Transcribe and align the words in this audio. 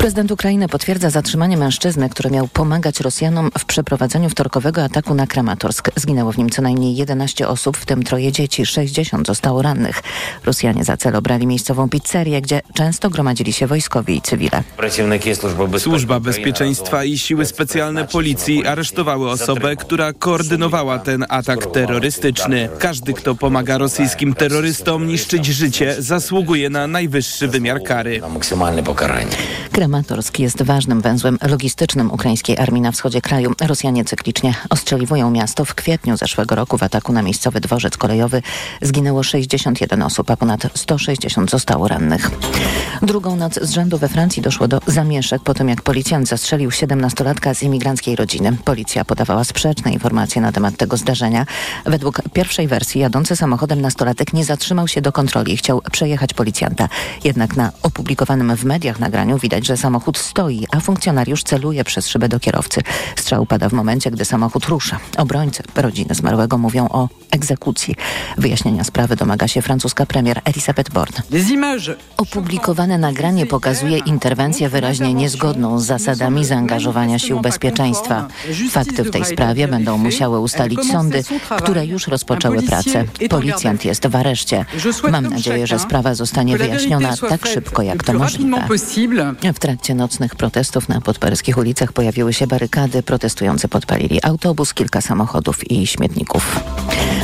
Prezydent 0.00 0.30
Ukrainy 0.30 0.68
potwierdza 0.68 1.10
zatrzymanie 1.10 1.56
mężczyzny, 1.56 2.10
który 2.10 2.30
miał 2.30 2.48
pomagać 2.48 3.00
Rosjanom 3.00 3.50
w 3.58 3.64
przeprowadzeniu 3.64 4.30
wtorkowego 4.30 4.84
ataku 4.84 5.14
na 5.14 5.26
Kramatorsk. 5.26 5.90
Zginęło 5.96 6.32
w 6.32 6.38
nim 6.38 6.50
co 6.50 6.62
najmniej 6.62 6.96
11 6.96 7.48
osób, 7.48 7.76
w 7.76 7.86
tym 7.86 8.02
troje 8.02 8.32
dzieci, 8.32 8.66
60 8.66 9.26
zostało 9.26 9.62
rannych. 9.62 10.02
Rosjanie 10.44 10.84
za 10.84 10.96
cel 10.96 11.16
obrali 11.16 11.46
miejscową 11.46 11.88
pizzerię, 11.88 12.42
gdzie 12.42 12.60
często 12.74 13.10
gromadzili 13.10 13.52
się 13.52 13.66
wojskowi 13.66 14.16
i 14.16 14.22
cywile. 14.22 14.62
Służba 15.78 16.20
Bezpieczeństwa 16.20 17.04
i 17.04 17.18
siły 17.18 17.46
specjalne 17.46 18.06
policji 18.06 18.66
aresztowały 18.66 19.30
osobę, 19.30 19.76
która 19.76 20.12
koordynowała 20.12 20.98
ten 20.98 21.24
atak 21.28 21.66
terrorystyczny. 21.66 22.68
Każdy, 22.78 23.12
kto 23.12 23.34
pomaga 23.34 23.78
rosyjskim 23.78 24.34
terrorystom 24.34 25.06
niszczyć 25.06 25.46
życie, 25.46 25.96
zasługuje 25.98 26.70
na 26.70 26.86
najwyższy 26.86 27.48
wymiar 27.48 27.82
kary. 27.82 28.20
Kramatorsk 29.90 30.38
jest 30.38 30.62
ważnym 30.62 31.00
węzłem 31.00 31.38
logistycznym 31.48 32.10
ukraińskiej 32.10 32.58
armii 32.58 32.82
na 32.82 32.92
wschodzie 32.92 33.20
kraju. 33.20 33.52
Rosjanie 33.60 34.04
cyklicznie 34.04 34.54
ostrzeliwują 34.70 35.30
miasto. 35.30 35.64
W 35.64 35.74
kwietniu 35.74 36.16
zeszłego 36.16 36.54
roku 36.54 36.78
w 36.78 36.82
ataku 36.82 37.12
na 37.12 37.22
miejscowy 37.22 37.60
dworzec 37.60 37.96
kolejowy 37.96 38.42
zginęło 38.82 39.22
61 39.22 40.02
osób, 40.02 40.30
a 40.30 40.36
ponad 40.36 40.66
160 40.74 41.50
zostało 41.50 41.88
rannych. 41.88 42.30
Drugą 43.02 43.36
noc 43.36 43.54
z 43.62 43.70
rzędu 43.70 43.98
we 43.98 44.08
Francji 44.08 44.42
doszło 44.42 44.68
do 44.68 44.80
zamieszek 44.86 45.42
po 45.42 45.54
tym, 45.54 45.68
jak 45.68 45.82
policjant 45.82 46.28
zastrzelił 46.28 46.70
17-latka 46.70 47.54
z 47.54 47.62
imigranckiej 47.62 48.16
rodziny. 48.16 48.56
Policja 48.64 49.04
podawała 49.04 49.44
sprzeczne 49.44 49.92
informacje 49.92 50.42
na 50.42 50.52
temat 50.52 50.76
tego 50.76 50.96
zdarzenia. 50.96 51.46
Według 51.86 52.22
pierwszej 52.32 52.68
wersji 52.68 53.00
jadący 53.00 53.36
samochodem 53.36 53.80
nastolatek 53.80 54.32
nie 54.32 54.44
zatrzymał 54.44 54.88
się 54.88 55.00
do 55.00 55.12
kontroli 55.12 55.52
i 55.52 55.56
chciał 55.56 55.82
przejechać 55.92 56.34
policjanta. 56.34 56.88
Jednak 57.24 57.56
na 57.56 57.72
opublikowanym 57.82 58.56
w 58.56 58.64
mediach 58.64 58.98
nagraniu 58.98 59.38
widać, 59.38 59.66
że 59.66 59.79
samochód 59.80 60.18
stoi, 60.18 60.66
a 60.72 60.80
funkcjonariusz 60.80 61.42
celuje 61.42 61.84
przez 61.84 62.08
szybę 62.08 62.28
do 62.28 62.40
kierowcy. 62.40 62.80
Strzał 63.16 63.46
pada 63.46 63.68
w 63.68 63.72
momencie, 63.72 64.10
gdy 64.10 64.24
samochód 64.24 64.64
rusza. 64.64 64.98
Obrońcy 65.18 65.62
rodziny 65.76 66.14
zmarłego 66.14 66.58
mówią 66.58 66.88
o 66.88 67.08
egzekucji. 67.30 67.94
Wyjaśnienia 68.38 68.84
sprawy 68.84 69.16
domaga 69.16 69.48
się 69.48 69.62
francuska 69.62 70.06
premier 70.06 70.40
Elisabeth 70.44 70.92
Borne. 70.92 71.22
Opublikowane 72.16 72.98
nagranie 72.98 73.46
pokazuje 73.46 73.98
interwencję 73.98 74.68
wyraźnie 74.68 75.14
niezgodną 75.14 75.78
z 75.78 75.84
zasadami 75.84 76.44
zaangażowania 76.44 77.18
sił 77.18 77.40
bezpieczeństwa. 77.40 78.28
Fakty 78.70 79.04
w 79.04 79.10
tej 79.10 79.24
sprawie 79.24 79.68
będą 79.68 79.98
musiały 79.98 80.40
ustalić 80.40 80.80
sądy, 80.92 81.22
które 81.58 81.86
już 81.86 82.06
rozpoczęły 82.06 82.62
pracę. 82.62 83.04
Policjant 83.30 83.84
jest 83.84 84.06
w 84.06 84.16
areszcie. 84.16 84.64
Mam 85.10 85.26
nadzieję, 85.26 85.66
że 85.66 85.78
sprawa 85.78 86.14
zostanie 86.14 86.58
wyjaśniona 86.58 87.16
tak 87.28 87.46
szybko, 87.46 87.82
jak 87.82 88.04
to 88.04 88.12
możliwe. 88.12 88.66
W 89.54 89.58
trakcie 89.70 89.94
nocnych 89.94 90.36
protestów 90.36 90.88
na 90.88 91.00
podparyskich 91.00 91.58
ulicach 91.58 91.92
pojawiły 91.92 92.32
się 92.32 92.46
barykady. 92.46 93.02
Protestujący 93.02 93.68
podpalili 93.68 94.18
autobus, 94.22 94.74
kilka 94.74 95.00
samochodów 95.00 95.70
i 95.70 95.86
śmietników. 95.86 96.60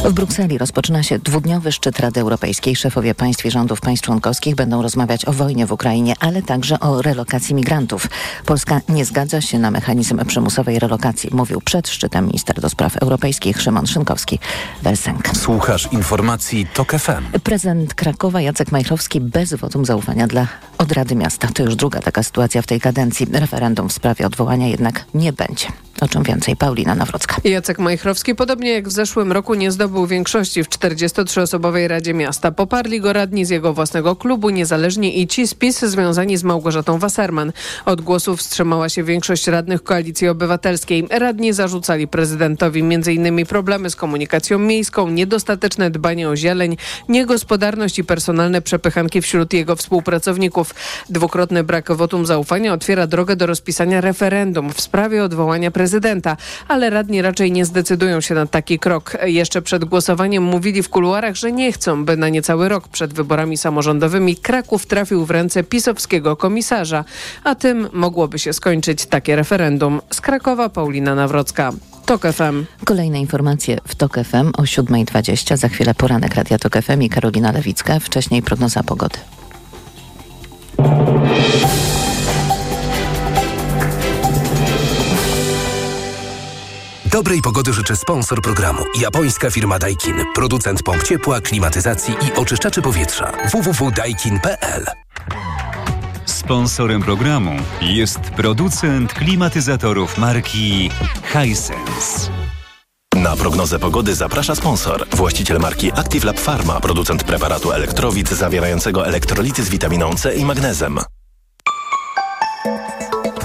W 0.05 0.13
Brukseli 0.13 0.59
rozpoczyna 0.59 1.03
się 1.03 1.19
dwudniowy 1.19 1.73
szczyt 1.73 2.01
Rady 2.01 2.21
Europejskiej. 2.21 2.77
Szefowie 2.77 3.15
państw 3.15 3.47
i 3.47 3.51
rządów 3.51 3.81
państw 3.81 4.05
członkowskich 4.05 4.55
będą 4.55 4.83
rozmawiać 4.83 5.25
o 5.25 5.33
wojnie 5.33 5.67
w 5.67 5.73
Ukrainie, 5.73 6.15
ale 6.21 6.43
także 6.43 6.81
o 6.81 7.03
relokacji 7.03 7.55
migrantów. 7.55 8.09
Polska 8.45 8.81
nie 8.89 9.05
zgadza 9.05 9.41
się 9.41 9.59
na 9.59 9.71
mechanizm 9.71 10.25
przymusowej 10.25 10.79
relokacji, 10.79 11.31
mówił 11.33 11.61
przed 11.61 11.89
szczytem 11.89 12.27
minister 12.27 12.61
do 12.61 12.69
spraw 12.69 12.97
europejskich 12.97 13.63
Szymon 13.63 13.87
Szynkowski. 13.87 14.39
Welsenk. 14.83 15.29
Słuchasz 15.37 15.93
informacji 15.93 16.67
TOK 16.75 16.93
FM. 16.93 17.41
Prezydent 17.43 17.95
Krakowa 17.95 18.41
Jacek 18.41 18.73
Majchrowski 18.73 19.21
bez 19.21 19.55
wotum 19.55 19.85
zaufania 19.85 20.27
dla 20.27 20.47
od 20.79 20.93
Rady 20.93 21.15
Miasta. 21.15 21.49
To 21.55 21.63
już 21.63 21.77
druga 21.77 22.01
taka 22.01 22.23
sytuacja 22.23 22.36
w 22.63 22.67
tej 22.67 22.81
kadencji. 22.81 23.27
Referendum 23.33 23.89
w 23.89 23.93
sprawie 23.93 24.27
odwołania 24.27 24.67
jednak 24.67 25.05
nie 25.15 25.33
będzie. 25.33 25.67
O 26.01 26.09
czym 26.09 26.23
więcej 26.23 26.57
Paulina 26.57 26.95
Nawrocka. 26.95 27.37
Jacek 27.45 27.79
Majchrowski, 27.79 28.35
podobnie 28.35 28.71
jak 28.71 28.89
w 28.89 28.93
zeszłym 28.93 29.33
roku, 29.33 29.55
nie 29.55 29.73
zdobył 29.73 30.07
większości 30.07 30.65
w 30.65 30.69
43-osobowej 30.69 31.89
Radzie 31.89 32.15
Miasta. 32.15 32.53
Poparli 32.53 33.01
go 33.01 33.13
radni 33.13 33.45
z 33.45 33.51
jego 33.51 33.75
własnego 33.75 34.17
klubu, 34.17 34.51
niezależni 34.51 35.21
i 35.21 35.27
ci 35.27 35.47
z 35.47 35.55
PiS 35.55 35.81
związani 35.81 36.37
z 36.37 36.45
Małgorzatą 36.45 36.99
Wasserman. 36.99 37.53
Od 37.85 38.01
głosów 38.01 38.41
wstrzymała 38.41 38.89
się 38.89 39.05
większość 39.05 39.47
radnych 39.47 39.83
Koalicji 39.83 40.29
Obywatelskiej. 40.29 41.07
Radni 41.11 41.53
zarzucali 41.53 42.09
prezydentowi 42.09 42.81
m.in. 42.81 43.47
problemy 43.47 43.91
z 43.91 43.97
komunikacją 43.97 44.59
miejską, 44.59 45.11
niedostateczne 45.11 45.91
dbanie 45.91 46.29
o 46.29 46.37
zieleń, 46.37 46.77
niegospodarność 47.09 47.99
i 47.99 48.05
personalne 48.05 48.63
przepychanki 48.63 49.23
wśród 49.23 49.53
jego 49.53 49.77
współpracowników. 49.77 50.75
Dwukrotny 51.11 51.65
brak 51.65 51.93
wotum 51.93 52.26
zaufania 52.27 52.73
otwiera 52.73 53.07
drogę 53.07 53.37
do 53.37 53.47
rozpisania 53.47 54.01
referendum 54.01 54.73
w 54.73 54.81
sprawie 54.81 55.25
odwołania 55.25 55.71
prezydenta, 55.71 56.37
ale 56.69 56.91
radni 56.91 57.23
raczej 57.23 57.53
nie 57.53 57.65
zdecydują 57.65 58.21
się 58.21 58.35
na 58.35 58.47
taki 58.47 58.79
krok. 58.79 59.17
Jeszcze 59.25 59.63
przed 59.63 59.85
głosowaniem 59.85 60.43
mówili 60.43 60.83
w 60.83 60.89
kuluarach, 60.89 61.35
że 61.35 61.53
nie 61.53 61.73
chcą, 61.73 62.05
by 62.05 62.17
na 62.17 62.29
niecały 62.29 62.69
rok 62.69 62.89
przed 62.89 63.15
wyborami 63.15 63.57
samorządowymi 63.57 64.37
Kraków 64.37 64.87
trafił 64.87 65.27
w 65.27 65.31
ręce 65.31 65.65
pisowskiego 65.65 66.37
komisarza, 66.37 67.05
a 67.45 67.55
tym 67.55 67.89
mogłoby 67.93 68.39
się 68.39 68.53
skończyć 68.53 69.07
takie 69.07 69.37
referendum. 69.37 70.01
Z 70.11 70.21
Krakowa 70.21 70.69
Paulina 70.69 71.15
Nawrocka. 71.15 71.73
TOK 72.07 72.23
FM. 72.23 72.65
Kolejne 72.85 73.21
informacje 73.21 73.79
w 73.89 73.95
TOK 73.95 74.15
FM 74.25 74.49
o 74.59 74.63
7.20. 74.63 75.57
Za 75.57 75.69
chwilę 75.69 75.95
poranek 75.95 76.35
Radia 76.35 76.59
TOK 76.59 76.83
FM 76.83 77.03
i 77.03 77.09
Karolina 77.09 77.53
Lewicka. 77.53 78.01
Wcześniej 78.01 78.43
prognoza 78.43 78.83
pogody. 78.83 79.19
Dobrej 87.17 87.43
pogody 87.43 87.73
życzę 87.73 87.97
sponsor 87.97 88.43
programu. 88.43 88.83
Japońska 89.01 89.51
firma 89.51 89.79
Daikin. 89.79 90.25
Producent 90.35 90.83
pomp 90.83 91.03
ciepła, 91.03 91.41
klimatyzacji 91.41 92.15
i 92.15 92.39
oczyszczaczy 92.39 92.83
powietrza. 92.83 93.33
www.daikin.pl 93.53 94.85
Sponsorem 96.27 97.03
programu 97.03 97.51
jest 97.81 98.19
producent 98.21 99.15
klimatyzatorów 99.15 100.19
marki 100.19 100.91
Hisense. 101.33 102.31
Na 103.15 103.37
prognozę 103.37 103.79
pogody 103.79 104.15
zaprasza 104.15 104.55
sponsor. 104.55 105.07
Właściciel 105.13 105.59
marki 105.59 105.93
Active 105.93 106.25
Lab 106.25 106.41
Pharma, 106.41 106.81
producent 106.81 107.25
preparatu 107.25 107.73
elektrowid 107.73 108.31
zawierającego 108.31 109.07
elektrolity 109.07 109.65
z 109.65 109.69
witaminą 109.69 110.15
C 110.15 110.35
i 110.35 110.45
magnezem. 110.45 110.99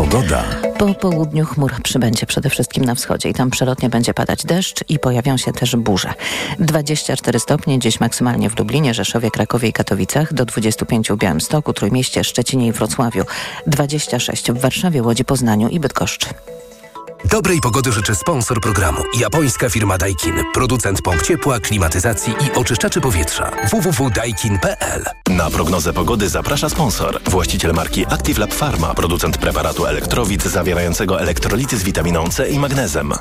Pogoda. 0.02 0.44
Po 0.78 0.94
południu 0.94 1.46
chmur 1.46 1.72
przybędzie 1.84 2.26
przede 2.26 2.50
wszystkim 2.50 2.86
na 2.86 2.96
wschodzie 2.96 3.30
i 3.30 3.34
tam 3.34 3.50
przelotnie 3.50 3.90
będzie 3.90 4.14
padać 4.14 4.46
deszcz 4.46 4.84
i 4.90 5.00
pojawią 5.00 5.38
się 5.38 5.54
też 5.54 5.76
burze. 5.76 6.14
24 6.60 7.40
stopnie 7.40 7.80
dziś 7.80 8.00
maksymalnie 8.00 8.50
w 8.50 8.60
Lublinie, 8.60 8.94
Rzeszowie, 8.94 9.32
Krakowie 9.32 9.70
i 9.70 9.74
Katowicach, 9.74 10.34
do 10.34 10.46
25 10.46 11.10
w 11.10 11.18
Białymstoku, 11.18 11.74
Trójmieście, 11.74 12.24
Szczecinie 12.24 12.68
i 12.68 12.72
Wrocławiu, 12.72 13.24
26 13.68 14.52
w 14.52 14.58
Warszawie, 14.58 15.04
Łodzi, 15.04 15.26
Poznaniu 15.26 15.70
i 15.70 15.80
Bydgoszczy. 15.80 16.28
Dobrej 17.26 17.60
pogody 17.60 17.92
życzę 17.92 18.16
sponsor 18.16 18.62
programu. 18.62 19.04
Japońska 19.20 19.70
firma 19.70 19.98
Daikin. 19.98 20.34
Producent 20.54 21.02
pomp 21.02 21.22
ciepła, 21.22 21.60
klimatyzacji 21.60 22.34
i 22.34 22.52
oczyszczaczy 22.58 23.02
powietrza. 23.02 23.52
www.daikin.pl 23.72 25.06
Na 25.30 25.50
prognozę 25.50 25.94
pogody 25.94 26.30
zaprasza 26.30 26.70
sponsor. 26.70 27.20
Właściciel 27.24 27.74
marki 27.74 28.06
Active 28.06 28.38
Lab 28.38 28.54
Pharma, 28.54 28.94
producent 28.94 29.38
preparatu 29.38 29.86
elektrowid 29.86 30.44
zawierającego 30.44 31.22
elektrolity 31.22 31.78
z 31.78 31.84
witaminą 31.84 32.30
C 32.30 32.50
i 32.50 32.60
magnezem. 32.60 33.14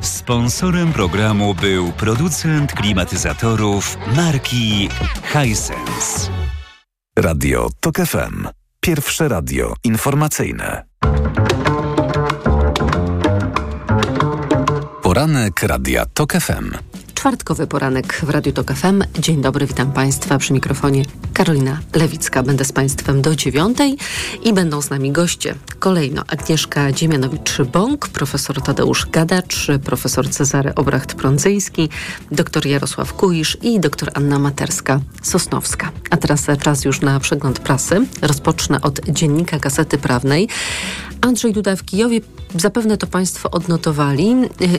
Sponsorem 0.00 0.92
programu 0.92 1.54
był 1.54 1.92
producent 1.92 2.72
klimatyzatorów 2.72 3.98
marki 4.16 4.88
Hisense. 5.32 6.30
Radio 7.18 7.68
TOK 7.80 7.96
FM. 7.96 8.48
Pierwsze 8.80 9.28
radio 9.28 9.74
informacyjne. 9.84 10.84
Poranek 15.10 15.62
Radia 15.62 16.06
TOK 16.06 16.32
FM. 16.32 16.70
Czwartkowy 17.14 17.66
poranek 17.66 18.20
w 18.22 18.30
Radiu 18.30 18.52
Tok 18.52 18.72
FM. 18.72 19.04
Dzień 19.18 19.42
dobry, 19.42 19.66
witam 19.66 19.92
Państwa 19.92 20.38
przy 20.38 20.52
mikrofonie 20.52 21.04
Karolina 21.34 21.78
Lewicka. 21.94 22.42
Będę 22.42 22.64
z 22.64 22.72
Państwem 22.72 23.22
do 23.22 23.36
dziewiątej 23.36 23.96
i 24.44 24.52
będą 24.52 24.82
z 24.82 24.90
nami 24.90 25.12
goście. 25.12 25.54
Kolejno 25.78 26.24
Agnieszka 26.28 26.92
Dziemianowicz-Bąk, 26.92 28.08
profesor 28.08 28.62
Tadeusz 28.62 29.06
Gadacz, 29.06 29.66
profesor 29.84 30.30
Cezary 30.30 30.74
Obracht-Prądzyjski, 30.74 31.88
dr 32.32 32.66
Jarosław 32.66 33.12
Kuisz 33.12 33.58
i 33.62 33.80
dr 33.80 34.10
Anna 34.14 34.38
Materska-Sosnowska. 34.38 35.88
A 36.10 36.16
teraz 36.16 36.46
czas 36.62 36.84
już 36.84 37.00
na 37.00 37.20
przegląd 37.20 37.58
prasy. 37.58 38.06
Rozpocznę 38.22 38.80
od 38.80 39.00
dziennika 39.08 39.58
Gazety 39.58 39.98
Prawnej. 39.98 40.48
Andrzej 41.20 41.52
Duda 41.52 41.76
w 41.76 41.84
Kijowie, 41.84 42.20
zapewne 42.56 42.96
to 42.96 43.06
Państwo 43.06 43.50
odnotowali 43.50 44.34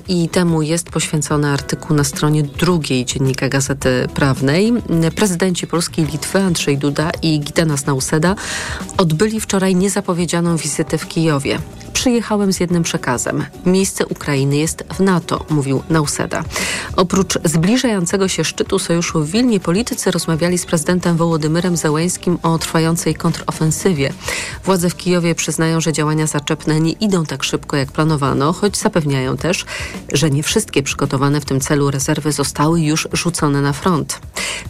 i 0.08 0.30
temu 0.30 0.62
jest 0.62 0.90
poświęcony 0.90 1.48
artykuł 1.48 1.96
na 1.96 2.04
stronie 2.04 2.44
drugiej 2.44 3.06
Dziennika 3.06 3.50
Gazety 3.50 4.08
Prawnej. 4.14 4.74
Prezydenci 5.16 5.68
Polski 5.68 6.02
i 6.02 6.06
Litwy 6.06 6.40
Andrzej 6.40 6.78
Duda 6.78 7.12
i 7.22 7.40
Gitanas 7.40 7.86
Nauseda 7.86 8.36
odbyli 8.98 9.40
wczoraj 9.40 9.76
niezapowiedzianą 9.76 10.58
wizytę 10.58 10.98
w 10.98 11.08
Kijowie. 11.08 11.60
Przyjechałem 11.94 12.54
z 12.54 12.60
jednym 12.60 12.84
przekazem. 12.84 13.46
Miejsce 13.66 14.06
Ukrainy 14.06 14.58
jest 14.58 14.84
w 14.94 15.00
NATO, 15.00 15.46
mówił 15.50 15.84
Nauseda. 15.90 16.44
Oprócz 16.96 17.38
zbliżającego 17.46 18.28
się 18.28 18.44
szczytu 18.44 18.80
sojuszu 18.80 19.24
w 19.24 19.32
Wilnie, 19.32 19.60
politycy 19.60 20.12
rozmawiali 20.12 20.58
z 20.58 20.66
prezydentem 20.66 21.18
Wołodymyrem 21.18 21.78
Zełęskim 21.78 22.38
o 22.44 22.58
trwającej 22.58 23.16
kontrofensywie. 23.16 24.14
Władze 24.66 24.90
w 24.90 24.96
Kijowie 24.96 25.36
przyznają, 25.36 25.82
że 25.82 25.94
działania 25.94 26.28
zaczepne 26.32 26.80
nie 26.80 26.92
idą 26.92 27.26
tak 27.26 27.44
szybko, 27.44 27.78
jak 27.78 27.92
planowano, 27.92 28.54
choć 28.54 28.78
zapewniają 28.78 29.38
też, 29.38 29.66
że 30.14 30.30
nie 30.30 30.44
wszystkie 30.44 30.84
przygotowane 30.84 31.42
w 31.42 31.46
tym 31.46 31.60
celu 31.60 31.92
rezerwy 31.92 32.32
zostały 32.32 32.82
już 32.82 33.08
rzucone 33.14 33.62
na 33.62 33.74
front. 33.74 34.20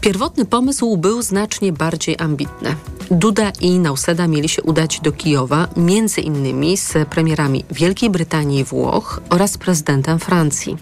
Pierwotny 0.02 0.46
pomysł 0.46 0.98
był 0.98 1.22
znacznie 1.22 1.74
bardziej 1.74 2.16
ambitny. 2.20 2.76
Duda 3.12 3.52
i 3.62 3.80
Nauseda 3.80 4.28
mieli 4.28 4.50
się 4.50 4.64
udać 4.64 5.00
do 5.00 5.12
Kijowa, 5.12 5.68
między 5.78 6.22
innymi 6.22 6.78
z 6.78 6.94
premierami 7.10 7.66
Wielkiej 7.72 8.10
Brytanii 8.10 8.60
i 8.60 8.64
Włoch 8.64 9.22
oraz 9.30 9.58
prezydentem 9.58 10.20
Francji. 10.20 10.78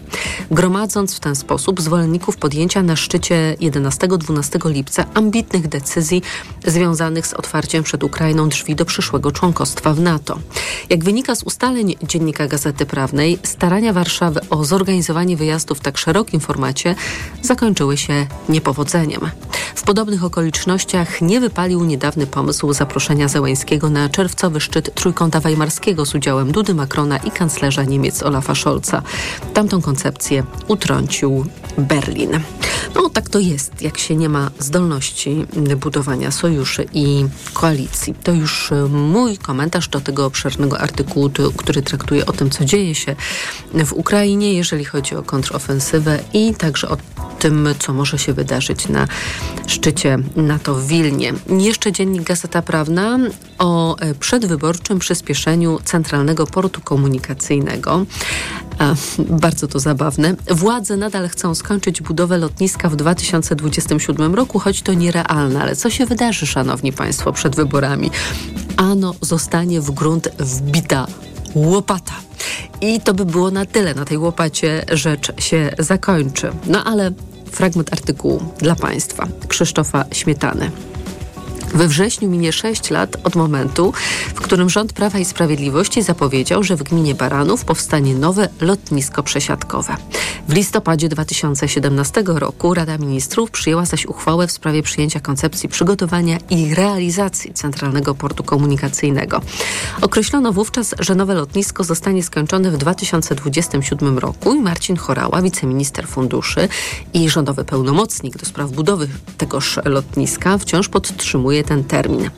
Gromadząc 0.50 1.16
w 1.16 1.20
ten 1.20 1.34
sposób 1.34 1.80
zwolenników 1.80 2.36
podjęcia 2.36 2.82
na 2.82 2.96
szczycie 2.96 3.56
11-12 3.60 4.70
lipca 4.70 5.04
ambitnych 5.14 5.68
decyzji 5.68 6.22
związanych 6.66 7.26
z 7.26 7.34
otwarciem 7.34 7.84
przed 7.84 8.04
Ukrainą 8.04 8.48
drzwi 8.48 8.74
do 8.76 8.84
przyszłego 8.84 9.32
członkostwa 9.32 9.94
w 9.94 10.00
NATO. 10.00 10.38
Jak 10.90 11.04
wynika 11.04 11.34
z 11.34 11.42
ustaleń 11.42 11.96
dziennika 12.02 12.46
Gazety 12.46 12.86
Prawnej, 12.86 13.38
starania 13.42 13.92
Warszawy 13.92 14.40
o 14.50 14.64
zorganizowanie 14.64 15.36
wyjazdu 15.36 15.74
w 15.74 15.80
tak 15.80 15.98
szerokim 15.98 16.40
formacie 16.40 16.94
zakończyły 17.42 17.96
się 17.96 18.26
niepowodzeniem. 18.48 19.20
W 19.74 19.82
podobnych 19.82 20.24
okolicznościach 20.24 21.22
nie 21.22 21.40
wypalił 21.40 21.84
niedawny 21.84 22.26
pomysł 22.26 22.72
zaproszenia 22.72 23.28
Zełęńskiego 23.28 23.90
na 23.90 24.08
czerwcowy 24.08 24.60
szczyt 24.60 24.94
Trójkąta 24.94 25.40
Weimarskiego 25.40 26.06
z 26.06 26.14
udziałem 26.14 26.52
Dudy 26.52 26.74
Macrona 26.74 27.16
i 27.16 27.30
kanclerza 27.30 27.84
Niemiec 27.84 28.22
Olafa 28.22 28.54
Scholza. 28.54 29.02
Tamtą 29.54 29.82
koncepcję 29.82 30.42
utrącił 30.68 31.44
Berlin. 31.78 32.40
No 32.94 33.10
tak 33.10 33.28
to 33.28 33.38
jest, 33.38 33.82
jak 33.82 33.98
się 33.98 34.16
nie 34.16 34.28
ma 34.28 34.50
zdolności 34.58 35.46
budowania 35.76 36.30
sojuszy 36.30 36.86
i 36.94 37.26
koalicji. 37.52 38.14
To 38.22 38.32
już 38.32 38.72
e, 38.72 38.88
mój 38.88 39.38
komentarz 39.38 39.88
do 39.88 40.00
tego 40.00 40.26
obszernego 40.26 40.59
artykułu, 40.78 41.30
który 41.56 41.82
traktuje 41.82 42.26
o 42.26 42.32
tym, 42.32 42.50
co 42.50 42.64
dzieje 42.64 42.94
się 42.94 43.16
w 43.86 43.92
Ukrainie, 43.92 44.54
jeżeli 44.54 44.84
chodzi 44.84 45.14
o 45.14 45.22
kontrofensywę 45.22 46.18
i 46.32 46.54
także 46.54 46.88
o 46.88 46.96
tym, 47.38 47.68
co 47.78 47.92
może 47.92 48.18
się 48.18 48.32
wydarzyć 48.32 48.88
na 48.88 49.08
szczycie 49.66 50.18
NATO 50.36 50.74
w 50.74 50.86
Wilnie. 50.86 51.32
Jeszcze 51.58 51.92
dziennik 51.92 52.22
Gazeta 52.22 52.62
Prawna 52.62 53.18
o 53.58 53.96
przedwyborczym 54.20 54.98
przyspieszeniu 54.98 55.78
Centralnego 55.84 56.46
Portu 56.46 56.80
Komunikacyjnego. 56.80 58.06
A, 58.80 58.94
bardzo 59.18 59.68
to 59.68 59.78
zabawne. 59.80 60.34
Władze 60.50 60.96
nadal 60.96 61.28
chcą 61.28 61.54
skończyć 61.54 62.02
budowę 62.02 62.38
lotniska 62.38 62.88
w 62.88 62.96
2027 62.96 64.34
roku, 64.34 64.58
choć 64.58 64.82
to 64.82 64.94
nierealne. 64.94 65.62
Ale 65.62 65.76
co 65.76 65.90
się 65.90 66.06
wydarzy, 66.06 66.46
szanowni 66.46 66.92
państwo, 66.92 67.32
przed 67.32 67.56
wyborami? 67.56 68.10
Ano 68.76 69.14
zostanie 69.20 69.80
w 69.80 69.90
grunt 69.90 70.28
wbita 70.38 71.06
łopata. 71.54 72.12
I 72.80 73.00
to 73.00 73.14
by 73.14 73.24
było 73.24 73.50
na 73.50 73.66
tyle. 73.66 73.94
Na 73.94 74.04
tej 74.04 74.18
łopacie 74.18 74.84
rzecz 74.92 75.42
się 75.42 75.70
zakończy. 75.78 76.50
No 76.66 76.84
ale 76.84 77.12
fragment 77.50 77.92
artykułu 77.92 78.42
dla 78.58 78.74
Państwa 78.74 79.28
Krzysztofa 79.48 80.04
Śmietany. 80.12 80.70
We 81.74 81.88
wrześniu 81.88 82.28
minie 82.28 82.52
6 82.52 82.90
lat 82.90 83.16
od 83.24 83.36
momentu, 83.36 83.92
w 84.34 84.40
którym 84.40 84.70
rząd 84.70 84.92
Prawa 84.92 85.18
i 85.18 85.24
Sprawiedliwości 85.24 86.02
zapowiedział, 86.02 86.62
że 86.62 86.76
w 86.76 86.82
gminie 86.82 87.14
Baranów 87.14 87.64
powstanie 87.64 88.14
nowe 88.14 88.48
lotnisko 88.60 89.22
przesiadkowe. 89.22 89.96
W 90.48 90.52
listopadzie 90.52 91.08
2017 91.08 92.22
roku 92.26 92.74
Rada 92.74 92.98
Ministrów 92.98 93.50
przyjęła 93.50 93.86
zaś 93.86 94.06
uchwałę 94.06 94.46
w 94.46 94.52
sprawie 94.52 94.82
przyjęcia 94.82 95.20
koncepcji 95.20 95.68
przygotowania 95.68 96.38
i 96.50 96.74
realizacji 96.74 97.54
Centralnego 97.54 98.14
Portu 98.14 98.44
Komunikacyjnego. 98.44 99.40
Określono 100.00 100.52
wówczas, 100.52 100.94
że 100.98 101.14
nowe 101.14 101.34
lotnisko 101.34 101.84
zostanie 101.84 102.22
skończone 102.22 102.70
w 102.70 102.76
2027 102.76 104.18
roku 104.18 104.54
i 104.54 104.60
Marcin 104.60 104.96
Chorała, 104.96 105.42
wiceminister 105.42 106.08
funduszy 106.08 106.68
i 107.14 107.28
rządowy 107.28 107.64
pełnomocnik 107.64 108.36
do 108.36 108.46
spraw 108.46 108.70
budowy 108.70 109.08
tegoż 109.38 109.78
lotniska, 109.84 110.58
wciąż 110.58 110.88
podtrzymuje 110.88 111.59
ten 111.64 111.84
termin. 111.84 112.30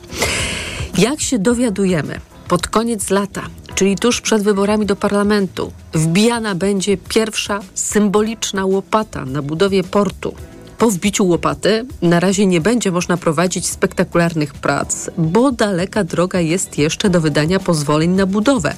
Jak 0.97 1.21
się 1.21 1.39
dowiadujemy, 1.39 2.19
pod 2.47 2.67
koniec 2.67 3.09
lata, 3.09 3.41
czyli 3.75 3.95
tuż 3.95 4.21
przed 4.21 4.43
wyborami 4.43 4.85
do 4.85 4.95
parlamentu, 4.95 5.71
wbijana 5.93 6.55
będzie 6.55 6.97
pierwsza 6.97 7.59
symboliczna 7.73 8.65
łopata 8.65 9.25
na 9.25 9.41
budowie 9.41 9.83
portu. 9.83 10.35
Po 10.77 10.89
wbiciu 10.89 11.27
łopaty 11.27 11.85
na 12.01 12.19
razie 12.19 12.45
nie 12.45 12.61
będzie 12.61 12.91
można 12.91 13.17
prowadzić 13.17 13.67
spektakularnych 13.67 14.53
prac, 14.53 15.09
bo 15.17 15.51
daleka 15.51 16.03
droga 16.03 16.39
jest 16.39 16.77
jeszcze 16.77 17.09
do 17.09 17.21
wydania 17.21 17.59
pozwoleń 17.59 18.11
na 18.11 18.25
budowę. 18.25 18.75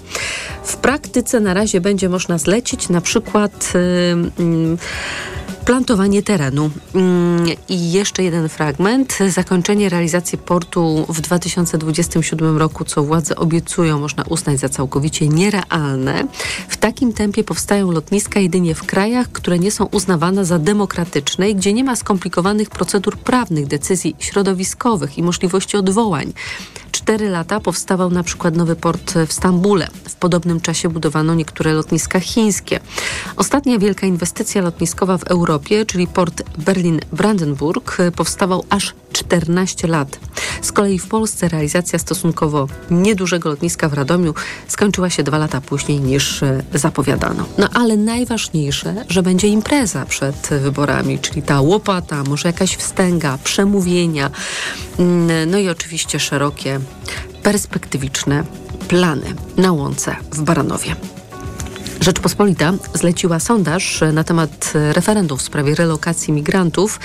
W 0.64 0.78
praktyce 0.78 1.40
na 1.40 1.54
razie 1.54 1.82
będzie 1.82 2.10
można 2.10 2.38
zlecić 2.38 2.90
na 2.90 3.02
przykład. 3.02 3.74
Yy, 4.38 4.46
yy, 4.46 4.78
plantowanie 5.66 6.24
terenu. 6.24 6.70
Mm, 6.96 7.48
I 7.70 7.92
jeszcze 7.92 8.24
jeden 8.24 8.50
fragment. 8.50 9.18
Zakończenie 9.30 9.90
realizacji 9.90 10.38
portu 10.38 11.06
w 11.10 11.22
2027 11.22 12.58
roku, 12.58 12.86
co 12.86 13.04
władze 13.04 13.36
obiecują, 13.36 14.00
można 14.00 14.24
uznać 14.24 14.60
za 14.60 14.70
całkowicie 14.70 15.28
nierealne. 15.28 16.28
W 16.68 16.78
takim 16.78 17.14
tempie 17.14 17.44
powstają 17.44 17.92
lotniska 17.92 18.40
jedynie 18.40 18.76
w 18.76 18.84
krajach, 18.84 19.32
które 19.32 19.60
nie 19.60 19.72
są 19.72 19.86
uznawane 19.86 20.46
za 20.46 20.60
demokratyczne 20.60 21.50
i 21.50 21.56
gdzie 21.56 21.74
nie 21.74 21.84
ma 21.84 21.96
skomplikowanych 21.96 22.70
procedur 22.70 23.18
prawnych, 23.18 23.68
decyzji 23.68 24.16
środowiskowych 24.20 25.18
i 25.18 25.24
możliwości 25.24 25.78
odwołań. 25.78 26.34
Cztery 26.96 27.30
lata 27.30 27.60
powstawał 27.60 28.12
na 28.12 28.24
przykład 28.24 28.56
nowy 28.56 28.76
port 28.76 29.14
w 29.28 29.34
Stambule. 29.34 29.88
W 30.10 30.16
podobnym 30.16 30.62
czasie 30.62 30.90
budowano 30.90 31.36
niektóre 31.36 31.74
lotniska 31.74 32.20
chińskie. 32.20 32.80
Ostatnia 33.36 33.80
wielka 33.80 34.08
inwestycja 34.08 34.62
lotniskowa 34.62 35.18
w 35.18 35.24
Europie, 35.24 35.86
czyli 35.86 36.08
port 36.08 36.44
Berlin-Brandenburg, 36.58 37.98
powstawał 38.16 38.64
aż 38.70 38.94
14 39.14 39.88
lat. 39.88 40.20
Z 40.62 40.72
kolei 40.72 41.00
w 41.00 41.08
Polsce 41.08 41.48
realizacja 41.48 42.00
stosunkowo 42.00 42.68
niedużego 42.92 43.50
lotniska 43.50 43.90
w 43.90 43.94
Radomiu 43.94 44.34
skończyła 44.68 45.10
się 45.10 45.24
dwa 45.24 45.38
lata 45.38 45.62
później 45.62 46.00
niż 46.00 46.44
e, 46.44 46.64
zapowiadano. 46.74 47.46
No 47.58 47.70
ale 47.74 47.98
najważniejsze, 47.98 49.06
że 49.10 49.24
będzie 49.24 49.48
impreza 49.48 50.06
przed 50.06 50.50
wyborami, 50.62 51.20
czyli 51.20 51.42
ta 51.42 51.62
łopata, 51.62 52.24
może 52.24 52.50
jakaś 52.50 52.76
wstęga, 52.76 53.38
przemówienia, 53.44 54.32
mm, 55.00 55.52
no 55.52 55.58
i 55.58 55.70
oczywiście 55.70 56.20
szerokie, 56.20 56.80
perspektywiczne 57.44 58.44
plany 58.88 59.36
na 59.58 59.72
łące 59.72 60.16
w 60.32 60.42
Baranowie. 60.42 60.96
Rzeczpospolita 62.02 62.74
zleciła 62.94 63.40
sondaż 63.40 64.04
na 64.14 64.24
temat 64.24 64.74
referendum 64.74 65.38
w 65.38 65.42
sprawie 65.42 65.76
relokacji 65.76 66.34
migrantów. 66.34 67.00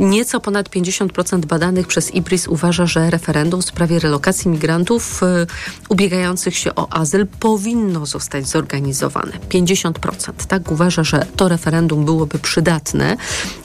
Nieco 0.00 0.40
ponad 0.40 0.68
50% 0.68 1.44
badanych 1.46 1.86
przez 1.86 2.14
IBRIS 2.14 2.48
uważa, 2.48 2.86
że 2.86 3.10
referendum 3.10 3.62
w 3.62 3.64
sprawie 3.64 3.98
relokacji 3.98 4.50
migrantów 4.50 5.22
y, 5.22 5.46
ubiegających 5.88 6.56
się 6.56 6.74
o 6.74 6.92
azyl 6.92 7.26
powinno 7.40 8.06
zostać 8.06 8.48
zorganizowane. 8.48 9.32
50% 9.48 10.32
tak 10.48 10.70
uważa, 10.70 11.04
że 11.04 11.26
to 11.36 11.48
referendum 11.48 12.04
byłoby 12.04 12.38
przydatne. 12.38 13.16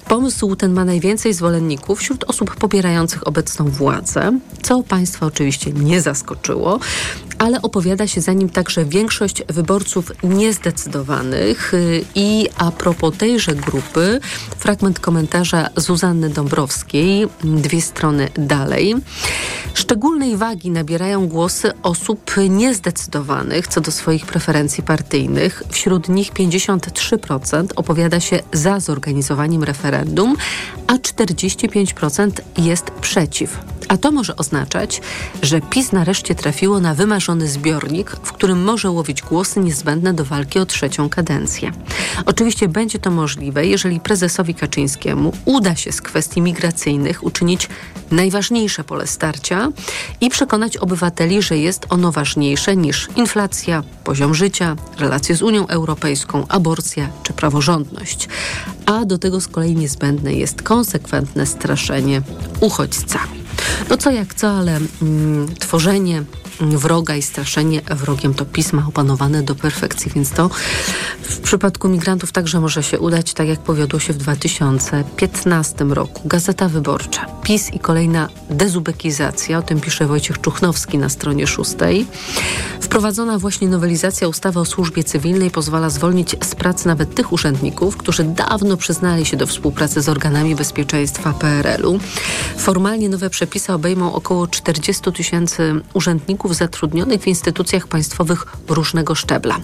Pomysł 0.07 0.55
ten 0.55 0.73
ma 0.73 0.85
najwięcej 0.85 1.33
zwolenników 1.33 1.99
wśród 1.99 2.23
osób 2.23 2.55
popierających 2.55 3.27
obecną 3.27 3.65
władzę, 3.65 4.39
co 4.61 4.83
państwa 4.83 5.25
oczywiście 5.25 5.71
nie 5.71 6.01
zaskoczyło, 6.01 6.79
ale 7.39 7.61
opowiada 7.61 8.07
się 8.07 8.21
za 8.21 8.33
nim 8.33 8.49
także 8.49 8.85
większość 8.85 9.43
wyborców 9.47 10.11
niezdecydowanych. 10.23 11.73
Y, 11.73 12.05
I 12.15 12.47
a 12.57 12.71
propos 12.71 13.17
tejże 13.17 13.55
grupy, 13.55 14.19
fragment 14.57 14.99
komentarza 14.99 15.69
Zuzanny 15.75 16.29
Dąbrowskiej, 16.29 17.27
dwie 17.43 17.81
strony 17.81 18.29
dalej. 18.37 18.95
Szczególnej 19.73 20.37
wagi 20.37 20.71
nabierają 20.71 21.27
głosy 21.27 21.71
osób 21.83 22.31
niezdecydowanych 22.49 23.67
co 23.67 23.81
do 23.81 23.91
swoich 23.91 24.25
preferencji 24.25 24.83
partyjnych. 24.83 25.63
Wśród 25.69 26.09
nich 26.09 26.33
53% 26.33 27.67
opowiada 27.75 28.19
się 28.19 28.39
za 28.53 28.79
zorganizowaniem 28.79 29.63
referendum, 29.63 30.35
a 30.87 30.93
45% 30.93 32.31
jest 32.57 32.91
przeciw. 32.91 33.78
A 33.89 33.97
to 33.97 34.11
może 34.11 34.35
oznaczać, 34.35 35.01
że 35.41 35.61
PiS 35.61 35.91
nareszcie 35.91 36.35
trafiło 36.35 36.79
na 36.79 36.95
wymarzony 36.95 37.47
zbiornik, 37.47 38.11
w 38.11 38.31
którym 38.31 38.63
może 38.63 38.91
łowić 38.91 39.21
głosy 39.21 39.59
niezbędne 39.59 40.13
do 40.13 40.25
walki 40.25 40.59
o 40.59 40.65
trzecią 40.65 41.09
kadencję. 41.09 41.71
Oczywiście 42.25 42.67
będzie 42.67 42.99
to 42.99 43.11
możliwe, 43.11 43.65
jeżeli 43.65 43.99
prezesowi 43.99 44.55
Kaczyńskiemu 44.55 45.33
uda 45.45 45.75
się 45.75 45.91
z 45.91 46.01
kwestii 46.01 46.41
migracyjnych 46.41 47.23
uczynić 47.23 47.69
najważniejsze 48.11 48.83
pole 48.83 49.07
starcia 49.07 49.71
i 50.21 50.29
przekonać 50.29 50.77
obywateli, 50.77 51.41
że 51.41 51.57
jest 51.57 51.85
ono 51.89 52.11
ważniejsze 52.11 52.75
niż 52.75 53.07
inflacja, 53.15 53.83
poziom 54.03 54.35
życia, 54.35 54.75
relacje 54.97 55.35
z 55.35 55.41
Unią 55.41 55.67
Europejską, 55.67 56.45
aborcja 56.47 57.09
czy 57.23 57.33
praworządność. 57.33 58.27
A 58.85 59.05
do 59.05 59.17
tego 59.17 59.41
z 59.41 59.47
kolei 59.47 59.75
niezbędne 59.75 60.33
jest 60.33 60.61
konsekwentne 60.61 61.45
straszenie 61.45 62.21
uchodźcami. 62.59 63.39
No 63.89 63.97
co 63.97 64.11
jak 64.11 64.33
co, 64.33 64.49
ale 64.49 64.79
mm, 65.01 65.55
tworzenie 65.55 66.23
wroga 66.61 67.15
i 67.15 67.21
straszenie 67.21 67.81
wrogiem 67.81 68.33
to 68.33 68.45
pisma 68.45 68.85
opanowane 68.87 69.43
do 69.43 69.55
perfekcji, 69.55 70.11
więc 70.15 70.31
to 70.31 70.49
w 71.21 71.39
przypadku 71.39 71.89
migrantów 71.89 72.31
także 72.31 72.59
może 72.59 72.83
się 72.83 72.99
udać, 72.99 73.33
tak 73.33 73.47
jak 73.47 73.59
powiodło 73.59 73.99
się 73.99 74.13
w 74.13 74.17
2015 74.17 75.85
roku. 75.85 76.21
Gazeta 76.25 76.69
Wyborcza, 76.69 77.25
PiS 77.43 77.73
i 77.73 77.79
kolejna 77.79 78.29
dezubekizacja, 78.49 79.57
o 79.57 79.61
tym 79.61 79.81
pisze 79.81 80.07
Wojciech 80.07 80.41
Czuchnowski 80.41 80.97
na 80.97 81.09
stronie 81.09 81.47
szóstej. 81.47 82.07
Wprowadzona 82.89 83.39
właśnie 83.39 83.67
nowelizacja 83.67 84.27
ustawy 84.27 84.59
o 84.59 84.65
służbie 84.65 85.03
cywilnej 85.03 85.51
pozwala 85.51 85.89
zwolnić 85.89 86.35
z 86.43 86.55
pracy 86.55 86.87
nawet 86.87 87.15
tych 87.15 87.33
urzędników, 87.33 87.97
którzy 87.97 88.23
dawno 88.23 88.77
przyznali 88.77 89.25
się 89.25 89.37
do 89.37 89.47
współpracy 89.47 90.01
z 90.01 90.09
organami 90.09 90.55
bezpieczeństwa 90.55 91.33
PRL-u. 91.33 91.99
Formalnie 92.57 93.09
nowe 93.09 93.29
przepisy 93.29 93.73
obejmą 93.73 94.13
około 94.13 94.47
40 94.47 95.11
tysięcy 95.11 95.81
urzędników 95.93 96.55
zatrudnionych 96.55 97.21
w 97.21 97.27
instytucjach 97.27 97.87
państwowych 97.87 98.45
różnego 98.67 99.15
szczebla. 99.15 99.59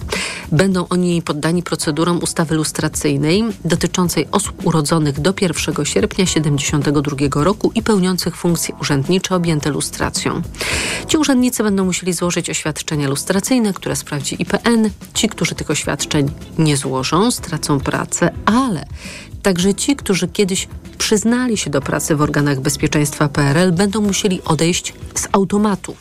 Będą 0.52 0.88
oni 0.88 1.22
poddani 1.22 1.62
procedurom 1.62 2.18
ustawy 2.22 2.54
lustracyjnej 2.54 3.44
dotyczącej 3.64 4.28
osób 4.32 4.66
urodzonych 4.66 5.20
do 5.20 5.34
1 5.40 5.84
sierpnia 5.84 6.24
1972 6.24 7.44
roku 7.44 7.72
i 7.74 7.82
pełniących 7.82 8.36
funkcje 8.36 8.74
urzędnicze 8.80 9.34
objęte 9.34 9.70
lustracją. 9.70 10.42
Ci 11.08 11.16
urzędnicy 11.16 11.62
będą 11.62 11.84
musieli 11.84 12.12
złożyć 12.12 12.50
oświadczenia 12.50 13.08
lustracyjne, 13.08 13.15
które 13.74 13.96
sprawdzi 13.96 14.42
IPN. 14.42 14.90
Ci, 15.14 15.28
którzy 15.28 15.54
tych 15.54 15.70
oświadczeń 15.70 16.30
nie 16.58 16.76
złożą, 16.76 17.30
stracą 17.30 17.80
pracę, 17.80 18.30
ale 18.44 18.86
Także 19.46 19.74
ci, 19.74 19.96
którzy 19.96 20.28
kiedyś 20.28 20.68
przyznali 20.98 21.56
się 21.56 21.70
do 21.70 21.80
pracy 21.80 22.16
w 22.16 22.22
organach 22.22 22.60
bezpieczeństwa 22.60 23.28
PRL, 23.28 23.72
będą 23.72 24.00
musieli 24.00 24.42
odejść 24.42 24.94
z 25.14 25.28
automatu. 25.32 25.96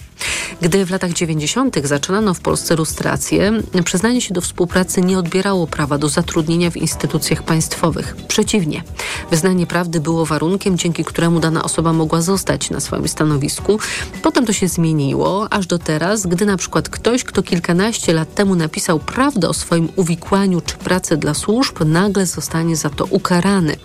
Gdy 0.62 0.86
w 0.86 0.92
latach 0.92 1.14
90. 1.14 1.76
zaczynano 1.84 2.34
w 2.34 2.40
Polsce 2.40 2.76
lustrację, 2.76 3.52
przyznanie 3.86 4.22
się 4.22 4.34
do 4.34 4.42
współpracy 4.42 5.02
nie 5.02 5.20
odbierało 5.20 5.68
prawa 5.68 5.98
do 5.98 6.10
zatrudnienia 6.10 6.72
w 6.72 6.78
instytucjach 6.78 7.44
państwowych. 7.44 8.16
Przeciwnie, 8.28 8.84
wyznanie 9.32 9.68
prawdy 9.68 10.00
było 10.00 10.26
warunkiem, 10.26 10.78
dzięki 10.78 11.04
któremu 11.04 11.40
dana 11.40 11.64
osoba 11.64 11.94
mogła 11.94 12.22
zostać 12.22 12.70
na 12.70 12.80
swoim 12.80 13.08
stanowisku. 13.08 13.80
Potem 14.22 14.46
to 14.46 14.54
się 14.54 14.68
zmieniło, 14.68 15.54
aż 15.54 15.68
do 15.68 15.80
teraz, 15.80 16.28
gdy 16.28 16.46
na 16.46 16.58
przykład 16.58 16.90
ktoś, 16.90 17.24
kto 17.24 17.44
kilkanaście 17.44 18.14
lat 18.14 18.36
temu 18.36 18.56
napisał 18.56 19.00
prawdę 19.00 19.50
o 19.50 19.54
swoim 19.54 19.90
uwikłaniu 19.96 20.62
czy 20.62 20.78
pracy 20.78 21.18
dla 21.18 21.34
służb, 21.34 21.80
nagle 21.86 22.26
zostanie 22.26 22.76
za 22.76 22.90
to 22.90 23.06
ukarany. 23.06 23.76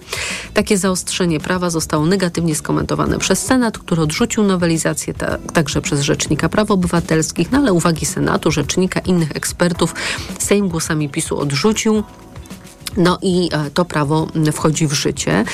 Takie 0.54 0.78
zaostrzenie 0.78 1.40
prawa 1.40 1.70
zostało 1.70 2.06
negatywnie 2.06 2.54
skomentowane 2.54 3.18
przez 3.18 3.46
Senat, 3.46 3.78
który 3.78 4.02
odrzucił 4.02 4.42
nowelizację 4.42 5.14
ta, 5.14 5.38
także 5.38 5.82
przez 5.82 6.00
Rzecznika 6.20 6.48
Praw 6.48 6.70
Obywatelskich, 6.70 7.52
no 7.52 7.58
ale 7.58 7.72
uwagi 7.72 8.06
Senatu, 8.06 8.50
Rzecznika, 8.50 9.00
innych 9.00 9.30
ekspertów 9.36 9.94
Sejm 10.38 10.68
głosami 10.68 11.08
PiSu 11.08 11.38
odrzucił. 11.38 12.02
No 12.96 13.18
i 13.22 13.48
e, 13.52 13.70
to 13.70 13.84
prawo 13.84 14.26
wchodzi 14.52 14.86
w 14.86 14.92
życie, 14.92 15.44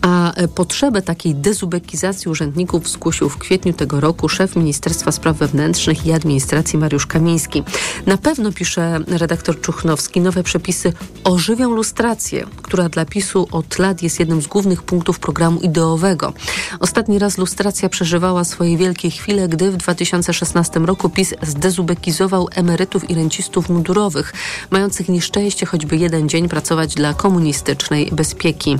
a 0.00 0.32
e, 0.34 0.48
potrzebę 0.48 1.02
takiej 1.02 1.34
dezubekizacji 1.34 2.30
urzędników 2.30 2.88
zgłosił 2.88 3.28
w 3.28 3.38
kwietniu 3.38 3.72
tego 3.72 4.00
roku 4.00 4.28
szef 4.28 4.56
Ministerstwa 4.56 5.12
Spraw 5.12 5.36
Wewnętrznych 5.36 6.06
i 6.06 6.12
Administracji 6.12 6.78
Mariusz 6.78 7.06
Kamiński. 7.06 7.62
Na 8.06 8.16
pewno, 8.16 8.52
pisze 8.52 8.98
redaktor 9.06 9.60
Czuchnowski, 9.60 10.20
nowe 10.20 10.42
przepisy 10.42 10.92
ożywią 11.24 11.70
lustrację, 11.70 12.46
która 12.62 12.88
dla 12.88 13.04
PiSu 13.04 13.48
od 13.50 13.78
lat 13.78 14.02
jest 14.02 14.20
jednym 14.20 14.42
z 14.42 14.46
głównych 14.46 14.82
punktów 14.82 15.18
programu 15.18 15.60
ideowego. 15.60 16.32
Ostatni 16.80 17.18
raz 17.18 17.38
lustracja 17.38 17.88
przeżywała 17.88 18.44
swoje 18.44 18.76
wielkie 18.76 19.10
chwile, 19.10 19.48
gdy 19.48 19.70
w 19.70 19.76
2016 19.76 20.80
roku 20.80 21.10
PiS 21.10 21.34
zdezubekizował 21.42 22.48
emerytów 22.54 23.10
i 23.10 23.14
rencistów 23.14 23.68
mundurowych, 23.68 24.32
mających 24.70 25.08
nieszczęście 25.08 25.66
choćby 25.66 25.96
jeden 25.96 26.28
dzień 26.28 26.48
pracować 26.48 26.83
dla 26.86 27.14
komunistycznej 27.14 28.10
bezpieki. 28.12 28.76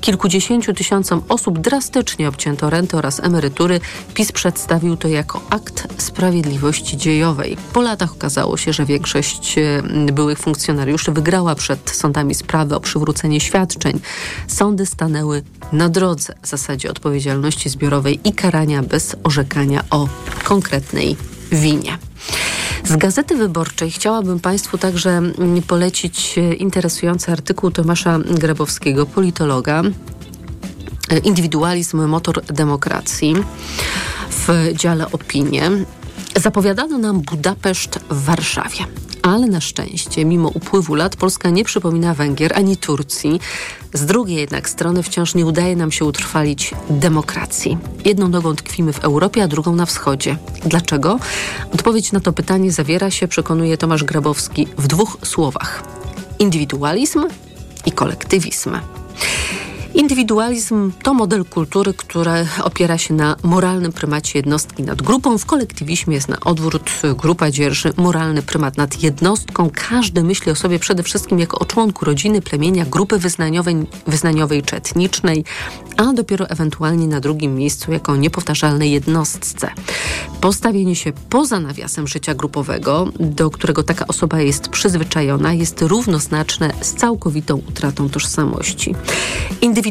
Kilkudziesięciu 0.00 0.74
tysiącom 0.74 1.22
osób 1.28 1.58
drastycznie 1.58 2.28
obcięto 2.28 2.70
renty 2.70 2.96
oraz 2.96 3.20
emerytury. 3.20 3.80
PiS 4.14 4.32
przedstawił 4.32 4.96
to 4.96 5.08
jako 5.08 5.40
akt 5.50 5.88
sprawiedliwości 5.98 6.96
dziejowej. 6.96 7.56
Po 7.72 7.80
latach 7.80 8.12
okazało 8.12 8.56
się, 8.56 8.72
że 8.72 8.84
większość 8.84 9.58
e, 9.58 9.82
byłych 10.12 10.38
funkcjonariuszy 10.38 11.12
wygrała 11.12 11.54
przed 11.54 11.90
sądami 11.90 12.34
sprawy 12.34 12.74
o 12.74 12.80
przywrócenie 12.80 13.40
świadczeń. 13.40 14.00
Sądy 14.46 14.86
stanęły 14.86 15.42
na 15.72 15.88
drodze 15.88 16.34
zasadzie 16.42 16.90
odpowiedzialności 16.90 17.68
zbiorowej 17.68 18.20
i 18.24 18.32
karania 18.32 18.82
bez 18.82 19.16
orzekania 19.24 19.84
o 19.90 20.08
konkretnej 20.44 21.16
winie. 21.52 21.98
Z 22.86 22.96
Gazety 22.96 23.36
Wyborczej 23.36 23.90
chciałabym 23.90 24.40
Państwu 24.40 24.78
także 24.78 25.10
mm, 25.10 25.62
polecić 25.62 26.38
e, 26.38 26.54
interesujący 26.54 27.32
artykuł 27.32 27.70
Tomasza 27.70 28.18
Grabowskiego, 28.18 29.06
politologa. 29.06 29.82
E, 31.10 31.18
indywidualizm, 31.18 32.06
motor 32.06 32.44
demokracji 32.44 33.34
w 34.30 34.72
dziale 34.74 35.12
opinie. 35.12 35.70
Zapowiadano 36.36 36.98
nam 36.98 37.20
Budapeszt 37.20 37.98
w 38.10 38.24
Warszawie. 38.24 38.84
Ale 39.22 39.46
na 39.46 39.60
szczęście, 39.60 40.24
mimo 40.24 40.48
upływu 40.48 40.94
lat, 40.94 41.16
Polska 41.16 41.50
nie 41.50 41.64
przypomina 41.64 42.14
Węgier 42.14 42.52
ani 42.54 42.76
Turcji. 42.76 43.40
Z 43.96 44.06
drugiej 44.06 44.36
jednak 44.36 44.68
strony 44.68 45.02
wciąż 45.02 45.34
nie 45.34 45.46
udaje 45.46 45.76
nam 45.76 45.92
się 45.92 46.04
utrwalić 46.04 46.74
demokracji. 46.90 47.78
Jedną 48.04 48.28
nogą 48.28 48.56
tkwimy 48.56 48.92
w 48.92 49.04
Europie, 49.04 49.42
a 49.42 49.48
drugą 49.48 49.74
na 49.74 49.86
wschodzie. 49.86 50.36
Dlaczego? 50.66 51.18
Odpowiedź 51.74 52.12
na 52.12 52.20
to 52.20 52.32
pytanie 52.32 52.72
zawiera 52.72 53.10
się, 53.10 53.28
przekonuje 53.28 53.78
Tomasz 53.78 54.04
Grabowski, 54.04 54.68
w 54.78 54.86
dwóch 54.86 55.16
słowach: 55.24 55.82
indywidualizm 56.38 57.24
i 57.86 57.92
kolektywizm. 57.92 58.70
Indywidualizm 59.96 60.92
to 61.02 61.14
model 61.14 61.44
kultury, 61.44 61.94
który 61.94 62.46
opiera 62.62 62.98
się 62.98 63.14
na 63.14 63.36
moralnym 63.42 63.92
prymacie 63.92 64.38
jednostki 64.38 64.82
nad 64.82 65.02
grupą. 65.02 65.38
W 65.38 65.46
kolektywizmie 65.46 66.14
jest 66.14 66.28
na 66.28 66.40
odwrót. 66.40 66.90
Grupa 67.18 67.50
dzierży 67.50 67.92
moralny 67.96 68.42
prymat 68.42 68.76
nad 68.76 69.02
jednostką. 69.02 69.70
Każdy 69.88 70.22
myśli 70.22 70.52
o 70.52 70.54
sobie 70.54 70.78
przede 70.78 71.02
wszystkim 71.02 71.38
jako 71.38 71.58
o 71.58 71.64
członku 71.64 72.04
rodziny, 72.04 72.42
plemienia, 72.42 72.86
grupy 72.86 73.18
wyznaniowej, 73.18 73.76
wyznaniowej 74.06 74.62
czy 74.62 74.76
etnicznej, 74.76 75.44
a 75.96 76.12
dopiero 76.12 76.48
ewentualnie 76.48 77.06
na 77.06 77.20
drugim 77.20 77.54
miejscu 77.54 77.92
jako 77.92 78.12
o 78.12 78.16
niepowtarzalnej 78.16 78.90
jednostce. 78.90 79.70
Postawienie 80.40 80.96
się 80.96 81.12
poza 81.30 81.60
nawiasem 81.60 82.08
życia 82.08 82.34
grupowego, 82.34 83.08
do 83.20 83.50
którego 83.50 83.82
taka 83.82 84.06
osoba 84.06 84.40
jest 84.40 84.68
przyzwyczajona, 84.68 85.52
jest 85.52 85.82
równoznaczne 85.82 86.72
z 86.80 86.94
całkowitą 86.94 87.56
utratą 87.68 88.08
tożsamości. 88.08 88.94
Indywidualizm 89.60 89.85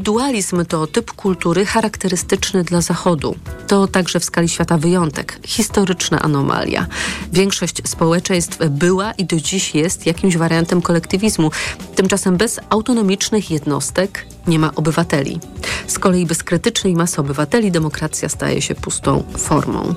to 0.67 0.87
typ 0.87 1.11
kultury 1.11 1.65
charakterystyczny 1.65 2.63
dla 2.63 2.81
Zachodu. 2.81 3.35
To 3.67 3.87
także 3.87 4.19
w 4.19 4.25
skali 4.25 4.49
świata 4.49 4.77
wyjątek, 4.77 5.39
historyczna 5.45 6.19
anomalia. 6.21 6.87
Większość 7.33 7.87
społeczeństw 7.87 8.57
była 8.69 9.11
i 9.11 9.25
do 9.25 9.35
dziś 9.35 9.75
jest 9.75 10.05
jakimś 10.05 10.37
wariantem 10.37 10.81
kolektywizmu. 10.81 11.51
Tymczasem 11.95 12.37
bez 12.37 12.59
autonomicznych 12.69 13.51
jednostek 13.51 14.25
nie 14.47 14.59
ma 14.59 14.75
obywateli. 14.75 15.39
Z 15.87 15.99
kolei 15.99 16.25
bez 16.25 16.43
krytycznej 16.43 16.93
masy 16.93 17.21
obywateli 17.21 17.71
demokracja 17.71 18.29
staje 18.29 18.61
się 18.61 18.75
pustą 18.75 19.23
formą. 19.37 19.95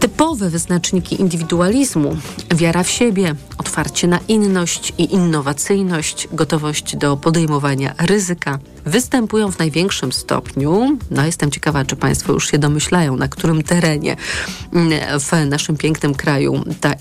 Typowe 0.00 0.50
wyznaczniki 0.50 1.20
indywidualizmu 1.20 2.16
wiara 2.54 2.82
w 2.82 2.90
siebie, 2.90 3.34
otwarcie 3.58 4.08
na 4.08 4.18
inność 4.28 4.92
i 4.98 5.14
innowacyjność, 5.14 6.28
gotowość 6.32 6.96
do 6.96 7.16
podejmowania 7.16 7.94
ryzyka 7.98 8.58
występują 8.86 9.52
w 9.52 9.58
największym 9.58 10.12
stopniu. 10.12 10.98
No, 11.10 11.26
jestem 11.26 11.50
ciekawa, 11.50 11.84
czy 11.84 11.96
Państwo 11.96 12.32
już 12.32 12.50
się 12.50 12.58
domyślają, 12.58 13.16
na 13.16 13.28
którym 13.28 13.62
terenie 13.62 14.16
w 15.20 15.46
naszym 15.46 15.76
pięknym 15.76 16.14
kraju 16.14 16.64
ta 16.80 16.94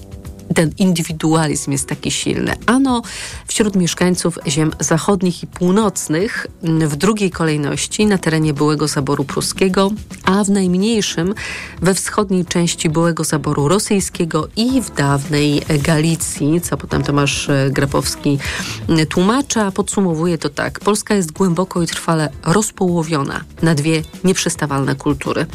ten 0.55 0.71
indywidualizm 0.77 1.71
jest 1.71 1.87
taki 1.87 2.11
silny. 2.11 2.53
Ano 2.65 3.01
wśród 3.47 3.75
mieszkańców 3.75 4.39
ziem 4.47 4.71
zachodnich 4.79 5.43
i 5.43 5.47
północnych, 5.47 6.47
w 6.63 6.95
drugiej 6.95 7.31
kolejności 7.31 8.05
na 8.05 8.17
terenie 8.17 8.53
byłego 8.53 8.87
zaboru 8.87 9.23
pruskiego, 9.23 9.91
a 10.23 10.43
w 10.43 10.49
najmniejszym 10.49 11.33
we 11.81 11.93
wschodniej 11.93 12.45
części 12.45 12.89
byłego 12.89 13.23
zaboru 13.23 13.67
rosyjskiego 13.67 14.47
i 14.55 14.81
w 14.81 14.95
dawnej 14.95 15.61
Galicji, 15.83 16.61
co 16.61 16.77
potem 16.77 17.03
Tomasz 17.03 17.49
Grabowski 17.69 18.39
tłumacza. 19.09 19.71
Podsumowuje 19.71 20.37
to 20.37 20.49
tak. 20.49 20.79
Polska 20.79 21.15
jest 21.15 21.31
głęboko 21.31 21.81
i 21.81 21.87
trwale 21.87 22.29
rozpołowiona 22.45 23.43
na 23.61 23.75
dwie 23.75 24.01
nieprzestawalne 24.23 24.95
kultury. 24.95 25.45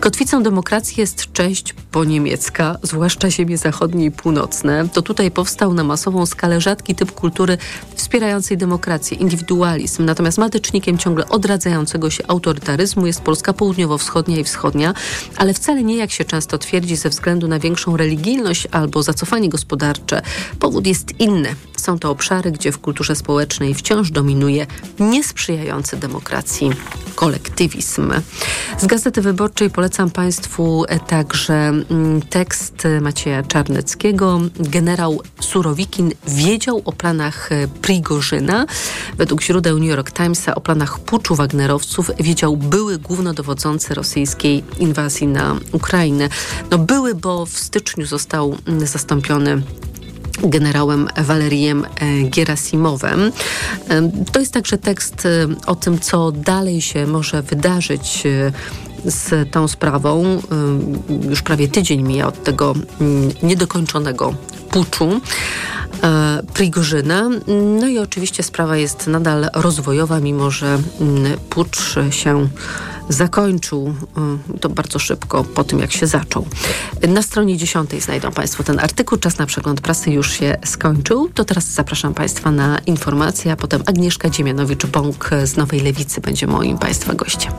Kotwicą 0.00 0.42
demokracji 0.42 1.00
jest 1.00 1.32
część 1.32 1.72
poniemiecka, 1.72 2.76
zwłaszcza 2.82 3.30
ziemie 3.30 3.58
zachodnie 3.58 4.04
i 4.04 4.10
północne. 4.40 4.88
To 4.88 5.02
tutaj 5.02 5.30
powstał 5.30 5.74
na 5.74 5.84
masową 5.84 6.26
skalę 6.26 6.60
rzadki 6.60 6.94
typ 6.94 7.12
kultury 7.12 7.58
wspierającej 7.94 8.56
demokrację, 8.56 9.16
indywidualizm. 9.16 10.04
Natomiast 10.04 10.38
matycznikiem 10.38 10.98
ciągle 10.98 11.28
odradzającego 11.28 12.10
się 12.10 12.24
autorytaryzmu 12.28 13.06
jest 13.06 13.20
Polska 13.20 13.52
południowo-wschodnia 13.52 14.38
i 14.38 14.44
wschodnia, 14.44 14.94
ale 15.36 15.54
wcale 15.54 15.82
nie, 15.82 15.96
jak 15.96 16.10
się 16.10 16.24
często 16.24 16.58
twierdzi, 16.58 16.96
ze 16.96 17.08
względu 17.08 17.48
na 17.48 17.58
większą 17.58 17.96
religijność 17.96 18.68
albo 18.70 19.02
zacofanie 19.02 19.48
gospodarcze. 19.48 20.22
Powód 20.58 20.86
jest 20.86 21.20
inny. 21.20 21.54
Są 21.76 21.98
to 21.98 22.10
obszary, 22.10 22.52
gdzie 22.52 22.72
w 22.72 22.78
kulturze 22.78 23.16
społecznej 23.16 23.74
wciąż 23.74 24.10
dominuje 24.10 24.66
niesprzyjający 24.98 25.96
demokracji 25.96 26.70
kolektywizm. 27.14 28.12
Z 28.78 28.86
Gazety 28.86 29.22
Wyborczej 29.22 29.70
polecam 29.70 30.10
Państwu 30.10 30.84
także 31.06 31.54
mm, 31.54 32.22
tekst 32.22 32.88
Macieja 33.00 33.42
Czarneckiego. 33.42 34.29
Generał 34.58 35.22
Surowikin 35.40 36.12
wiedział 36.28 36.82
o 36.84 36.92
planach 36.92 37.50
Prigorzyna. 37.82 38.66
Według 39.18 39.42
źródeł 39.42 39.78
New 39.78 39.88
York 39.88 40.12
Timesa 40.12 40.54
o 40.54 40.60
planach 40.60 40.98
puczu 40.98 41.34
Wagnerowców 41.34 42.10
wiedział 42.18 42.56
były 42.56 42.98
głównodowodzący 42.98 43.94
rosyjskiej 43.94 44.64
inwazji 44.78 45.26
na 45.26 45.56
Ukrainę. 45.72 46.28
No 46.70 46.78
były, 46.78 47.14
bo 47.14 47.46
w 47.46 47.58
styczniu 47.58 48.06
został 48.06 48.56
mm, 48.66 48.86
zastąpiony 48.86 49.62
generałem 50.42 51.08
Walerijem 51.16 51.84
e, 51.84 51.88
Gerasimowem. 52.22 53.32
E, 53.88 54.10
to 54.32 54.40
jest 54.40 54.52
także 54.52 54.78
tekst 54.78 55.26
e, 55.26 55.46
o 55.66 55.74
tym, 55.74 56.00
co 56.00 56.32
dalej 56.32 56.82
się 56.82 57.06
może 57.06 57.42
wydarzyć 57.42 58.22
z 59.04 59.50
tą 59.50 59.68
sprawą. 59.68 60.40
Już 61.30 61.42
prawie 61.42 61.68
tydzień 61.68 62.02
mija 62.02 62.26
od 62.26 62.44
tego 62.44 62.74
niedokończonego 63.42 64.34
puczu. 64.70 65.20
Prigorzyna. 66.54 67.30
No 67.80 67.88
i 67.88 67.98
oczywiście 67.98 68.42
sprawa 68.42 68.76
jest 68.76 69.06
nadal 69.06 69.48
rozwojowa, 69.54 70.20
mimo 70.20 70.50
że 70.50 70.78
pucz 71.50 71.94
się 72.10 72.48
zakończył 73.12 73.94
y, 74.54 74.58
to 74.58 74.68
bardzo 74.68 74.98
szybko 74.98 75.44
po 75.44 75.64
tym, 75.64 75.78
jak 75.78 75.92
się 75.92 76.06
zaczął. 76.06 76.46
Na 77.08 77.22
stronie 77.22 77.56
10 77.56 77.90
znajdą 78.02 78.32
Państwo 78.32 78.64
ten 78.64 78.80
artykuł. 78.80 79.18
Czas 79.18 79.38
na 79.38 79.46
przegląd 79.46 79.80
prasy 79.80 80.10
już 80.10 80.32
się 80.32 80.56
skończył. 80.64 81.28
To 81.28 81.44
teraz 81.44 81.64
zapraszam 81.64 82.14
Państwa 82.14 82.50
na 82.50 82.78
informacje, 82.78 83.52
a 83.52 83.56
potem 83.56 83.82
Agnieszka 83.86 84.28
Dziemianowicz-Bąk 84.28 85.46
z 85.46 85.56
Nowej 85.56 85.80
Lewicy 85.80 86.20
będzie 86.20 86.46
moim 86.46 86.78
Państwa 86.78 87.14
gościem. 87.14 87.52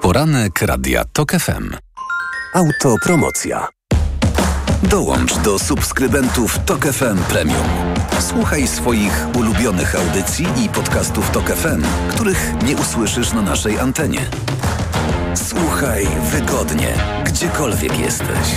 Poranek 0.00 0.62
Radia 0.62 1.04
TOK 1.12 1.32
FM. 1.32 1.76
Autopromocja. 2.54 3.68
Dołącz 4.82 5.38
do 5.38 5.58
subskrybentów 5.58 6.58
TOK 6.58 6.84
FM 6.84 7.18
Premium. 7.18 7.66
Słuchaj 8.20 8.68
swoich 8.68 9.26
ulubionych 9.38 9.94
audycji 9.94 10.46
i 10.64 10.68
podcastów 10.68 11.30
TOK 11.30 11.50
FM, 11.50 11.82
których 12.10 12.52
nie 12.66 12.76
usłyszysz 12.76 13.32
na 13.32 13.42
naszej 13.42 13.78
antenie. 13.78 14.20
Słuchaj 15.34 16.06
wygodnie, 16.30 16.94
gdziekolwiek 17.24 17.98
jesteś. 17.98 18.48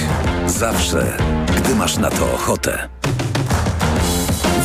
Zawsze, 0.47 1.17
gdy 1.57 1.75
masz 1.75 1.97
na 1.97 2.09
to 2.09 2.33
ochotę. 2.33 2.89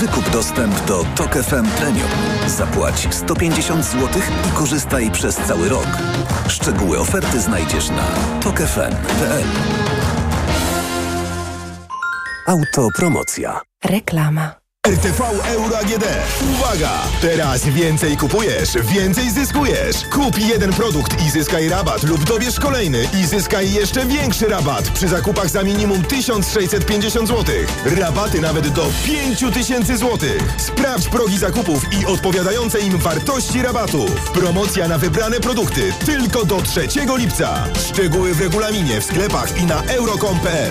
Wykup 0.00 0.30
dostęp 0.30 0.87
do 0.87 1.04
TOK 1.16 1.35
FM 1.35 1.66
Premium. 1.78 2.09
Zapłać 2.47 3.09
150 3.11 3.85
zł 3.85 4.09
i 4.49 4.59
korzystaj 4.59 5.11
przez 5.11 5.37
cały 5.37 5.69
rok. 5.69 5.87
Szczegóły 6.49 6.99
oferty 6.99 7.40
znajdziesz 7.40 7.88
na 7.90 8.07
tokefm.pl. 8.42 9.45
Autopromocja. 12.47 13.60
Reklama. 13.84 14.59
RTV 14.90 15.21
Euro 15.47 15.78
AGD. 15.78 16.04
Uwaga! 16.54 16.90
Teraz 17.21 17.64
więcej 17.64 18.16
kupujesz, 18.16 18.69
więcej 18.82 19.30
zyskujesz. 19.30 19.97
Kup 20.12 20.38
jeden 20.38 20.73
produkt 20.73 21.23
i 21.26 21.30
zyskaj 21.30 21.69
rabat 21.69 22.02
lub 22.02 22.25
dobierz 22.25 22.60
kolejny 22.60 23.08
i 23.21 23.26
zyskaj 23.26 23.73
jeszcze 23.73 24.06
większy 24.06 24.47
rabat 24.47 24.88
przy 24.90 25.08
zakupach 25.08 25.49
za 25.50 25.62
minimum 25.62 26.02
1650 26.04 27.28
zł. 27.28 27.54
Rabaty 27.84 28.40
nawet 28.40 28.69
do 28.69 28.86
5000 29.06 29.97
zł. 29.97 30.19
Sprawdź 30.56 31.08
progi 31.08 31.38
zakupów 31.38 31.82
i 31.93 32.06
odpowiadające 32.06 32.80
im 32.80 32.99
wartości 32.99 33.62
rabatów. 33.62 34.30
Promocja 34.30 34.88
na 34.88 34.99
wybrane 34.99 35.40
produkty 35.40 35.93
tylko 36.06 36.45
do 36.45 36.62
3 36.62 36.88
lipca. 37.19 37.64
Szczegóły 37.88 38.34
w 38.34 38.40
regulaminie 38.40 39.00
w 39.00 39.04
sklepach 39.04 39.60
i 39.62 39.66
na 39.66 39.82
euro.com.pl. 39.82 40.71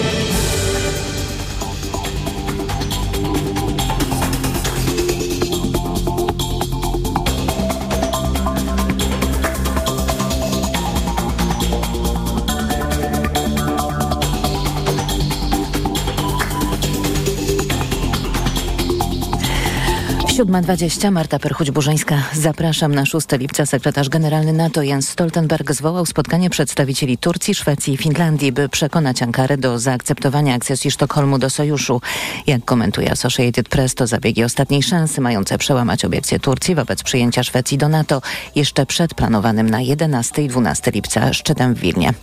7.20 20.41 21.11
Marta 21.11 21.39
Perchuć-Burzyńska. 21.39 22.17
Zapraszam 22.33 22.95
na 22.95 23.05
6 23.05 23.27
lipca. 23.31 23.65
Sekretarz 23.65 24.09
generalny 24.09 24.53
NATO 24.53 24.81
Jens 24.81 25.09
Stoltenberg 25.09 25.71
zwołał 25.71 26.05
spotkanie 26.05 26.49
przedstawicieli 26.49 27.17
Turcji, 27.17 27.55
Szwecji 27.55 27.93
i 27.93 27.97
Finlandii, 27.97 28.51
by 28.51 28.69
przekonać 28.69 29.21
Ankarę 29.21 29.57
do 29.57 29.79
zaakceptowania 29.79 30.55
akcesji 30.55 30.91
Sztokholmu 30.91 31.39
do 31.39 31.49
sojuszu. 31.49 32.01
Jak 32.47 32.65
komentuje 32.65 33.11
Associated 33.11 33.69
Press, 33.69 33.95
to 33.95 34.07
zabiegi 34.07 34.43
ostatniej 34.43 34.83
szansy 34.83 35.21
mające 35.21 35.57
przełamać 35.57 36.05
obiekcje 36.05 36.39
Turcji 36.39 36.75
wobec 36.75 37.03
przyjęcia 37.03 37.43
Szwecji 37.43 37.77
do 37.77 37.89
NATO 37.89 38.21
jeszcze 38.55 38.85
przed 38.85 39.13
planowanym 39.13 39.69
na 39.69 39.81
11 39.81 40.43
i 40.43 40.47
12 40.47 40.91
lipca 40.91 41.33
szczytem 41.33 41.73
w 41.73 41.79
Wilnie. 41.79 42.13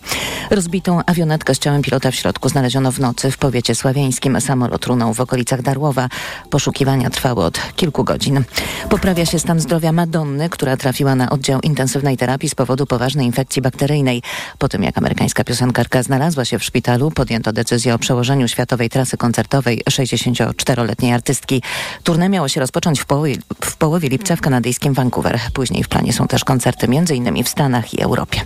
Rozbitą 0.51 1.01
awionetkę 1.07 1.55
z 1.55 1.59
ciałem 1.59 1.83
pilota 1.83 2.11
w 2.11 2.15
środku 2.15 2.49
znaleziono 2.49 2.93
w 2.93 3.01
nocy 3.01 3.31
w 3.31 3.39
powiecie 3.39 3.75
sławiańskim. 3.75 4.41
Samolot 4.41 4.87
runął 4.87 5.15
w 5.15 5.21
okolicach 5.21 5.63
Darłowa. 5.63 6.09
Poszukiwania 6.51 7.11
trwały 7.11 7.45
od 7.45 7.61
kilku 7.77 8.08
godzin. 8.09 8.45
Poprawia 8.91 9.27
się 9.27 9.39
stan 9.39 9.61
zdrowia 9.61 9.93
Madonny, 9.93 10.49
która 10.49 10.77
trafiła 10.77 11.15
na 11.15 11.31
oddział 11.31 11.61
intensywnej 11.61 12.17
terapii 12.17 12.49
z 12.49 12.55
powodu 12.55 12.87
poważnej 12.87 13.27
infekcji 13.27 13.63
bakteryjnej. 13.63 14.23
Po 14.59 14.69
tym 14.69 14.83
jak 14.83 14.99
amerykańska 14.99 15.45
piosenkarka 15.45 16.03
znalazła 16.03 16.45
się 16.45 16.59
w 16.59 16.65
szpitalu, 16.65 17.11
podjęto 17.11 17.53
decyzję 17.53 17.95
o 17.95 17.99
przełożeniu 17.99 18.49
światowej 18.49 18.91
trasy 18.91 19.17
koncertowej 19.17 19.83
64-letniej 19.91 21.13
artystki. 21.13 21.63
Turne 22.03 22.29
miało 22.29 22.49
się 22.49 22.61
rozpocząć 22.61 23.01
w 23.01 23.07
połowie, 23.07 23.37
w 23.65 23.77
połowie 23.77 24.09
lipca 24.09 24.37
w 24.37 24.41
kanadyjskim 24.41 24.95
Vancouver. 24.95 25.41
Później 25.53 25.85
w 25.85 25.89
planie 25.89 26.13
są 26.13 26.29
też 26.29 26.45
koncerty 26.45 26.87
m.in. 26.87 27.45
w 27.45 27.49
Stanach 27.49 27.95
i 27.95 28.03
Europie. 28.03 28.41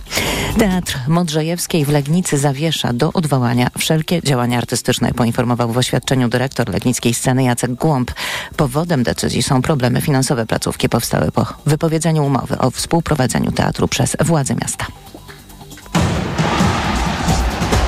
Teatr 0.59 0.99
Modrzejewskiej 1.07 1.85
w 1.85 1.89
Legnicy 1.89 2.37
zawiesza 2.37 2.93
do 2.93 3.13
odwołania 3.13 3.67
wszelkie 3.77 4.21
działania 4.21 4.57
artystyczne, 4.57 5.13
poinformował 5.13 5.71
w 5.71 5.77
oświadczeniu 5.77 6.29
dyrektor 6.29 6.69
legnickiej 6.69 7.13
sceny 7.13 7.43
Jacek 7.43 7.73
Głąb. 7.73 8.11
Powodem 8.55 9.03
decyzji 9.03 9.43
są 9.43 9.52
problemy 9.61 10.01
finansowe. 10.01 10.45
Placówki 10.45 10.89
powstały 10.89 11.31
po 11.31 11.45
wypowiedzeniu 11.65 12.25
umowy 12.25 12.57
o 12.57 12.71
współprowadzeniu 12.71 13.51
teatru 13.51 13.87
przez 13.87 14.17
władze 14.19 14.55
miasta. 14.55 14.85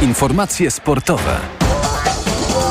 Informacje 0.01 0.71
sportowe. 0.71 1.37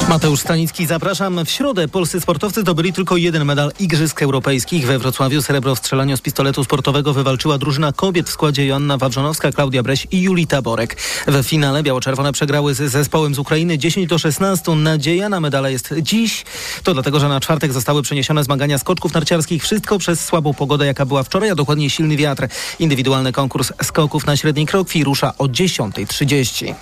Mateusz 0.09 0.41
Stanicki, 0.41 0.87
zapraszam. 0.87 1.45
W 1.45 1.51
środę 1.51 1.89
polscy 1.89 2.21
sportowcy 2.21 2.61
zdobyli 2.61 2.93
tylko 2.93 3.17
jeden 3.17 3.45
medal 3.45 3.73
Igrzysk 3.79 4.23
Europejskich. 4.23 4.87
We 4.87 4.99
Wrocławiu 4.99 5.43
srebro 5.43 5.75
w 5.75 5.79
strzelaniu 5.79 6.17
z 6.17 6.21
pistoletu 6.21 6.65
sportowego 6.65 7.13
wywalczyła 7.13 7.59
drużyna 7.59 7.93
kobiet 7.93 8.29
w 8.29 8.33
składzie 8.33 8.67
Joanna 8.67 8.99
Wawrzonowska, 8.99 9.53
Klaudia 9.53 9.83
Breś 9.83 10.07
i 10.11 10.23
Julita 10.23 10.63
Borek. 10.63 10.97
W 11.27 11.43
finale 11.43 11.83
biało-czerwone 11.83 12.33
przegrały 12.33 12.75
z 12.75 12.91
zespołem 12.93 13.35
z 13.35 13.39
Ukrainy 13.39 13.79
10 13.79 14.07
do 14.07 14.19
16. 14.19 14.73
Nadzieja 14.73 15.29
na 15.29 15.41
medale 15.41 15.73
jest 15.73 15.95
dziś. 16.03 16.45
To 16.83 16.95
dlatego, 16.95 17.21
że 17.21 17.29
na 17.29 17.41
czwartek 17.41 17.73
zostały 17.73 18.03
przeniesione 18.03 18.45
zmagania 18.45 18.79
skoczków 18.79 19.15
narciarskich. 19.15 19.63
Wszystko 19.63 19.99
przez 19.99 20.25
słabą 20.25 20.55
pogodę, 20.55 20.87
jaka 20.87 21.07
była 21.07 21.23
wczoraj, 21.23 21.51
a 21.51 21.55
dokładnie 21.55 21.91
silny 21.91 22.17
wiatr. 22.17 22.49
Indywidualny 22.79 23.33
konkurs 23.33 23.73
skoków 23.83 24.27
na 24.27 24.37
średniej 24.37 24.67
krokwi 24.67 25.05
rusza 25.05 25.33
o 25.39 25.45
10.30. 25.45 26.75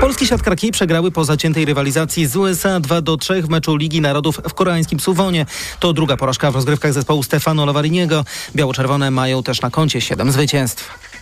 Polski 0.00 0.26
siatkarki 0.26 0.72
przegrały 0.72 1.10
po 1.10 1.24
zaciętej 1.24 1.64
rywalizacji 1.64 2.26
z 2.26 2.36
USA 2.36 2.80
2 2.80 3.00
do 3.00 3.16
3 3.16 3.42
w 3.42 3.48
meczu 3.48 3.76
Ligi 3.76 4.00
Narodów 4.00 4.40
w 4.48 4.54
koreańskim 4.54 5.00
Suwonie. 5.00 5.46
To 5.80 5.92
druga 5.92 6.16
porażka 6.16 6.50
w 6.50 6.54
rozgrywkach 6.54 6.92
zespołu 6.92 7.22
Stefano 7.22 7.66
Lavariniego. 7.66 8.24
Biało-czerwone 8.56 9.10
mają 9.10 9.42
też 9.42 9.60
na 9.60 9.70
koncie 9.70 10.00
7 10.00 10.32
zwycięstw. 10.32 11.13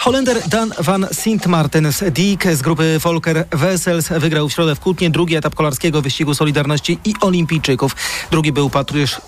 Holender 0.00 0.48
Dan 0.48 0.72
van 0.78 1.06
Sint 1.12 1.46
Martens 1.46 2.04
Diek 2.10 2.56
z 2.56 2.62
grupy 2.62 2.98
Volker 2.98 3.46
Wessels 3.50 4.08
wygrał 4.08 4.48
w 4.48 4.52
środę 4.52 4.74
w 4.74 4.80
Kutnie 4.80 5.10
drugi 5.10 5.36
etap 5.36 5.54
kolarskiego 5.54 6.02
wyścigu 6.02 6.34
Solidarności 6.34 6.98
i 7.04 7.14
Olimpijczyków. 7.20 7.96
Drugi 8.30 8.52
był 8.52 8.70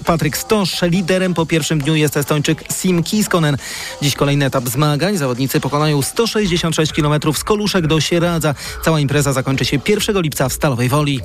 Patryk 0.04 0.36
Stosz. 0.36 0.82
Liderem 0.82 1.34
po 1.34 1.46
pierwszym 1.46 1.80
dniu 1.80 1.94
jest 1.94 2.16
Estończyk 2.16 2.64
Sim 2.72 3.02
Kiskonen. 3.02 3.56
Dziś 4.02 4.14
kolejny 4.14 4.44
etap 4.44 4.68
zmagań. 4.68 5.16
Zawodnicy 5.16 5.60
pokonają 5.60 6.02
166 6.02 6.92
km 6.92 7.20
z 7.34 7.44
Koluszek 7.44 7.86
do 7.86 8.00
Sieradza. 8.00 8.54
Cała 8.84 9.00
impreza 9.00 9.32
zakończy 9.32 9.64
się 9.64 9.78
1 9.88 10.22
lipca 10.22 10.48
w 10.48 10.52
Stalowej 10.52 10.88
Woli. 10.88 11.20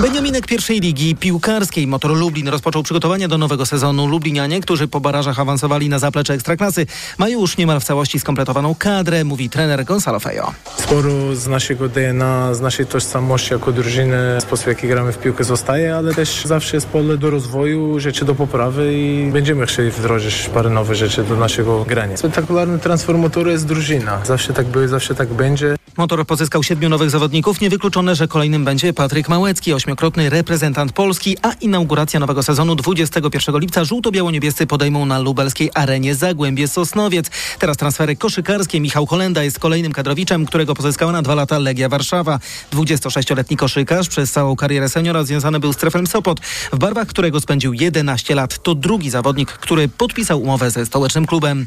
Beniaminek 0.00 0.46
pierwszej 0.46 0.80
ligi 0.80 1.16
piłkarskiej 1.16 1.86
Motor 1.86 2.16
Lublin 2.16 2.48
rozpoczął 2.48 2.82
przygotowania 2.82 3.28
do 3.28 3.38
nowego 3.38 3.66
sezonu. 3.66 4.06
Lublinianie, 4.06 4.60
którzy 4.60 4.88
po 4.88 5.00
barażach 5.00 5.40
awansowali 5.40 5.88
na 5.88 5.98
zaplecze 5.98 6.34
Ekstraklasy, 6.34 6.86
mają 7.18 7.40
już 7.40 7.56
niemal 7.56 7.80
w 7.80 7.84
całości 7.84 8.20
skompletowaną 8.28 8.74
kadrę, 8.74 9.24
mówi 9.24 9.50
trener 9.50 9.84
Gonzalo 9.84 10.20
Fejo. 10.20 10.52
Sporo 10.76 11.36
z 11.36 11.46
naszego 11.46 11.88
DNA, 11.88 12.54
z 12.54 12.60
naszej 12.60 12.86
tożsamości 12.86 13.52
jako 13.52 13.72
drużyny, 13.72 14.40
sposób 14.40 14.64
w 14.64 14.68
jaki 14.68 14.88
gramy 14.88 15.12
w 15.12 15.18
piłkę 15.18 15.44
zostaje, 15.44 15.96
ale 15.96 16.14
też 16.14 16.44
zawsze 16.44 16.76
jest 16.76 16.86
pole 16.86 17.16
do 17.16 17.30
rozwoju, 17.30 18.00
rzeczy 18.00 18.24
do 18.24 18.34
poprawy 18.34 18.94
i 18.94 19.30
będziemy 19.32 19.66
chcieli 19.66 19.90
wdrożyć 19.90 20.50
parę 20.54 20.70
nowych 20.70 20.96
rzeczy 20.96 21.24
do 21.24 21.36
naszego 21.36 21.84
grania. 21.84 22.16
Spektakularny 22.16 22.78
transfer 22.78 23.18
motoru 23.18 23.50
jest 23.50 23.66
drużyna. 23.66 24.24
Zawsze 24.24 24.52
tak 24.52 24.66
było, 24.66 24.88
zawsze 24.88 25.14
tak 25.14 25.28
będzie. 25.28 25.76
Motor 25.96 26.26
pozyskał 26.26 26.62
siedmiu 26.62 26.88
nowych 26.88 27.10
zawodników. 27.10 27.60
Niewykluczone, 27.60 28.14
że 28.14 28.28
kolejnym 28.28 28.64
będzie 28.64 28.92
Patryk 28.92 29.28
Małecki, 29.28 29.72
ośmiokrotny 29.72 30.30
reprezentant 30.30 30.92
Polski, 30.92 31.36
a 31.42 31.52
inauguracja 31.52 32.20
nowego 32.20 32.42
sezonu 32.42 32.74
21 32.74 33.58
lipca 33.58 33.84
żółto-biało-niebiescy 33.84 34.66
podejmą 34.66 35.06
na 35.06 35.18
lubelskiej 35.18 35.70
arenie 35.74 36.14
Zagłębie 36.14 36.68
Sosnowiec. 36.68 37.30
Teraz 37.58 37.76
transfery 37.76 38.16
koszykarskie. 38.18 38.80
Michał 38.80 39.06
Holenda 39.06 39.44
jest 39.44 39.58
kolejnym 39.58 39.92
kadrowiczem, 39.92 40.46
którego 40.46 40.74
pozyskała 40.74 41.12
na 41.12 41.22
dwa 41.22 41.34
lata 41.34 41.58
Legia 41.58 41.88
Warszawa. 41.88 42.38
26-letni 42.72 43.56
koszykarz 43.56 44.08
przez 44.08 44.32
całą 44.32 44.56
karierę 44.56 44.88
seniora 44.88 45.24
związany 45.24 45.60
był 45.60 45.72
z 45.72 45.76
Treflem 45.76 46.06
Sopot, 46.06 46.40
w 46.72 46.78
barwach 46.78 47.08
którego 47.08 47.40
spędził 47.40 47.72
11 47.72 48.34
lat. 48.34 48.62
To 48.62 48.74
drugi 48.74 49.10
zawodnik, 49.10 49.52
który 49.52 49.88
podpisał 49.88 50.42
umowę 50.42 50.70
ze 50.70 50.86
stołecznym 50.86 51.26
klubem. 51.26 51.66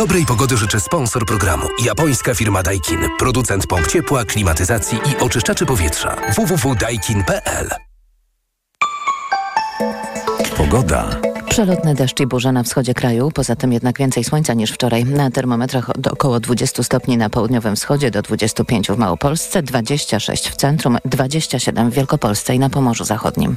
Dobrej 0.00 0.26
pogody 0.26 0.56
życzę 0.56 0.80
sponsor 0.80 1.26
programu. 1.26 1.66
Japońska 1.84 2.34
firma 2.34 2.62
Daikin. 2.62 3.00
Producent 3.18 3.66
pomp 3.66 3.86
ciepła, 3.86 4.24
klimatyzacji 4.24 4.98
i 4.98 5.22
oczyszczaczy 5.22 5.66
powietrza. 5.66 6.16
www.daikin.pl 6.36 7.68
Pogoda. 10.56 11.20
Przelotne 11.48 11.94
deszcz 11.94 12.20
i 12.20 12.26
burza 12.26 12.52
na 12.52 12.62
wschodzie 12.62 12.94
kraju, 12.94 13.30
poza 13.34 13.56
tym 13.56 13.72
jednak 13.72 13.98
więcej 13.98 14.24
słońca 14.24 14.54
niż 14.54 14.72
wczoraj. 14.72 15.04
Na 15.04 15.30
termometrach 15.30 15.90
do 15.98 16.10
około 16.10 16.40
20 16.40 16.82
stopni 16.82 17.16
na 17.16 17.30
południowym 17.30 17.76
wschodzie, 17.76 18.10
do 18.10 18.22
25 18.22 18.88
w 18.88 18.98
Małopolsce, 18.98 19.62
26 19.62 20.48
w 20.48 20.56
centrum, 20.56 20.98
27 21.04 21.90
w 21.90 21.94
Wielkopolsce 21.94 22.54
i 22.54 22.58
na 22.58 22.70
Pomorzu 22.70 23.04
Zachodnim. 23.04 23.56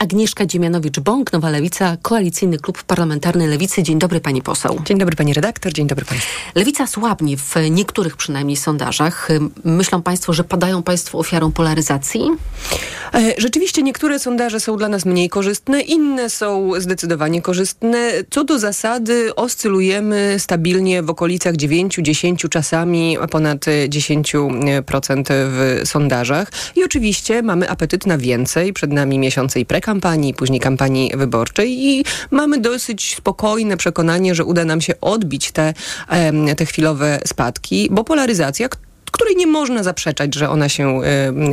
Agnieszka 0.00 0.46
Dziemianowicz-Bąk, 0.46 1.32
Nowa 1.32 1.50
Lewica, 1.50 1.96
Koalicyjny 2.02 2.58
Klub 2.58 2.82
Parlamentarny 2.82 3.46
Lewicy. 3.46 3.82
Dzień 3.82 3.98
dobry 3.98 4.20
pani 4.20 4.42
poseł. 4.42 4.80
Dzień 4.84 4.98
dobry 4.98 5.16
pani 5.16 5.34
redaktor, 5.34 5.72
dzień 5.72 5.86
dobry 5.86 6.04
państwu. 6.04 6.28
Lewica 6.54 6.86
słabnie 6.86 7.36
w 7.36 7.54
niektórych 7.70 8.16
przynajmniej 8.16 8.56
sondażach. 8.56 9.28
Myślą 9.64 10.02
państwo, 10.02 10.32
że 10.32 10.44
padają 10.44 10.82
państwo 10.82 11.18
ofiarą 11.18 11.52
polaryzacji? 11.52 12.20
E, 13.14 13.34
rzeczywiście 13.38 13.82
niektóre 13.82 14.18
sondaże 14.18 14.60
są 14.60 14.76
dla 14.76 14.88
nas 14.88 15.04
mniej 15.04 15.28
korzystne, 15.28 15.80
inne 15.80 16.30
są 16.30 16.72
zdecydowanie 16.78 17.42
korzystne. 17.42 18.10
Co 18.30 18.44
do 18.44 18.58
zasady 18.58 19.34
oscylujemy 19.34 20.34
stabilnie 20.38 21.02
w 21.02 21.10
okolicach 21.10 21.54
9-10, 21.54 22.48
czasami 22.48 23.16
ponad 23.30 23.64
10% 23.88 25.24
w 25.28 25.80
sondażach. 25.84 26.52
I 26.76 26.84
oczywiście 26.84 27.42
mamy 27.42 27.70
apetyt 27.70 28.06
na 28.06 28.18
więcej. 28.18 28.72
Przed 28.72 28.92
nami 28.92 29.18
miesiące 29.18 29.60
i 29.60 29.66
prekampanii, 29.90 30.34
później 30.34 30.60
kampanii 30.60 31.12
wyborczej 31.16 31.86
i 31.86 32.04
mamy 32.30 32.60
dosyć 32.60 33.16
spokojne 33.16 33.76
przekonanie, 33.76 34.34
że 34.34 34.44
uda 34.44 34.64
nam 34.64 34.80
się 34.80 35.00
odbić 35.00 35.52
te, 35.52 35.74
te 36.56 36.66
chwilowe 36.66 37.20
spadki, 37.26 37.88
bo 37.90 38.04
polaryzacja, 38.04 38.68
której 39.10 39.36
nie 39.36 39.46
można 39.46 39.82
zaprzeczać, 39.82 40.34
że 40.34 40.50
ona 40.50 40.68
się 40.68 41.00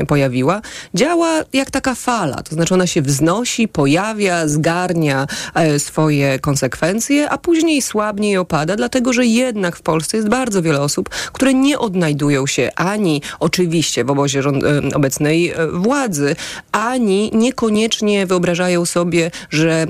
y, 0.02 0.06
pojawiła, 0.06 0.62
działa 0.94 1.30
jak 1.54 1.72
taka 1.72 1.96
fala. 1.96 2.44
To 2.44 2.56
znaczy 2.56 2.74
ona 2.74 2.88
się 2.88 3.02
wznosi, 3.02 3.68
pojawia, 3.68 4.48
zgarnia 4.48 5.28
y, 5.76 5.80
swoje 5.80 6.40
konsekwencje, 6.40 7.30
a 7.30 7.38
później 7.38 7.82
słabnie 7.82 8.32
i 8.32 8.38
opada, 8.38 8.76
dlatego 8.76 9.14
że 9.14 9.26
jednak 9.26 9.76
w 9.76 9.82
Polsce 9.82 10.18
jest 10.18 10.30
bardzo 10.30 10.62
wiele 10.62 10.82
osób, 10.82 11.10
które 11.10 11.54
nie 11.54 11.80
odnajdują 11.80 12.48
się 12.48 12.70
ani 12.76 13.22
oczywiście 13.40 14.04
w 14.04 14.12
obozie 14.12 14.42
rząd, 14.42 14.64
y, 14.64 14.96
obecnej 14.96 15.54
władzy, 15.74 16.36
ani 16.72 17.32
niekoniecznie 17.34 18.26
wyobrażają 18.26 18.86
sobie, 18.86 19.32
że 19.50 19.88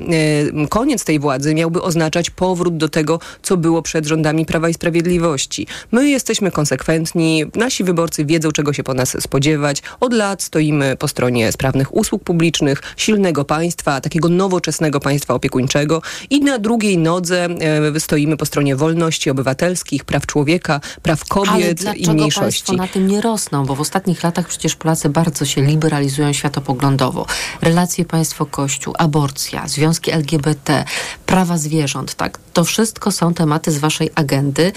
koniec 0.68 1.04
tej 1.04 1.18
władzy 1.18 1.54
miałby 1.54 1.82
oznaczać 1.82 2.30
powrót 2.30 2.76
do 2.76 2.88
tego, 2.88 3.20
co 3.42 3.56
było 3.56 3.82
przed 3.82 4.06
rządami 4.06 4.46
Prawa 4.46 4.68
i 4.68 4.74
Sprawiedliwości. 4.74 5.66
My 5.92 6.08
jesteśmy 6.08 6.50
konsekwentni, 6.50 7.44
Nasi 7.58 7.84
wyborcy 7.84 8.24
wiedzą, 8.24 8.52
czego 8.52 8.72
się 8.72 8.82
po 8.82 8.94
nas 8.94 9.22
spodziewać. 9.22 9.82
Od 10.00 10.12
lat 10.12 10.42
stoimy 10.42 10.96
po 10.96 11.08
stronie 11.08 11.52
sprawnych 11.52 11.94
usług 11.94 12.24
publicznych, 12.24 12.82
silnego 12.96 13.44
państwa, 13.44 14.00
takiego 14.00 14.28
nowoczesnego 14.28 15.00
państwa 15.00 15.34
opiekuńczego 15.34 16.02
i 16.30 16.40
na 16.40 16.58
drugiej 16.58 16.98
nodze 16.98 17.48
e, 17.94 18.00
stoimy 18.00 18.36
po 18.36 18.46
stronie 18.46 18.76
wolności 18.76 19.30
obywatelskich, 19.30 20.04
praw 20.04 20.26
człowieka, 20.26 20.80
praw 21.02 21.24
kobiet 21.24 21.80
Ale 21.86 21.96
i 21.96 22.10
mniejszości. 22.10 22.40
państwo 22.42 22.72
na 22.72 22.88
tym 22.88 23.06
nie 23.06 23.20
rosną? 23.20 23.66
Bo 23.66 23.74
w 23.74 23.80
ostatnich 23.80 24.22
latach 24.22 24.48
przecież 24.48 24.76
Polacy 24.76 25.08
bardzo 25.08 25.44
się 25.44 25.62
liberalizują 25.62 26.32
światopoglądowo. 26.32 27.26
Relacje 27.62 28.04
państwo-kościół, 28.04 28.94
aborcja, 28.98 29.68
związki 29.68 30.12
LGBT, 30.12 30.84
prawa 31.26 31.58
zwierząt, 31.58 32.14
tak? 32.14 32.38
To 32.52 32.64
wszystko 32.64 33.12
są 33.12 33.34
tematy 33.34 33.70
z 33.72 33.78
waszej 33.78 34.10
agendy, 34.14 34.72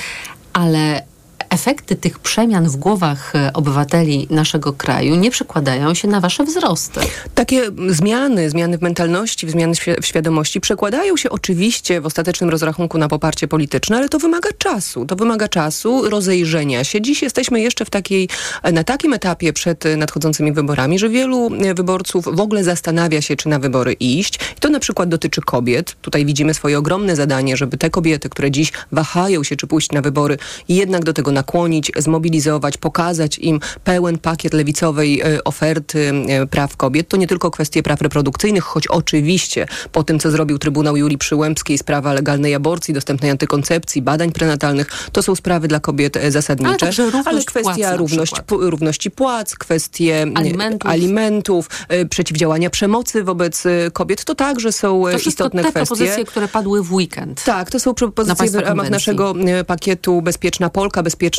ale 0.54 1.11
efekty 1.52 1.96
tych 1.96 2.20
przemian 2.20 2.70
w 2.70 2.76
głowach 2.76 3.36
e, 3.36 3.54
obywateli 3.54 4.28
naszego 4.30 4.74
kraju 4.74 5.16
nie 5.16 5.32
przekładają 5.32 5.94
się 5.94 6.08
na 6.08 6.20
wasze 6.20 6.44
wzrosty. 6.44 7.00
Takie 7.36 7.62
zmiany, 7.88 8.50
zmiany 8.50 8.78
w 8.78 8.82
mentalności, 8.82 9.50
zmiany 9.50 9.74
w 10.02 10.06
świadomości 10.06 10.62
przekładają 10.62 11.18
się 11.18 11.30
oczywiście 11.30 12.02
w 12.02 12.06
ostatecznym 12.06 12.50
rozrachunku 12.50 12.98
na 12.98 13.08
poparcie 13.08 13.48
polityczne, 13.48 13.98
ale 13.98 14.10
to 14.10 14.20
wymaga 14.20 14.50
czasu. 14.58 15.06
To 15.06 15.16
wymaga 15.16 15.48
czasu, 15.48 16.10
rozejrzenia 16.10 16.84
się. 16.84 17.02
Dziś 17.02 17.22
jesteśmy 17.22 17.62
jeszcze 17.62 17.86
w 17.86 17.90
takiej, 17.90 18.30
na 18.72 18.84
takim 18.84 19.14
etapie 19.14 19.54
przed 19.54 19.84
nadchodzącymi 19.98 20.52
wyborami, 20.52 21.00
że 21.00 21.10
wielu 21.10 21.50
e, 21.54 21.74
wyborców 21.74 22.26
w 22.26 22.40
ogóle 22.40 22.64
zastanawia 22.64 23.22
się, 23.22 23.36
czy 23.36 23.50
na 23.50 23.60
wybory 23.60 23.94
iść. 23.94 24.36
I 24.36 24.60
to 24.60 24.70
na 24.70 24.80
przykład 24.80 25.10
dotyczy 25.10 25.42
kobiet. 25.42 25.96
Tutaj 26.02 26.26
widzimy 26.26 26.54
swoje 26.54 26.78
ogromne 26.78 27.16
zadanie, 27.16 27.58
żeby 27.58 27.78
te 27.78 27.90
kobiety, 27.90 28.30
które 28.30 28.52
dziś 28.52 28.72
wahają 28.92 29.44
się, 29.44 29.56
czy 29.56 29.68
pójść 29.68 29.92
na 29.92 30.02
wybory, 30.02 30.38
jednak 30.70 31.04
do 31.04 31.14
tego 31.14 31.32
nakłonić, 31.42 31.92
zmobilizować, 31.98 32.78
pokazać 32.78 33.40
im 33.40 33.60
pełen 33.84 34.18
pakiet 34.18 34.54
lewicowej 34.54 35.22
e, 35.22 35.44
oferty 35.44 36.12
e, 36.28 36.48
praw 36.48 36.78
kobiet. 36.78 37.08
To 37.08 37.18
nie 37.18 37.28
tylko 37.28 37.52
kwestie 37.52 37.84
praw 37.84 38.02
reprodukcyjnych, 38.02 38.64
choć 38.64 38.88
oczywiście 38.88 39.68
po 39.92 40.04
tym, 40.04 40.20
co 40.20 40.32
zrobił 40.32 40.58
Trybunał 40.60 40.98
Julii 40.98 41.18
Przyłębskiej, 41.18 41.78
sprawa 41.78 42.14
legalnej 42.14 42.56
aborcji, 42.56 42.94
dostępnej 42.94 43.32
antykoncepcji, 43.32 44.02
badań 44.02 44.32
prenatalnych, 44.32 44.88
to 45.12 45.24
są 45.24 45.36
sprawy 45.36 45.68
dla 45.68 45.80
kobiet 45.80 46.18
e, 46.18 46.32
zasadnicze. 46.32 46.90
Ale, 46.98 47.24
ale 47.26 47.44
kwestia 47.44 47.74
płac 47.74 47.98
równość, 47.98 48.34
równości 48.50 49.12
płac, 49.12 49.56
kwestie 49.56 50.26
alimentów, 50.36 50.92
alimentów 50.92 51.70
przeciwdziałania 52.10 52.70
przemocy 52.70 53.24
wobec 53.24 53.64
kobiet, 53.94 54.26
to 54.26 54.36
także 54.36 54.72
są 54.72 55.04
to 55.04 55.30
istotne 55.30 55.64
te 55.64 55.70
kwestie. 55.70 55.88
propozycje, 55.88 56.26
które 56.26 56.48
padły 56.48 56.84
w 56.84 56.94
weekend. 56.94 57.44
Tak, 57.44 57.70
to 57.70 57.80
są 57.80 57.94
propozycje 57.94 58.50
w 58.50 58.56
ramach 58.56 58.90
naszego 58.90 59.34
pakietu 59.68 60.22
Bezpieczna 60.22 60.70
Polka, 60.70 61.04
Bezpieczna 61.04 61.31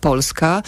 Polska. 0.00 0.62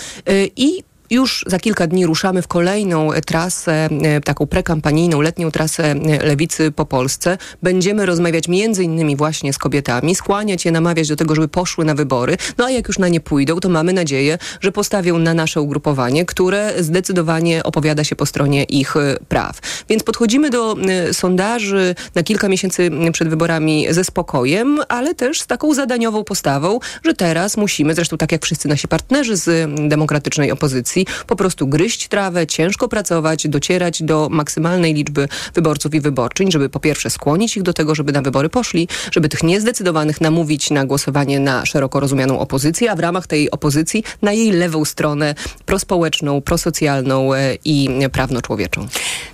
I 0.56 0.84
już 1.10 1.44
za 1.46 1.58
kilka 1.58 1.86
dni 1.86 2.06
ruszamy 2.06 2.42
w 2.42 2.48
kolejną 2.48 3.10
trasę, 3.26 3.88
e, 4.02 4.20
taką 4.20 4.46
prekampanijną, 4.46 5.20
letnią 5.20 5.50
trasę 5.50 5.84
e, 5.84 6.26
Lewicy 6.26 6.72
po 6.72 6.86
Polsce. 6.86 7.38
Będziemy 7.62 8.06
rozmawiać 8.06 8.48
między 8.48 8.84
innymi 8.84 9.16
właśnie 9.16 9.52
z 9.52 9.58
kobietami, 9.58 10.14
skłaniać 10.14 10.64
je, 10.64 10.72
namawiać 10.72 11.08
do 11.08 11.16
tego, 11.16 11.34
żeby 11.34 11.48
poszły 11.48 11.84
na 11.84 11.94
wybory. 11.94 12.36
No 12.58 12.64
a 12.64 12.70
jak 12.70 12.88
już 12.88 12.98
na 12.98 13.08
nie 13.08 13.20
pójdą, 13.20 13.60
to 13.60 13.68
mamy 13.68 13.92
nadzieję, 13.92 14.38
że 14.60 14.72
postawią 14.72 15.18
na 15.18 15.34
nasze 15.34 15.60
ugrupowanie, 15.60 16.24
które 16.24 16.82
zdecydowanie 16.82 17.62
opowiada 17.62 18.04
się 18.04 18.16
po 18.16 18.26
stronie 18.26 18.64
ich 18.64 18.96
e, 18.96 19.16
praw. 19.28 19.58
Więc 19.88 20.02
podchodzimy 20.02 20.50
do 20.50 20.76
sondaży 21.12 21.94
na 22.14 22.22
kilka 22.22 22.48
miesięcy 22.48 22.90
przed 23.12 23.28
wyborami 23.28 23.86
ze 23.90 24.04
spokojem, 24.04 24.78
ale 24.88 25.14
też 25.14 25.40
z 25.40 25.46
taką 25.46 25.74
zadaniową 25.74 26.24
postawą, 26.24 26.78
że 27.04 27.14
teraz 27.14 27.56
musimy, 27.56 27.94
zresztą 27.94 28.16
tak 28.16 28.32
jak 28.32 28.44
wszyscy 28.44 28.68
nasi 28.68 28.88
partnerzy 28.88 29.36
z 29.36 29.70
demokratycznej 29.88 30.50
opozycji, 30.50 30.99
po 31.26 31.36
prostu 31.36 31.66
gryźć 31.66 32.08
trawę, 32.08 32.46
ciężko 32.46 32.88
pracować, 32.88 33.48
docierać 33.48 34.02
do 34.02 34.28
maksymalnej 34.30 34.94
liczby 34.94 35.28
wyborców 35.54 35.94
i 35.94 36.00
wyborczyń, 36.00 36.52
żeby 36.52 36.68
po 36.68 36.80
pierwsze 36.80 37.10
skłonić 37.10 37.56
ich 37.56 37.62
do 37.62 37.72
tego, 37.72 37.94
żeby 37.94 38.12
na 38.12 38.22
wybory 38.22 38.48
poszli, 38.48 38.88
żeby 39.12 39.28
tych 39.28 39.42
niezdecydowanych 39.42 40.20
namówić 40.20 40.70
na 40.70 40.84
głosowanie 40.84 41.40
na 41.40 41.66
szeroko 41.66 42.00
rozumianą 42.00 42.38
opozycję, 42.38 42.90
a 42.90 42.96
w 42.96 43.00
ramach 43.00 43.26
tej 43.26 43.50
opozycji 43.50 44.04
na 44.22 44.32
jej 44.32 44.52
lewą 44.52 44.84
stronę 44.84 45.34
prospołeczną, 45.66 46.40
prosocjalną 46.40 47.34
e, 47.34 47.54
i 47.64 47.88
prawno-człowieczą. 48.12 48.86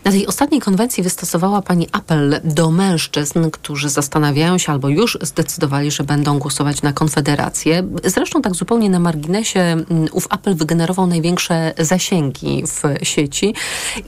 Na 0.05 0.11
tej 0.11 0.27
ostatniej 0.27 0.61
konwencji 0.61 1.03
wystosowała 1.03 1.63
Pani 1.63 1.89
apel 1.93 2.41
do 2.45 2.71
mężczyzn, 2.71 3.51
którzy 3.51 3.89
zastanawiają 3.89 4.59
się 4.59 4.73
albo 4.73 4.89
już 4.89 5.19
zdecydowali, 5.23 5.91
że 5.91 6.05
będą 6.05 6.39
głosować 6.39 6.83
na 6.83 6.93
Konfederację. 6.93 7.83
Zresztą 8.05 8.43
tak 8.43 8.55
zupełnie 8.55 8.91
na 8.91 8.99
marginesie 8.99 9.61
mm, 9.61 9.87
ów 10.13 10.27
apel 10.31 10.55
wygenerował 10.55 11.07
największe 11.07 11.55
zasięgi 11.79 12.63
w 12.67 13.07
sieci 13.07 13.55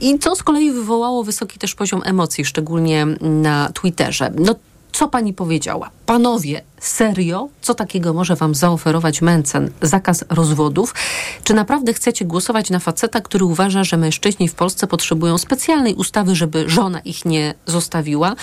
i 0.01 0.19
co 0.19 0.35
z 0.35 0.43
kolei 0.43 0.71
wywołało 0.71 1.23
wysoki 1.23 1.59
też 1.59 1.75
poziom 1.75 2.01
emocji, 2.05 2.45
szczególnie 2.45 3.05
na 3.21 3.71
Twitterze. 3.73 4.31
No 4.37 4.55
co 4.99 5.07
pani 5.07 5.33
powiedziała? 5.33 5.89
Panowie, 6.05 6.61
serio? 6.79 7.47
Co 7.61 7.73
takiego 7.75 8.13
może 8.13 8.35
wam 8.35 8.55
zaoferować 8.55 9.21
Mencen? 9.21 9.71
Zakaz 9.81 10.25
rozwodów? 10.29 10.95
Czy 11.43 11.53
naprawdę 11.53 11.93
chcecie 11.93 12.25
głosować 12.25 12.69
na 12.69 12.79
faceta, 12.79 13.21
który 13.21 13.45
uważa, 13.45 13.83
że 13.83 13.97
mężczyźni 13.97 14.47
w 14.47 14.53
Polsce 14.53 14.87
potrzebują 14.87 15.37
specjalnej 15.37 15.95
ustawy, 15.95 16.35
żeby 16.35 16.69
żona 16.69 16.99
ich 16.99 17.25
nie 17.25 17.53
zostawiła? 17.65 18.35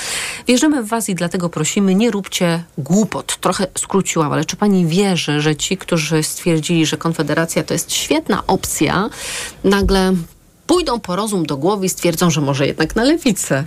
Wierzymy 0.48 0.82
w 0.82 0.88
was 0.88 1.08
i 1.08 1.14
dlatego 1.14 1.48
prosimy, 1.48 1.94
nie 1.94 2.10
róbcie 2.10 2.64
głupot. 2.78 3.36
Trochę 3.40 3.66
skróciłam, 3.78 4.32
ale 4.32 4.44
czy 4.44 4.56
pani 4.56 4.86
wierzy, 4.86 5.40
że 5.40 5.56
ci, 5.56 5.76
którzy 5.76 6.22
stwierdzili, 6.22 6.86
że 6.86 6.96
Konfederacja 6.96 7.62
to 7.62 7.74
jest 7.74 7.92
świetna 7.92 8.46
opcja, 8.46 9.10
nagle 9.64 10.12
pójdą 10.66 11.00
po 11.00 11.16
rozum 11.16 11.46
do 11.46 11.56
głowy 11.56 11.86
i 11.86 11.88
stwierdzą, 11.88 12.30
że 12.30 12.40
może 12.40 12.66
jednak 12.66 12.96
na 12.96 13.04
lewicę. 13.04 13.64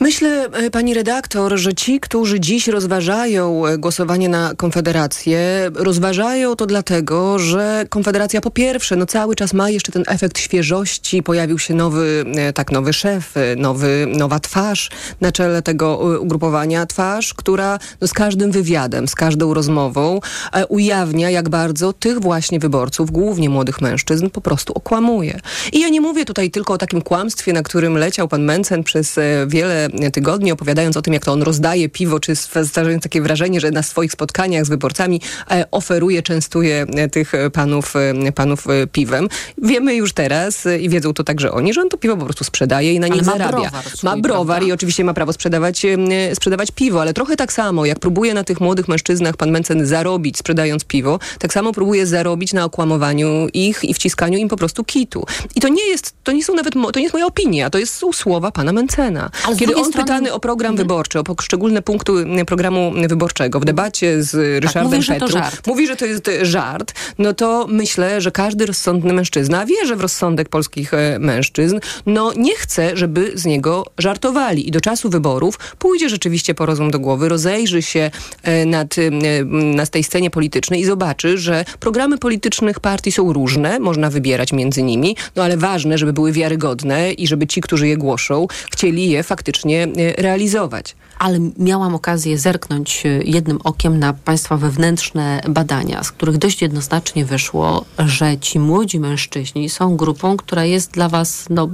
Myślę, 0.00 0.48
e, 0.52 0.70
pani 0.70 0.94
redaktor, 0.94 1.58
że 1.58 1.74
ci, 1.74 2.00
którzy 2.00 2.40
dziś 2.40 2.68
rozważają 2.68 3.66
e, 3.66 3.78
głosowanie 3.78 4.28
na 4.28 4.52
Konfederację, 4.56 5.70
rozważają 5.74 6.56
to 6.56 6.66
dlatego, 6.66 7.38
że 7.38 7.84
Konfederacja 7.88 8.40
po 8.40 8.50
pierwsze, 8.50 8.96
no 8.96 9.06
cały 9.06 9.36
czas 9.36 9.52
ma 9.52 9.70
jeszcze 9.70 9.92
ten 9.92 10.04
efekt 10.06 10.38
świeżości, 10.38 11.22
pojawił 11.22 11.58
się 11.58 11.74
nowy, 11.74 12.24
e, 12.36 12.52
tak, 12.52 12.72
nowy 12.72 12.92
szef, 12.92 13.34
nowy, 13.56 14.06
nowa 14.16 14.40
twarz 14.40 14.90
na 15.20 15.32
czele 15.32 15.62
tego 15.62 16.18
ugrupowania, 16.20 16.86
twarz, 16.86 17.34
która 17.34 17.78
no, 18.00 18.08
z 18.08 18.12
każdym 18.12 18.50
wywiadem, 18.50 19.08
z 19.08 19.14
każdą 19.14 19.54
rozmową 19.54 20.20
ujawnia, 20.68 21.30
jak 21.30 21.48
bardzo 21.48 21.92
tych 21.92 22.20
właśnie 22.20 22.58
wyborców, 22.58 23.10
głównie 23.10 23.50
młodych 23.50 23.80
mężczyzn, 23.80 24.30
po 24.30 24.40
prostu 24.40 24.72
okłamuje. 24.72 25.40
I 25.72 25.80
ja 25.80 25.88
nie 25.88 26.00
mówię 26.00 26.24
tutaj 26.24 26.50
tylko 26.50 26.74
o 26.74 26.78
takim 26.78 27.02
kłamstwie, 27.02 27.52
na 27.52 27.62
którym 27.62 27.98
leciał 27.98 28.28
pan 28.28 28.42
Mencen 28.42 28.84
przez 28.84 29.16
wiele 29.46 29.89
tygodni, 30.12 30.52
opowiadając 30.52 30.96
o 30.96 31.02
tym, 31.02 31.14
jak 31.14 31.24
to 31.24 31.32
on 31.32 31.42
rozdaje 31.42 31.88
piwo, 31.88 32.20
czy 32.20 32.36
stwarzając 32.36 33.02
takie 33.02 33.22
wrażenie, 33.22 33.60
że 33.60 33.70
na 33.70 33.82
swoich 33.82 34.12
spotkaniach 34.12 34.66
z 34.66 34.68
wyborcami 34.68 35.20
e, 35.50 35.64
oferuje, 35.70 36.22
częstuje 36.22 36.86
e, 36.96 37.08
tych 37.08 37.32
panów, 37.52 37.96
e, 37.96 38.32
panów 38.32 38.66
piwem. 38.92 39.28
Wiemy 39.62 39.94
już 39.94 40.12
teraz 40.12 40.64
i 40.80 40.88
wiedzą 40.88 41.14
to 41.14 41.24
także 41.24 41.52
oni, 41.52 41.74
że 41.74 41.80
on 41.80 41.88
to 41.88 41.96
piwo 41.96 42.16
po 42.16 42.24
prostu 42.24 42.44
sprzedaje 42.44 42.94
i 42.94 43.00
na 43.00 43.08
nim 43.08 43.24
zarabia. 43.24 43.50
Browar 43.50 43.84
ma 44.02 44.16
browar 44.16 44.46
prawda? 44.46 44.66
i 44.66 44.72
oczywiście 44.72 45.04
ma 45.04 45.14
prawo 45.14 45.32
sprzedawać, 45.32 45.86
sprzedawać 46.34 46.70
piwo, 46.70 47.00
ale 47.00 47.14
trochę 47.14 47.36
tak 47.36 47.52
samo, 47.52 47.86
jak 47.86 47.98
próbuje 47.98 48.34
na 48.34 48.44
tych 48.44 48.60
młodych 48.60 48.88
mężczyznach 48.88 49.36
pan 49.36 49.50
Mencen 49.50 49.86
zarobić, 49.86 50.38
sprzedając 50.38 50.84
piwo, 50.84 51.18
tak 51.38 51.52
samo 51.52 51.72
próbuje 51.72 52.06
zarobić 52.06 52.52
na 52.52 52.64
okłamowaniu 52.64 53.48
ich 53.52 53.84
i 53.84 53.94
wciskaniu 53.94 54.38
im 54.38 54.48
po 54.48 54.56
prostu 54.56 54.84
kitu. 54.84 55.24
I 55.54 55.60
to 55.60 55.68
nie 55.68 55.86
jest, 55.86 56.14
to 56.24 56.32
nie 56.32 56.44
są 56.44 56.54
nawet, 56.54 56.74
to 56.74 56.98
nie 56.98 57.02
jest 57.02 57.14
moja 57.14 57.26
opinia, 57.26 57.70
to 57.70 57.78
jest, 57.78 57.94
są 57.94 58.12
słowa 58.12 58.50
pana 58.52 58.72
Mencena. 58.72 59.30
Ale 59.44 59.56
Kiedy 59.56 59.76
on 59.80 59.92
strony... 59.92 60.06
pytany 60.06 60.32
o 60.32 60.40
program 60.40 60.70
mhm. 60.70 60.88
wyborczy, 60.88 61.18
o 61.18 61.24
poszczególne 61.24 61.82
punkty 61.82 62.12
programu 62.46 62.92
wyborczego 63.08 63.60
w 63.60 63.64
debacie 63.64 64.22
z 64.22 64.30
tak, 64.30 64.62
Ryszardem 64.62 64.92
mówi, 64.92 65.08
Petru, 65.08 65.38
mówi, 65.66 65.86
że 65.86 65.96
to 65.96 66.06
jest 66.06 66.30
żart, 66.42 66.92
no 67.18 67.34
to 67.34 67.66
myślę, 67.68 68.20
że 68.20 68.30
każdy 68.30 68.66
rozsądny 68.66 69.12
mężczyzna 69.12 69.66
wierzy 69.66 69.96
w 69.96 70.00
rozsądek 70.00 70.48
polskich 70.48 70.94
e, 70.94 71.18
mężczyzn, 71.18 71.80
no 72.06 72.32
nie 72.36 72.56
chce, 72.56 72.96
żeby 72.96 73.32
z 73.34 73.44
niego 73.44 73.86
żartowali. 73.98 74.68
I 74.68 74.70
do 74.70 74.80
czasu 74.80 75.10
wyborów 75.10 75.58
pójdzie 75.78 76.08
rzeczywiście 76.08 76.54
po 76.54 76.66
rozum 76.66 76.90
do 76.90 76.98
głowy, 76.98 77.28
rozejrzy 77.28 77.82
się 77.82 78.10
e, 78.42 78.66
nad, 78.66 78.98
e, 78.98 79.10
na 79.44 79.86
tej 79.86 80.04
scenie 80.04 80.30
politycznej 80.30 80.80
i 80.80 80.84
zobaczy, 80.84 81.38
że 81.38 81.64
programy 81.80 82.18
politycznych 82.18 82.80
partii 82.80 83.12
są 83.12 83.32
różne, 83.32 83.78
można 83.78 84.10
wybierać 84.10 84.52
między 84.52 84.82
nimi, 84.82 85.16
no 85.36 85.42
ale 85.44 85.56
ważne, 85.56 85.98
żeby 85.98 86.12
były 86.12 86.32
wiarygodne 86.32 87.12
i 87.12 87.26
żeby 87.26 87.46
ci, 87.46 87.60
którzy 87.60 87.88
je 87.88 87.96
głoszą, 87.96 88.46
chcieli 88.72 89.10
je 89.10 89.22
faktycznie 89.22 89.69
realizować. 90.18 90.96
Ale 91.18 91.38
miałam 91.58 91.94
okazję 91.94 92.38
zerknąć 92.38 93.06
e, 93.06 93.08
jednym 93.08 93.58
okiem 93.64 93.98
na 93.98 94.12
Państwa 94.12 94.56
wewnętrzne 94.56 95.40
badania, 95.48 96.04
z 96.04 96.12
których 96.12 96.38
dość 96.38 96.62
jednoznacznie 96.62 97.24
wyszło, 97.24 97.84
że 97.98 98.38
ci 98.38 98.58
młodzi 98.58 99.00
mężczyźni 99.00 99.68
są 99.68 99.96
grupą, 99.96 100.36
która 100.36 100.64
jest 100.64 100.90
dla 100.90 101.08
Was 101.08 101.44
no, 101.50 101.68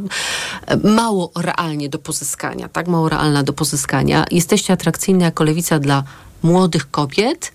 mało 0.85 1.31
realnie 1.37 1.89
do 1.89 1.99
pozyskania, 1.99 2.69
tak 2.69 2.89
mało 2.89 3.09
realna 3.09 3.43
do 3.43 3.53
pozyskania. 3.53 4.25
Jesteście 4.31 4.73
atrakcyjni 4.73 5.23
jako 5.23 5.45
lewica 5.45 5.79
dla 5.79 6.05
młodych 6.43 6.91
kobiet, 6.91 7.53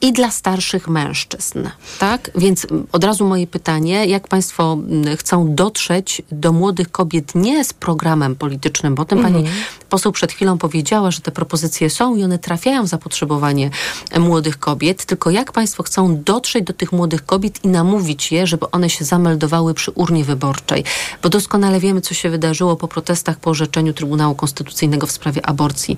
i 0.00 0.12
dla 0.12 0.30
starszych 0.30 0.88
mężczyzn. 0.88 1.68
Tak? 1.98 2.30
Więc 2.34 2.66
od 2.92 3.04
razu 3.04 3.28
moje 3.28 3.46
pytanie, 3.46 4.06
jak 4.06 4.28
Państwo 4.28 4.78
chcą 5.16 5.54
dotrzeć 5.54 6.22
do 6.32 6.52
młodych 6.52 6.90
kobiet 6.90 7.34
nie 7.34 7.64
z 7.64 7.72
programem 7.72 8.36
politycznym, 8.36 8.94
bo 8.94 9.02
o 9.02 9.04
tym 9.04 9.18
mhm. 9.18 9.34
Pani 9.34 9.48
poseł 9.88 10.12
przed 10.12 10.32
chwilą 10.32 10.58
powiedziała, 10.58 11.10
że 11.10 11.20
te 11.20 11.30
propozycje 11.30 11.90
są 11.90 12.16
i 12.16 12.24
one 12.24 12.38
trafiają 12.38 12.84
w 12.84 12.88
zapotrzebowanie 12.88 13.70
młodych 14.18 14.58
kobiet, 14.58 15.04
tylko 15.04 15.30
jak 15.30 15.52
Państwo 15.52 15.82
chcą 15.82 16.22
dotrzeć 16.22 16.64
do 16.64 16.72
tych 16.72 16.92
młodych 16.92 17.26
kobiet 17.26 17.64
i 17.64 17.68
namówić 17.68 18.32
je, 18.32 18.46
żeby 18.46 18.70
one 18.70 18.90
się 18.90 19.04
zameldowały 19.04 19.74
przy 19.74 19.90
urnie 19.90 20.24
wyborczej. 20.24 20.84
Bo 21.22 21.28
doskonale 21.28 21.80
wiemy, 21.80 22.00
co 22.00 22.14
się 22.14 22.30
wydarzyło 22.30 22.76
po 22.76 22.88
protestach 22.88 23.40
po 23.40 23.50
orzeczeniu 23.50 23.92
Trybunału 23.92 24.34
Konstytucyjnego 24.34 25.06
w 25.06 25.10
sprawie 25.10 25.46
aborcji. 25.46 25.96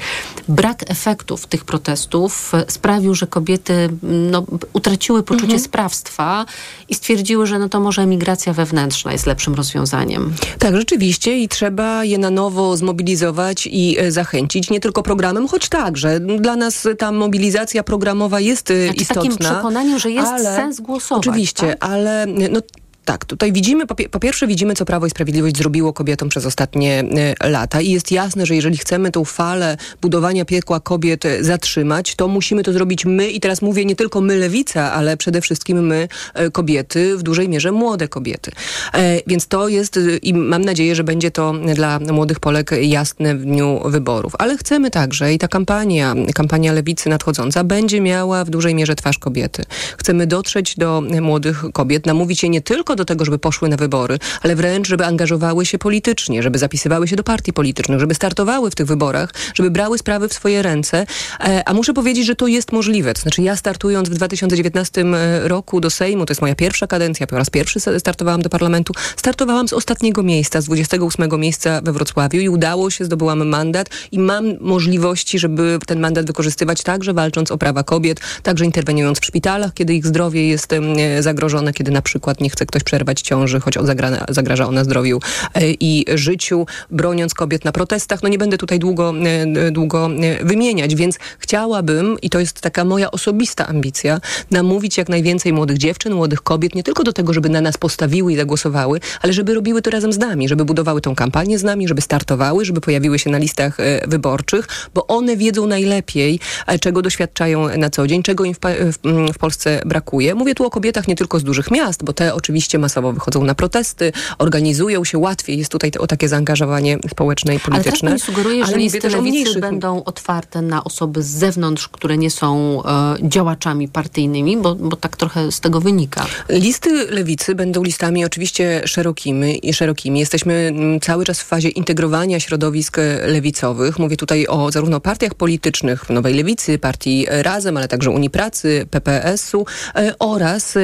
Brak 0.48 0.90
efektów 0.90 1.46
tych 1.46 1.64
protestów 1.64 2.52
sprawił, 2.68 3.14
że 3.14 3.26
kobiety 3.26 3.91
no, 4.02 4.44
utraciły 4.72 5.22
poczucie 5.22 5.44
mhm. 5.44 5.60
sprawstwa 5.60 6.46
i 6.88 6.94
stwierdziły, 6.94 7.46
że 7.46 7.58
no 7.58 7.68
to 7.68 7.80
może 7.80 8.02
emigracja 8.02 8.52
wewnętrzna 8.52 9.12
jest 9.12 9.26
lepszym 9.26 9.54
rozwiązaniem. 9.54 10.32
Tak, 10.58 10.76
rzeczywiście 10.76 11.38
i 11.38 11.48
trzeba 11.48 12.04
je 12.04 12.18
na 12.18 12.30
nowo 12.30 12.76
zmobilizować 12.76 13.68
i 13.72 13.96
e, 13.98 14.12
zachęcić, 14.12 14.70
nie 14.70 14.80
tylko 14.80 15.02
programem, 15.02 15.48
choć 15.48 15.68
także 15.68 16.20
dla 16.20 16.56
nas 16.56 16.88
ta 16.98 17.12
mobilizacja 17.12 17.82
programowa 17.82 18.40
jest 18.40 18.70
e, 18.70 18.84
znaczy, 18.84 19.00
istotna. 19.00 19.22
takim 19.22 19.38
przekonaniem, 19.38 19.98
że 19.98 20.10
jest 20.10 20.32
ale, 20.32 20.56
sens 20.56 20.80
głosować. 20.80 21.28
Oczywiście, 21.28 21.66
tak? 21.66 21.90
ale 21.90 22.26
no, 22.26 22.60
tak, 23.04 23.24
tutaj 23.24 23.52
widzimy, 23.52 23.86
po, 23.86 24.20
pierwsze 24.20 24.46
widzimy, 24.46 24.74
co 24.74 24.84
Prawo 24.84 25.06
i 25.06 25.10
Sprawiedliwość 25.10 25.56
zrobiło 25.56 25.92
kobietom 25.92 26.28
przez 26.28 26.46
ostatnie 26.46 27.04
y, 27.42 27.48
lata 27.48 27.80
i 27.80 27.90
jest 27.90 28.12
jasne, 28.12 28.46
że 28.46 28.54
jeżeli 28.54 28.76
chcemy 28.76 29.10
tą 29.10 29.24
falę 29.24 29.76
budowania 30.02 30.44
piekła 30.44 30.80
kobiet 30.80 31.24
zatrzymać, 31.40 32.14
to 32.14 32.28
musimy 32.28 32.62
to 32.62 32.72
zrobić 32.72 33.04
my 33.04 33.30
i 33.30 33.40
teraz 33.40 33.62
mówię 33.62 33.84
nie 33.84 33.96
tylko 33.96 34.20
my 34.20 34.36
lewica, 34.36 34.92
ale 34.92 35.16
przede 35.16 35.40
wszystkim 35.40 35.86
my 35.86 36.08
y, 36.40 36.50
kobiety, 36.50 37.16
w 37.16 37.22
dużej 37.22 37.48
mierze 37.48 37.72
młode 37.72 38.08
kobiety. 38.08 38.50
E, 38.94 39.20
więc 39.26 39.46
to 39.46 39.68
jest 39.68 39.98
i 40.22 40.34
mam 40.34 40.64
nadzieję, 40.64 40.94
że 40.94 41.04
będzie 41.04 41.30
to 41.30 41.54
dla 41.74 41.98
młodych 41.98 42.40
Polek 42.40 42.70
jasne 42.82 43.34
w 43.34 43.44
dniu 43.44 43.80
wyborów. 43.84 44.32
Ale 44.38 44.56
chcemy 44.56 44.90
także 44.90 45.34
i 45.34 45.38
ta 45.38 45.48
kampania, 45.48 46.14
kampania 46.34 46.72
lewicy 46.72 47.08
nadchodząca 47.08 47.64
będzie 47.64 48.00
miała 48.00 48.44
w 48.44 48.50
dużej 48.50 48.74
mierze 48.74 48.94
twarz 48.94 49.18
kobiety. 49.18 49.62
Chcemy 49.98 50.26
dotrzeć 50.26 50.76
do 50.76 51.02
młodych 51.20 51.64
kobiet, 51.72 52.06
namówić 52.06 52.42
je 52.42 52.48
nie 52.48 52.60
tylko 52.60 52.91
do 52.96 53.04
tego, 53.04 53.24
żeby 53.24 53.38
poszły 53.38 53.68
na 53.68 53.76
wybory, 53.76 54.18
ale 54.42 54.56
wręcz, 54.56 54.88
żeby 54.88 55.06
angażowały 55.06 55.66
się 55.66 55.78
politycznie, 55.78 56.42
żeby 56.42 56.58
zapisywały 56.58 57.08
się 57.08 57.16
do 57.16 57.24
partii 57.24 57.52
politycznych, 57.52 58.00
żeby 58.00 58.14
startowały 58.14 58.70
w 58.70 58.74
tych 58.74 58.86
wyborach, 58.86 59.34
żeby 59.54 59.70
brały 59.70 59.98
sprawy 59.98 60.28
w 60.28 60.32
swoje 60.32 60.62
ręce. 60.62 61.06
E, 61.40 61.68
a 61.68 61.74
muszę 61.74 61.92
powiedzieć, 61.94 62.26
że 62.26 62.34
to 62.36 62.46
jest 62.46 62.72
możliwe. 62.72 63.14
To 63.14 63.20
znaczy 63.20 63.42
ja 63.42 63.56
startując 63.56 64.08
w 64.08 64.14
2019 64.14 65.04
roku 65.42 65.80
do 65.80 65.90
Sejmu, 65.90 66.26
to 66.26 66.30
jest 66.30 66.40
moja 66.40 66.54
pierwsza 66.54 66.86
kadencja, 66.86 67.26
po 67.26 67.36
raz 67.36 67.50
pierwszy 67.50 67.80
startowałam 67.80 68.42
do 68.42 68.48
parlamentu, 68.48 68.94
startowałam 69.16 69.68
z 69.68 69.72
ostatniego 69.72 70.22
miejsca, 70.22 70.60
z 70.60 70.64
28 70.64 71.40
miejsca 71.40 71.80
we 71.80 71.92
Wrocławiu 71.92 72.40
i 72.40 72.48
udało 72.48 72.90
się, 72.90 73.04
zdobyłam 73.04 73.48
mandat 73.48 73.88
i 74.12 74.18
mam 74.18 74.58
możliwości, 74.60 75.38
żeby 75.38 75.78
ten 75.86 76.00
mandat 76.00 76.26
wykorzystywać 76.26 76.82
także 76.82 77.14
walcząc 77.14 77.50
o 77.50 77.58
prawa 77.58 77.82
kobiet, 77.82 78.20
także 78.42 78.64
interweniując 78.64 79.20
w 79.20 79.24
szpitalach, 79.24 79.74
kiedy 79.74 79.94
ich 79.94 80.06
zdrowie 80.06 80.48
jest 80.48 80.72
zagrożone, 81.20 81.72
kiedy 81.72 81.90
na 81.90 82.02
przykład 82.02 82.40
nie 82.40 82.50
chce 82.50 82.66
ktoś 82.66 82.81
przerwać 82.82 83.20
ciąży, 83.20 83.60
choć 83.60 83.74
zagra, 83.82 84.10
zagraża 84.28 84.66
ona 84.68 84.84
zdrowiu 84.84 85.20
e, 85.54 85.60
i 85.70 86.04
życiu, 86.14 86.66
broniąc 86.90 87.34
kobiet 87.34 87.64
na 87.64 87.72
protestach. 87.72 88.22
No 88.22 88.28
nie 88.28 88.38
będę 88.38 88.58
tutaj 88.58 88.78
długo, 88.78 89.14
e, 89.24 89.70
długo 89.70 90.10
e, 90.22 90.44
wymieniać, 90.44 90.94
więc 90.94 91.18
chciałabym, 91.38 92.16
i 92.22 92.30
to 92.30 92.40
jest 92.40 92.60
taka 92.60 92.84
moja 92.84 93.10
osobista 93.10 93.66
ambicja, 93.66 94.20
namówić 94.50 94.98
jak 94.98 95.08
najwięcej 95.08 95.52
młodych 95.52 95.78
dziewczyn, 95.78 96.14
młodych 96.14 96.42
kobiet, 96.42 96.74
nie 96.74 96.82
tylko 96.82 97.04
do 97.04 97.12
tego, 97.12 97.32
żeby 97.32 97.48
na 97.48 97.60
nas 97.60 97.76
postawiły 97.76 98.32
i 98.32 98.36
zagłosowały, 98.36 99.00
ale 99.20 99.32
żeby 99.32 99.54
robiły 99.54 99.82
to 99.82 99.90
razem 99.90 100.12
z 100.12 100.18
nami, 100.18 100.48
żeby 100.48 100.64
budowały 100.64 101.00
tą 101.00 101.14
kampanię 101.14 101.58
z 101.58 101.64
nami, 101.64 101.88
żeby 101.88 102.00
startowały, 102.00 102.64
żeby 102.64 102.80
pojawiły 102.80 103.18
się 103.18 103.30
na 103.30 103.38
listach 103.38 103.76
wyborczych, 104.08 104.68
bo 104.94 105.06
one 105.06 105.36
wiedzą 105.36 105.66
najlepiej, 105.66 106.40
czego 106.80 107.02
doświadczają 107.02 107.78
na 107.78 107.90
co 107.90 108.06
dzień, 108.06 108.22
czego 108.22 108.44
im 108.44 108.54
w, 108.54 108.58
w, 108.58 108.98
w 109.34 109.38
Polsce 109.38 109.82
brakuje. 109.86 110.34
Mówię 110.34 110.54
tu 110.54 110.66
o 110.66 110.70
kobietach 110.70 111.08
nie 111.08 111.16
tylko 111.16 111.38
z 111.38 111.44
dużych 111.44 111.70
miast, 111.70 112.04
bo 112.04 112.12
te 112.12 112.34
oczywiście 112.34 112.71
masowo 112.78 113.12
wychodzą 113.12 113.44
na 113.44 113.54
protesty, 113.54 114.12
organizują 114.38 115.04
się 115.04 115.18
łatwiej. 115.18 115.58
Jest 115.58 115.72
tutaj 115.72 115.90
o 115.98 116.06
takie 116.06 116.28
zaangażowanie 116.28 116.98
społeczne 117.10 117.54
i 117.54 117.60
polityczne. 117.60 118.10
Ale 118.10 118.18
też 118.18 118.26
pani 118.26 118.36
sugeruje, 118.36 118.66
że 118.66 118.76
listy 118.76 119.08
lewicy 119.08 119.60
będą 119.60 120.04
otwarte 120.04 120.62
na 120.62 120.84
osoby 120.84 121.22
z 121.22 121.26
zewnątrz, 121.26 121.88
które 121.88 122.18
nie 122.18 122.30
są 122.30 122.82
e, 122.84 123.16
działaczami 123.22 123.88
partyjnymi, 123.88 124.56
bo, 124.56 124.74
bo 124.74 124.96
tak 124.96 125.16
trochę 125.16 125.52
z 125.52 125.60
tego 125.60 125.80
wynika. 125.80 126.26
Listy 126.48 127.10
lewicy 127.10 127.54
będą 127.54 127.82
listami 127.82 128.24
oczywiście 128.24 128.82
szerokimi 128.84 129.68
i 129.68 129.74
szerokimi. 129.74 130.20
Jesteśmy 130.20 130.54
mm, 130.54 131.00
cały 131.00 131.24
czas 131.24 131.40
w 131.40 131.46
fazie 131.46 131.68
integrowania 131.68 132.40
środowisk 132.40 132.96
lewicowych. 133.26 133.98
Mówię 133.98 134.16
tutaj 134.16 134.46
o 134.46 134.72
zarówno 134.72 135.00
partiach 135.00 135.34
politycznych, 135.34 136.10
Nowej 136.10 136.34
Lewicy, 136.34 136.78
partii 136.78 137.26
Razem, 137.28 137.76
ale 137.76 137.88
także 137.88 138.10
Unii 138.10 138.30
Pracy, 138.30 138.86
PPS-u 138.90 139.66
e, 139.94 140.14
oraz 140.18 140.74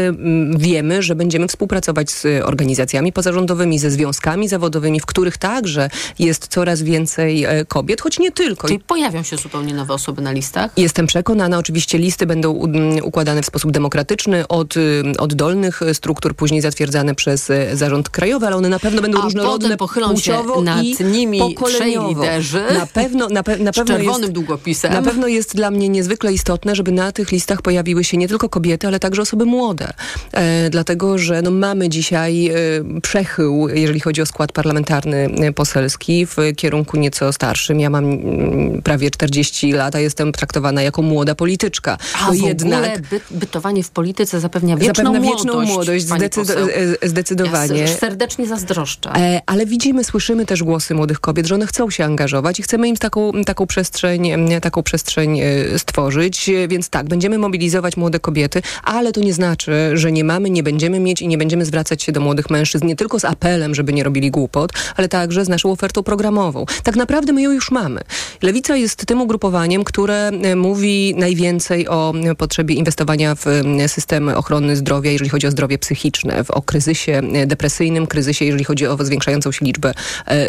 wiemy, 0.56 1.02
że 1.02 1.14
będziemy 1.14 1.48
współpracować 1.48 1.77
z 2.06 2.26
organizacjami 2.44 3.12
pozarządowymi, 3.12 3.78
ze 3.78 3.90
związkami 3.90 4.48
zawodowymi, 4.48 5.00
w 5.00 5.06
których 5.06 5.36
także 5.36 5.90
jest 6.18 6.46
coraz 6.48 6.82
więcej 6.82 7.44
e, 7.44 7.64
kobiet, 7.64 8.00
choć 8.00 8.18
nie 8.18 8.32
tylko. 8.32 8.68
Czyli 8.68 8.80
pojawią 8.80 9.22
się 9.22 9.36
zupełnie 9.36 9.74
nowe 9.74 9.94
osoby 9.94 10.22
na 10.22 10.32
listach? 10.32 10.70
Jestem 10.76 11.06
przekonana. 11.06 11.58
Oczywiście 11.58 11.98
listy 11.98 12.26
będą 12.26 12.68
układane 13.02 13.42
w 13.42 13.46
sposób 13.46 13.70
demokratyczny 13.70 14.48
od, 14.48 14.74
od 15.18 15.34
dolnych 15.34 15.80
struktur, 15.92 16.34
później 16.34 16.60
zatwierdzane 16.60 17.14
przez 17.14 17.50
e, 17.50 17.76
zarząd 17.76 18.08
krajowy, 18.08 18.46
ale 18.46 18.56
one 18.56 18.68
na 18.68 18.78
pewno 18.78 19.02
będą 19.02 19.18
A 19.18 19.22
różnorodne 19.22 19.76
pochylą 19.76 20.08
płciowo 20.08 20.54
się 20.54 20.62
nad 20.62 20.84
i 20.84 21.04
nimi 21.04 21.38
pokoleniowo. 21.38 22.08
liderzy 22.08 22.62
na 22.74 22.86
pewno, 22.86 23.28
na, 23.28 23.42
pe 23.42 23.58
na 23.58 23.72
z 23.72 23.76
pewno 23.76 23.94
czerwonym 23.94 24.22
jest, 24.22 24.32
długopisem. 24.32 24.92
Na 24.92 25.02
pewno 25.02 25.26
jest 25.26 25.56
dla 25.56 25.70
mnie 25.70 25.88
niezwykle 25.88 26.32
istotne, 26.32 26.74
żeby 26.74 26.92
na 26.92 27.12
tych 27.12 27.32
listach 27.32 27.62
pojawiły 27.62 28.04
się 28.04 28.16
nie 28.16 28.28
tylko 28.28 28.48
kobiety, 28.48 28.86
ale 28.86 29.00
także 29.00 29.22
osoby 29.22 29.44
młode. 29.44 29.92
E, 30.32 30.70
dlatego, 30.70 31.18
że 31.18 31.42
no, 31.42 31.50
mamy 31.68 31.88
dzisiaj 31.88 32.46
e, 32.46 32.52
przechył, 33.00 33.68
jeżeli 33.68 34.00
chodzi 34.00 34.22
o 34.22 34.26
skład 34.26 34.52
parlamentarny 34.52 35.28
e, 35.40 35.52
poselski 35.52 36.26
w 36.26 36.36
kierunku 36.56 36.96
nieco 36.96 37.32
starszym. 37.32 37.80
Ja 37.80 37.90
mam 37.90 38.04
mm, 38.04 38.82
prawie 38.82 39.10
40 39.10 39.72
lat, 39.72 39.94
a 39.94 40.00
jestem 40.00 40.32
traktowana 40.32 40.82
jako 40.82 41.02
młoda 41.02 41.34
polityczka. 41.34 41.98
A 42.26 42.32
w 42.32 42.36
jednak 42.36 42.78
ogóle 42.78 43.00
by, 43.10 43.20
bytowanie 43.30 43.82
w 43.82 43.90
polityce 43.90 44.40
zapewnia 44.40 44.76
wieczną 44.76 45.12
młodość. 45.12 45.44
wieczną 45.44 45.62
młodość, 45.62 46.04
zdecyd 46.04 46.46
poseł. 46.46 46.68
e, 47.02 47.08
zdecydowanie. 47.08 47.80
Ja 47.80 47.88
serdecznie 47.88 48.46
zazdroszczę. 48.46 49.10
E, 49.16 49.40
ale 49.46 49.66
widzimy, 49.66 50.04
słyszymy 50.04 50.46
też 50.46 50.62
głosy 50.62 50.94
młodych 50.94 51.20
kobiet, 51.20 51.46
że 51.46 51.54
one 51.54 51.66
chcą 51.66 51.90
się 51.90 52.04
angażować 52.04 52.60
i 52.60 52.62
chcemy 52.62 52.88
im 52.88 52.96
taką, 52.96 53.32
taką 53.44 53.66
przestrzeń, 53.66 54.30
taką 54.60 54.82
przestrzeń 54.82 55.40
e, 55.40 55.78
stworzyć. 55.78 56.48
E, 56.48 56.68
Więc 56.68 56.88
tak, 56.88 57.08
będziemy 57.08 57.38
mobilizować 57.38 57.96
młode 57.96 58.20
kobiety, 58.20 58.62
ale 58.84 59.12
to 59.12 59.20
nie 59.20 59.32
znaczy, 59.32 59.72
że 59.94 60.12
nie 60.12 60.24
mamy, 60.24 60.50
nie 60.50 60.62
będziemy 60.62 61.00
mieć 61.00 61.22
i 61.22 61.28
nie 61.28 61.38
będziemy 61.38 61.57
zwracać 61.64 62.02
się 62.02 62.12
do 62.12 62.20
młodych 62.20 62.50
mężczyzn 62.50 62.86
nie 62.86 62.96
tylko 62.96 63.20
z 63.20 63.24
apelem, 63.24 63.74
żeby 63.74 63.92
nie 63.92 64.04
robili 64.04 64.30
głupot, 64.30 64.72
ale 64.96 65.08
także 65.08 65.44
z 65.44 65.48
naszą 65.48 65.70
ofertą 65.70 66.02
programową. 66.02 66.66
Tak 66.82 66.96
naprawdę 66.96 67.32
my 67.32 67.42
ją 67.42 67.52
już 67.52 67.70
mamy. 67.70 68.00
Lewica 68.42 68.76
jest 68.76 69.06
tym 69.06 69.22
ugrupowaniem, 69.22 69.84
które 69.84 70.28
e, 70.28 70.56
mówi 70.56 71.14
najwięcej 71.16 71.88
o 71.88 72.14
e, 72.24 72.34
potrzebie 72.34 72.74
inwestowania 72.74 73.34
w 73.34 73.46
e, 73.46 73.88
system 73.88 74.28
ochrony 74.28 74.76
zdrowia, 74.76 75.10
jeżeli 75.10 75.30
chodzi 75.30 75.46
o 75.46 75.50
zdrowie 75.50 75.78
psychiczne, 75.78 76.44
o 76.48 76.62
kryzysie 76.62 77.22
depresyjnym, 77.46 78.06
kryzysie, 78.06 78.44
jeżeli 78.44 78.64
chodzi 78.64 78.86
o 78.86 79.04
zwiększającą 79.04 79.52
się 79.52 79.64
liczbę 79.64 79.94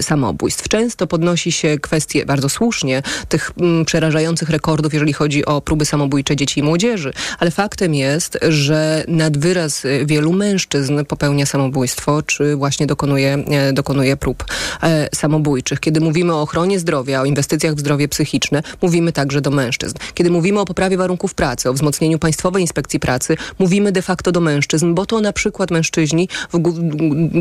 samobójstw. 0.02 0.68
Często 0.68 1.08
podnosi 1.08 1.52
się 1.52 1.78
kwestie, 1.78 2.26
bardzo 2.26 2.50
słusznie, 2.50 3.02
tych 3.30 3.52
mm, 3.62 3.86
przerażających 3.86 4.50
rekordów, 4.50 4.94
jeżeli 4.94 5.14
chodzi 5.14 5.46
o 5.46 5.62
próby 5.62 5.86
samobójcze 5.86 6.36
dzieci 6.36 6.60
i 6.60 6.64
młodzieży. 6.64 7.14
Ale 7.40 7.52
faktem 7.52 7.96
jest, 7.96 8.38
że 8.50 9.04
nad 9.08 9.38
wyraz 9.38 9.84
wielu 10.06 10.34
mężczyzn 10.34 10.99
popełnia 11.06 11.46
samobójstwo, 11.46 12.22
czy 12.22 12.56
właśnie 12.56 12.88
dokonuje, 12.88 13.34
e, 13.34 13.74
dokonuje 13.74 14.18
prób 14.18 14.46
e, 14.84 15.10
samobójczych. 15.16 15.80
Kiedy 15.80 16.02
mówimy 16.02 16.34
o 16.34 16.42
ochronie 16.42 16.80
zdrowia, 16.80 17.22
o 17.22 17.26
inwestycjach 17.26 17.76
w 17.76 17.80
zdrowie 17.80 18.08
psychiczne, 18.08 18.64
mówimy 18.82 19.12
także 19.12 19.42
do 19.42 19.52
mężczyzn. 19.52 19.96
Kiedy 20.14 20.32
mówimy 20.32 20.60
o 20.60 20.66
poprawie 20.66 20.98
warunków 20.98 21.34
pracy, 21.34 21.70
o 21.70 21.74
wzmocnieniu 21.74 22.20
Państwowej 22.20 22.62
Inspekcji 22.62 23.00
Pracy, 23.00 23.38
mówimy 23.60 23.92
de 23.92 24.02
facto 24.02 24.32
do 24.32 24.40
mężczyzn, 24.40 24.94
bo 24.94 25.06
to 25.06 25.22
na 25.22 25.34
przykład 25.34 25.72
mężczyźni 25.72 26.30
w 26.54 26.60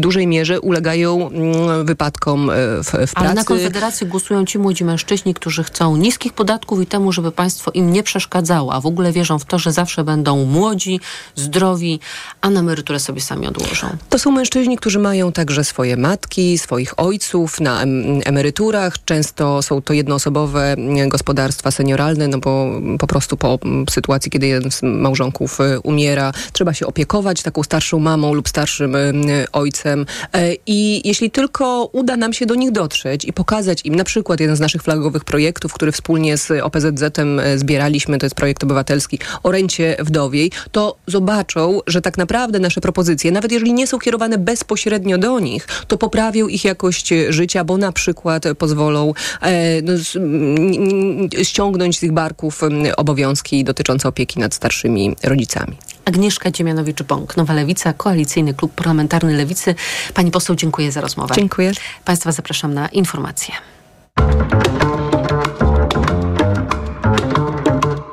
dużej 0.01 0.27
mierze 0.27 0.61
ulegają 0.61 1.29
mm, 1.29 1.87
wypadkom 1.87 2.51
e, 2.51 2.55
w, 2.55 2.87
w 2.87 2.93
pracy. 2.93 3.13
Ale 3.15 3.35
na 3.35 3.45
Konfederację 3.45 4.07
głosują 4.07 4.45
ci 4.45 4.59
młodzi 4.59 4.85
mężczyźni, 4.85 5.35
którzy 5.35 5.65
chcą 5.65 5.97
niskich 5.97 6.33
podatków 6.33 6.83
i 6.83 6.87
temu, 6.87 7.13
żeby 7.13 7.33
państwo 7.33 7.71
im 7.71 7.93
nie 7.93 8.03
przeszkadzało, 8.03 8.75
a 8.75 8.81
w 8.81 8.87
ogóle 8.87 9.13
wierzą 9.13 9.39
w 9.39 9.45
to, 9.45 9.59
że 9.59 9.73
zawsze 9.73 10.05
będą 10.05 10.45
młodzi, 10.45 11.01
zdrowi, 11.37 12.01
a 12.41 12.51
na 12.51 12.61
emeryturę 12.61 13.01
sobie 13.01 13.21
sami 13.21 13.38
odłożą. 13.47 13.87
To 14.09 14.19
są 14.19 14.31
mężczyźni, 14.31 14.77
którzy 14.77 14.99
mają 14.99 15.33
także 15.33 15.65
swoje 15.65 15.97
matki, 15.97 16.59
swoich 16.59 17.01
ojców 17.01 17.61
na 17.61 17.83
em, 17.83 18.21
emeryturach. 18.25 19.05
Często 19.05 19.63
są 19.63 19.83
to 19.83 19.93
jednoosobowe 19.93 20.73
mm, 20.73 21.09
gospodarstwa 21.09 21.71
senioralne, 21.71 22.29
no 22.29 22.39
bo 22.39 22.71
po 22.99 23.07
prostu 23.07 23.37
po 23.37 23.59
mm, 23.65 23.85
sytuacji, 23.91 24.31
kiedy 24.31 24.47
jeden 24.47 24.71
z 24.71 24.83
małżonków 24.83 25.61
e, 25.61 25.81
umiera, 25.81 26.33
trzeba 26.53 26.75
się 26.75 26.87
opiekować 26.87 27.43
taką 27.43 27.63
starszą 27.63 27.99
mamą 27.99 28.35
lub 28.35 28.49
starszym 28.49 28.97
em, 28.97 29.23
ojcem. 29.53 30.07
E, 30.33 30.55
I 30.67 31.09
jeśli 31.09 31.31
tylko 31.31 31.91
uda 31.93 32.17
nam 32.17 32.33
się 32.33 32.47
do 32.47 32.55
nich 32.55 32.73
dotrzeć 32.73 33.25
i 33.25 33.33
pokazać 33.33 33.85
im 33.85 33.95
na 33.95 34.05
przykład 34.05 34.41
jeden 34.41 34.57
z 34.57 34.61
naszych 34.61 34.83
flagowych 34.83 35.25
projektów, 35.25 35.73
który 35.73 35.93
wspólnie 35.93 36.37
z 36.37 36.51
OPZZ-em 36.63 37.41
e, 37.41 37.59
zbieraliśmy, 37.59 38.19
to 38.19 38.27
jest 38.27 38.37
projekt 38.37 38.65
obywatelski 38.65 39.19
o 39.43 39.53
rencie 39.53 39.97
wdowiej, 40.01 40.51
to 40.73 40.97
zobaczą, 41.07 41.81
że 41.87 42.01
tak 42.01 42.19
naprawdę 42.19 42.59
nasze 42.59 42.81
propozycje, 42.81 43.28
nawet 43.31 43.53
jeżeli 43.53 43.73
nie 43.73 43.87
są 43.87 43.99
kierowane 43.99 44.39
bezpośrednio 44.39 45.19
do 45.19 45.41
nich, 45.41 45.69
to 45.87 45.99
poprawią 45.99 46.49
ich 46.49 46.65
jakość 46.65 47.15
życia, 47.29 47.65
bo 47.65 47.77
na 47.77 47.93
przykład 47.93 48.45
pozwolą 48.59 49.13
e, 49.41 49.83
no, 49.83 49.93
z, 49.97 50.17
m, 50.17 50.57
m, 50.57 51.45
ściągnąć 51.45 51.99
z 51.99 52.03
ich 52.03 52.13
barków 52.13 52.61
obowiązki 52.97 53.65
dotyczące 53.65 54.09
opieki 54.09 54.41
nad 54.41 54.55
starszymi 54.55 55.17
rodzicami. 55.23 55.77
Agnieszka 56.05 56.51
Dziemianowicz-Bąk, 56.51 57.37
Nowa 57.37 57.55
Lewica, 57.55 57.93
Koalicyjny 57.93 58.55
Klub 58.55 58.73
Parlamentarny 58.75 59.37
Lewicy. 59.37 59.75
Pani 60.15 60.31
poseł, 60.31 60.57
dziękuję 60.57 60.93
za 60.93 61.01
rozmowę. 61.01 61.35
Dziękuję. 61.35 61.73
Państwa 62.05 62.33
zapraszam 62.33 62.75
na 62.75 62.89
informacje. 62.89 63.55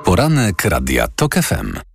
Poranek 0.03 0.65
Radia 0.65 1.07
TOK 1.15 1.35
FM. 1.35 1.94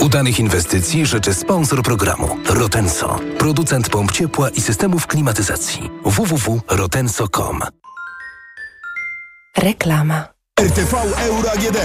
Udanych 0.00 0.38
inwestycji 0.40 1.06
życzy 1.06 1.34
sponsor 1.34 1.82
programu 1.82 2.36
Rotenso, 2.48 3.18
producent 3.38 3.88
pomp 3.88 4.12
ciepła 4.12 4.50
i 4.50 4.60
systemów 4.60 5.06
klimatyzacji. 5.06 5.90
www.rotenso.com 6.04 7.60
Reklama. 9.58 10.24
RTV 10.60 10.96
Euro 11.28 11.50
AGD. 11.52 11.76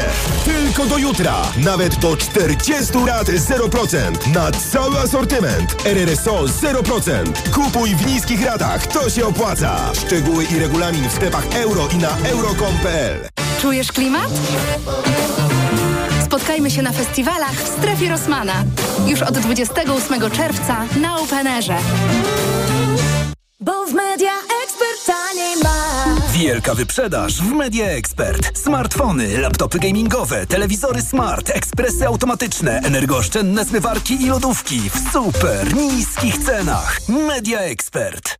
Tylko 0.46 0.86
do 0.86 0.98
jutra. 0.98 1.36
Nawet 1.58 1.96
do 1.96 2.18
40 2.18 2.94
lat 3.06 3.28
0%. 3.28 4.34
Na 4.34 4.52
cały 4.52 5.00
asortyment. 5.00 5.76
RRSO 5.86 6.44
0%. 6.44 7.50
Kupuj 7.54 7.96
w 7.96 8.06
niskich 8.08 8.46
ratach. 8.46 8.88
To 8.88 9.10
się 9.10 9.26
opłaca. 9.26 9.94
Szczegóły 9.94 10.44
i 10.44 10.60
regulamin 10.60 11.10
w 11.10 11.14
sklepach 11.14 11.46
euro 11.56 11.88
i 11.94 11.98
na 11.98 12.18
euro.com.pl 12.18 13.20
Czujesz 13.62 13.92
klimat? 13.92 14.30
Spotkajmy 16.32 16.72
się 16.72 16.82
na 16.82 16.92
festiwalach 16.92 17.54
w 17.54 17.80
strefie 17.80 18.10
Rosmana. 18.10 18.64
Już 19.08 19.22
od 19.22 19.38
28 19.38 20.32
czerwca 20.32 20.86
na 21.02 21.20
Openerze. 21.20 21.78
Bo 23.60 23.86
w 23.86 23.94
Media 23.94 24.32
Expert 24.64 25.06
taniej 25.06 25.56
masz. 25.64 26.32
Wielka 26.34 26.76
wyprzedaż 26.76 27.42
w 27.42 27.52
Media 27.52 27.86
Expert. 27.86 28.58
Smartfony, 28.58 29.38
laptopy 29.38 29.80
gamingowe, 29.80 30.48
telewizory 30.48 31.02
smart, 31.02 31.50
ekspresy 31.50 32.08
automatyczne, 32.08 32.80
energooszczędne 32.84 33.66
zmywarki 33.66 34.24
i 34.24 34.28
lodówki 34.28 34.80
w 34.90 35.12
super 35.14 35.76
niskich 35.76 36.38
cenach. 36.38 37.00
Media 37.10 37.60
Expert. 37.60 38.38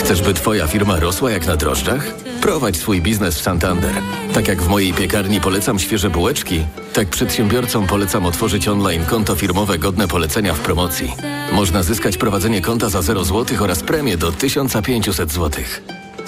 Chcesz, 0.00 0.22
by 0.22 0.34
Twoja 0.34 0.66
firma 0.66 1.00
rosła 1.00 1.30
jak 1.30 1.46
na 1.46 1.56
drożdżach? 1.56 2.06
Prowadź 2.40 2.76
swój 2.76 3.02
biznes 3.02 3.38
w 3.38 3.42
Santander. 3.42 3.92
Tak 4.34 4.48
jak 4.48 4.62
w 4.62 4.68
mojej 4.68 4.92
piekarni 4.92 5.40
polecam 5.40 5.78
świeże 5.78 6.10
bułeczki, 6.10 6.64
tak 6.92 7.08
przedsiębiorcom 7.08 7.86
polecam 7.86 8.26
otworzyć 8.26 8.68
online 8.68 9.04
konto 9.04 9.36
firmowe 9.36 9.78
godne 9.78 10.08
polecenia 10.08 10.54
w 10.54 10.60
promocji. 10.60 11.12
Można 11.52 11.82
zyskać 11.82 12.16
prowadzenie 12.16 12.60
konta 12.60 12.88
za 12.88 13.02
0 13.02 13.24
zł 13.24 13.64
oraz 13.64 13.82
premię 13.82 14.16
do 14.16 14.32
1500 14.32 15.32
zł. 15.32 15.64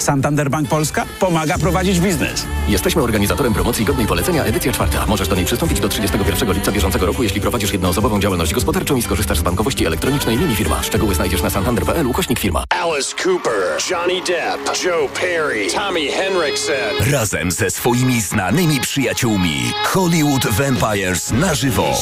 Santander 0.03 0.49
Bank 0.49 0.69
Polska 0.69 1.05
pomaga 1.19 1.57
prowadzić 1.57 1.99
biznes. 1.99 2.45
Jesteśmy 2.67 3.01
organizatorem 3.01 3.53
promocji 3.53 3.85
godnej 3.85 4.07
polecenia 4.07 4.43
edycja 4.43 4.71
czwarta. 4.71 5.05
Możesz 5.07 5.27
do 5.27 5.35
niej 5.35 5.45
przystąpić 5.45 5.79
do 5.79 5.89
31 5.89 6.53
lipca 6.53 6.71
bieżącego 6.71 7.05
roku, 7.05 7.23
jeśli 7.23 7.41
prowadzisz 7.41 7.73
jednoosobową 7.73 8.19
działalność 8.19 8.53
gospodarczą 8.53 8.95
i 8.95 9.01
skorzystasz 9.01 9.39
z 9.39 9.41
bankowości 9.41 9.85
elektronicznej 9.85 10.37
linii 10.37 10.55
firma. 10.55 10.83
Szczegóły 10.83 11.15
znajdziesz 11.15 11.41
na 11.41 11.49
santander.pl 11.49 12.07
ukośnik 12.07 12.39
firma. 12.39 12.63
Alice 12.69 13.15
Cooper, 13.23 13.77
Johnny 13.91 14.21
Depp, 14.21 14.85
Joe 14.85 15.09
Perry, 15.21 15.67
Tommy 15.71 16.11
Henriksen. 16.11 17.11
Razem 17.11 17.51
ze 17.51 17.71
swoimi 17.71 18.21
znanymi 18.21 18.79
przyjaciółmi 18.79 19.73
Hollywood 19.83 20.47
Vampires 20.47 21.31
na 21.31 21.55
żywo. 21.55 21.93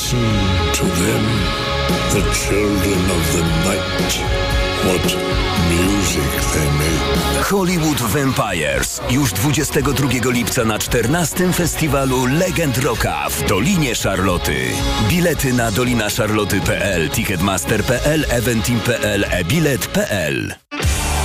To 0.73 0.83
them, 0.83 1.25
the 2.09 2.33
children 2.33 3.11
of 3.11 3.31
the 3.31 3.69
night. 3.69 4.60
What 4.83 5.15
music 5.69 6.41
they 6.53 6.71
make. 6.71 7.45
Hollywood 7.49 8.01
Vampires 8.01 9.01
już 9.09 9.33
22 9.33 10.31
lipca 10.31 10.65
na 10.65 10.79
14 10.79 11.53
festiwalu 11.53 12.25
Legend 12.25 12.77
Rocka 12.77 13.29
w 13.29 13.47
Dolinie 13.47 13.95
Szarloty. 13.95 14.65
Bilety 15.09 15.53
na 15.53 15.71
dolinaszarloty.pl, 15.71 17.09
ticketmaster.pl, 17.09 18.25
eventim.pl, 18.29 19.25
e-bilet.pl. 19.29 20.55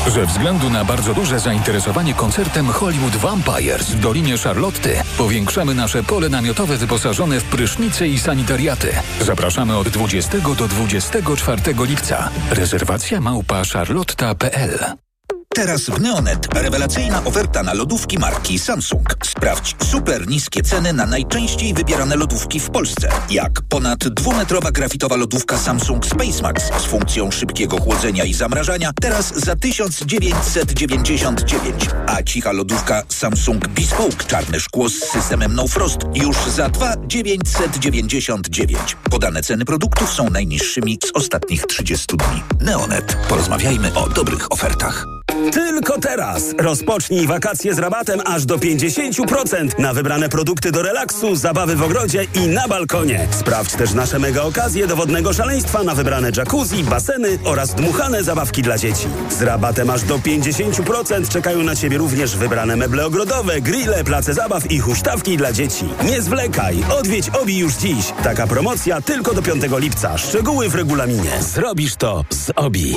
Ze 0.09 0.26
względu 0.26 0.70
na 0.70 0.84
bardzo 0.84 1.14
duże 1.14 1.40
zainteresowanie 1.40 2.14
koncertem 2.14 2.66
Hollywood 2.68 3.16
Vampires 3.16 3.90
w 3.90 4.00
Dolinie 4.00 4.38
Charlotty 4.38 5.02
powiększamy 5.18 5.74
nasze 5.74 6.02
pole 6.02 6.28
namiotowe 6.28 6.76
wyposażone 6.76 7.40
w 7.40 7.44
prysznice 7.44 8.09
i 8.09 8.18
sanitariaty. 8.18 8.92
Zapraszamy 9.20 9.76
od 9.76 9.88
20 9.88 10.38
do 10.38 10.68
24 10.68 11.62
lipca. 11.86 12.30
Rezerwacja 12.50 13.20
małpa 13.20 13.62
charlotta.pl 13.72 15.05
Teraz 15.57 15.82
w 15.82 16.00
Neonet 16.00 16.54
rewelacyjna 16.54 17.24
oferta 17.24 17.62
na 17.62 17.74
lodówki 17.74 18.18
marki 18.18 18.59
Samsung. 18.59 19.16
Sprawdź 19.24 19.76
super 19.84 20.28
niskie 20.28 20.62
ceny 20.62 20.92
na 20.92 21.07
najczęściej 21.07 21.74
wybierane 21.74 22.16
lodówki 22.16 22.61
w 22.61 22.70
Polsce. 22.70 23.09
Jak 23.30 23.62
ponad 23.68 24.09
dwumetrowa 24.09 24.70
grafitowa 24.70 25.16
lodówka 25.16 25.59
Samsung 25.59 26.07
SpaceMax 26.07 26.64
z 26.64 26.84
funkcją 26.84 27.30
szybkiego 27.30 27.80
chłodzenia 27.80 28.24
i 28.24 28.34
zamrażania 28.34 28.90
teraz 29.02 29.34
za 29.34 29.57
1999. 29.57 31.86
A 32.07 32.22
cicha 32.22 32.52
lodówka 32.52 33.02
Samsung 33.09 33.68
Bespoke 33.68 34.24
czarne 34.26 34.61
szkło 34.61 34.88
z 34.88 34.94
systemem 34.94 35.54
No 35.54 35.68
Frost 35.68 35.98
już 36.14 36.36
za 36.36 36.68
2,999. 36.68 38.96
Podane 39.11 39.42
ceny 39.42 39.64
produktów 39.64 40.12
są 40.12 40.30
najniższymi 40.30 40.98
z 41.07 41.11
ostatnich 41.14 41.66
30 41.66 42.07
dni. 42.16 42.42
Neonet. 42.61 43.16
Porozmawiajmy 43.28 43.94
o 43.94 44.09
dobrych 44.09 44.52
ofertach. 44.52 45.16
Tylko 45.53 46.01
teraz 46.01 46.55
rozpocznij 46.59 47.26
wakacje 47.26 47.74
z 47.74 47.78
rabatem 47.78 48.20
aż 48.24 48.45
do 48.45 48.57
50% 48.57 49.78
na 49.78 49.93
wybrane 49.95 50.28
produkty 50.28 50.72
do 50.72 50.82
relaksu, 50.82 51.37
zabawy 51.37 51.76
w 51.76 51.82
ogrodzie 51.82 52.26
i 52.34 52.49
na 52.49 52.68
balkonie. 52.68 53.26
Sprawdź 53.30 53.72
też 53.72 53.95
nasze 53.95 54.18
mega 54.18 54.43
okazje 54.43 54.87
do 54.87 54.97
wodnego 54.97 55.32
szaleństwa 55.32 55.82
na 55.82 55.95
wybrane 55.95 56.30
jacuzzi, 56.37 56.84
baseny 56.84 57.39
oraz 57.45 57.74
dmuchane 57.74 58.24
zabawki 58.24 58.62
dla 58.62 58.78
dzieci. 58.78 59.07
Z 59.30 59.43
rabatem 59.43 59.91
aż 59.91 60.03
do 60.03 60.18
50% 60.18 61.28
czekają 61.28 61.62
na 61.62 61.76
Ciebie 61.76 61.99
również 61.99 62.37
wybrane 62.37 62.76
meble 62.76 63.07
ogrodowe, 63.07 63.61
grille, 63.61 64.05
place 64.05 64.34
zabaw 64.34 64.70
i 64.70 64.78
huśtawki 64.78 65.37
dla 65.37 65.53
dzieci. 65.53 65.84
Nie 66.05 66.22
zwlekaj, 66.22 66.84
odwiedź 66.99 67.30
OBI 67.43 67.59
już 67.59 67.74
dziś. 67.74 68.12
Taka 68.22 68.47
promocja 68.47 69.01
tylko 69.01 69.34
do 69.34 69.43
5 69.43 69.62
lipca. 69.78 70.18
Szczegóły 70.18 70.68
w 70.68 70.74
regulaminie. 70.74 71.30
Zrobisz 71.41 71.97
to 71.97 72.24
z 72.30 72.51
OBI. 72.57 72.97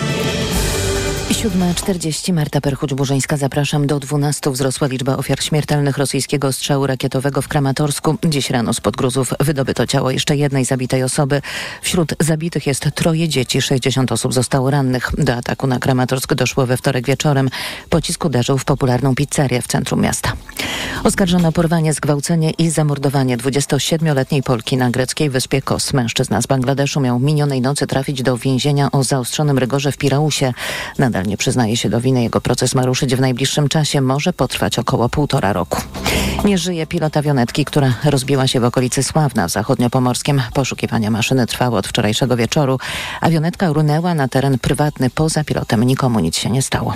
7.40 1.31 2.33
Marta 2.33 2.59
Perchuć-Burzyńska. 2.59 3.37
Zapraszam 3.37 3.87
do 3.87 3.99
12. 3.99 4.51
Wzrosła 4.51 4.87
liczba 4.87 5.17
ofiar 5.17 5.43
śmiertelnych 5.43 5.97
rosyjskiego 5.97 6.47
ostrzału 6.47 6.87
rakietowego 6.87 7.41
w 7.41 7.47
Kramatorsku. 7.47 8.17
Dziś 8.25 8.49
rano 8.49 8.73
spod 8.73 8.95
gruzów 8.95 9.33
wydobyto 9.39 9.87
ciało 9.87 10.11
jeszcze 10.11 10.35
jednej 10.35 10.65
zabitej 10.65 11.03
osoby. 11.03 11.41
Wśród 11.81 12.13
zabitych 12.19 12.67
jest 12.67 12.89
troje 12.95 13.29
dzieci, 13.29 13.61
60 13.61 14.11
osób 14.11 14.33
zostało 14.33 14.71
rannych. 14.71 15.11
Do 15.17 15.35
ataku 15.35 15.67
na 15.67 15.79
Kramatorsk 15.79 16.33
doszło 16.33 16.65
we 16.65 16.77
wtorek 16.77 17.07
wieczorem. 17.07 17.49
Pocisk 17.89 18.25
uderzył 18.25 18.57
w 18.57 18.65
popularną 18.65 19.15
pizzerię 19.15 19.61
w 19.61 19.67
centrum 19.67 20.01
miasta. 20.01 20.33
Oskarżono 21.03 21.51
porwanie, 21.51 21.93
zgwałcenie 21.93 22.51
i 22.51 22.69
zamordowanie 22.69 23.37
27-letniej 23.37 24.43
Polki 24.43 24.77
na 24.77 24.89
greckiej 24.89 25.29
wyspie 25.29 25.61
Kos. 25.61 25.93
Mężczyzna 25.93 26.41
z 26.41 26.47
Bangladeszu 26.47 26.99
miał 26.99 27.19
minionej 27.19 27.61
nocy 27.61 27.87
trafić 27.87 28.23
do 28.23 28.37
więzienia 28.37 28.91
o 28.91 29.03
zaostrzonym 29.03 29.57
rygorze 29.57 29.91
w 29.91 29.97
Pirausie. 29.97 30.53
Nadal 30.97 31.20
nie 31.25 31.37
przyznaje 31.37 31.77
się 31.77 31.89
do 31.89 32.01
winy. 32.01 32.23
Jego 32.23 32.41
proces 32.41 32.75
ma 32.75 32.85
ruszyć 32.85 33.15
w 33.15 33.19
najbliższym 33.19 33.67
czasie. 33.67 34.01
Może 34.01 34.33
potrwać 34.33 34.79
około 34.79 35.09
półtora 35.09 35.53
roku. 35.53 35.81
Nie 36.45 36.57
żyje 36.57 36.87
pilot 36.87 37.17
awionetki, 37.17 37.65
która 37.65 37.93
rozbiła 38.03 38.47
się 38.47 38.59
w 38.59 38.63
okolicy 38.63 39.03
Sławna 39.03 39.47
w 39.47 39.51
zachodniopomorskim. 39.51 40.41
Poszukiwania 40.53 41.11
maszyny 41.11 41.47
trwały 41.47 41.77
od 41.77 41.87
wczorajszego 41.87 42.37
wieczoru. 42.37 42.79
Awionetka 43.21 43.73
runęła 43.73 44.13
na 44.13 44.27
teren 44.27 44.59
prywatny. 44.59 45.09
Poza 45.09 45.43
pilotem 45.43 45.83
nikomu 45.83 46.19
nic 46.19 46.37
się 46.37 46.49
nie 46.49 46.61
stało. 46.61 46.93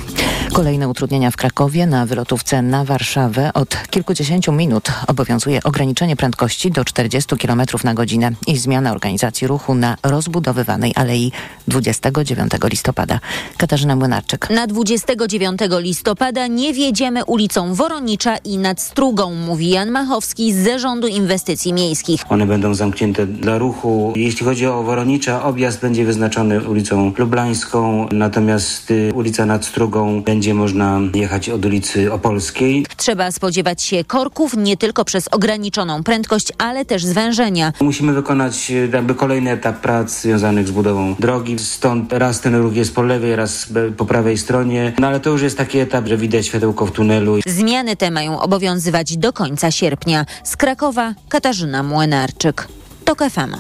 Kolejne 0.54 0.88
utrudnienia 0.88 1.32
w 1.32 1.38
Krakowie. 1.38 1.88
Na 1.88 2.06
wylotówce 2.06 2.62
na 2.62 2.84
Warszawę 2.84 3.54
od 3.54 3.78
kilkudziesięciu 3.90 4.52
minut 4.52 4.92
obowiązuje 5.08 5.64
ograniczenie 5.64 6.16
prędkości 6.16 6.72
do 6.72 6.86
40 6.86 7.38
km 7.38 7.62
na 7.84 7.94
godzinę 7.94 8.32
i 8.48 8.58
zmiana 8.58 8.92
organizacji 8.92 9.48
ruchu 9.48 9.76
na 9.76 9.98
rozbudowywanej 10.04 10.94
alei 10.96 11.32
29 11.68 12.52
listopada. 12.70 13.20
Katarzyna 13.58 13.96
Młyna 13.96 14.15
Na 14.50 14.68
29 14.68 15.62
listopada 15.80 16.48
nie 16.48 16.74
wjedziemy 16.74 17.26
ulicą 17.26 17.74
Woronicza 17.74 18.38
i 18.38 18.58
nad 18.58 18.82
Strugą, 18.82 19.34
mówi 19.34 19.70
Jan 19.70 19.92
Machowski 19.92 20.54
z 20.54 20.58
Zarządu 20.58 21.08
Inwestycji 21.08 21.74
Miejskich. 21.74 22.22
One 22.30 22.46
będą 22.46 22.74
zamknięte 22.76 23.28
dla 23.28 23.58
ruchu. 23.58 24.14
Jeśli 24.16 24.46
chodzi 24.46 24.68
o 24.68 24.84
Woronicza, 24.84 25.44
objazd 25.44 25.82
będzie 25.82 26.06
wyznaczony 26.06 26.70
ulicą 26.70 27.14
Lublańską, 27.18 28.08
natomiast 28.12 28.92
y, 28.92 29.12
ulica 29.16 29.46
nad 29.46 29.66
Strugą 29.66 30.22
będzie 30.22 30.54
można 30.54 31.00
jechać 31.14 31.50
od 31.50 31.66
ulicy 31.66 32.14
Opolskiej. 32.14 32.86
Trzeba 32.98 33.32
spodziewać 33.32 33.82
się 33.84 34.04
korków 34.04 34.54
nie 34.58 34.78
tylko 34.78 35.06
przez 35.06 35.28
ograniczoną 35.28 36.04
prędkość, 36.04 36.48
ale 36.58 36.86
też 36.86 37.06
zwężenia. 37.06 37.74
Musimy 37.82 38.14
wykonać 38.14 38.72
y, 38.72 38.90
jakby 38.94 39.16
kolejny 39.16 39.52
etap 39.52 39.80
prac 39.82 40.22
związanych 40.22 40.68
z 40.68 40.72
budową 40.72 41.16
drogi. 41.20 41.60
Stąd 41.60 42.14
raz 42.14 42.42
ten 42.42 42.56
ruch 42.56 42.76
jest 42.76 42.96
po 42.96 43.02
lewej, 43.02 43.36
raz 43.36 43.70
po 43.98 44.05
prawej 44.06 44.38
stronie. 44.38 44.94
No 45.00 45.08
ale 45.08 45.20
to 45.20 45.30
już 45.30 45.42
jest 45.42 45.58
taki 45.58 45.80
etap, 45.80 46.08
że 46.08 46.18
widać 46.18 46.46
światełko 46.46 46.86
w 46.86 46.92
tunelu. 46.92 47.38
Zmiany 47.48 47.96
te 47.96 48.12
mają 48.12 48.40
obowiązywać 48.40 49.18
do 49.18 49.34
końca 49.34 49.72
sierpnia. 49.72 50.26
Z 50.44 50.58
Krakowa 50.58 51.14
Katarzyna 51.30 51.84
Młynarczyk. 51.84 52.68
TOK 53.06 53.20
FM. 53.20 53.56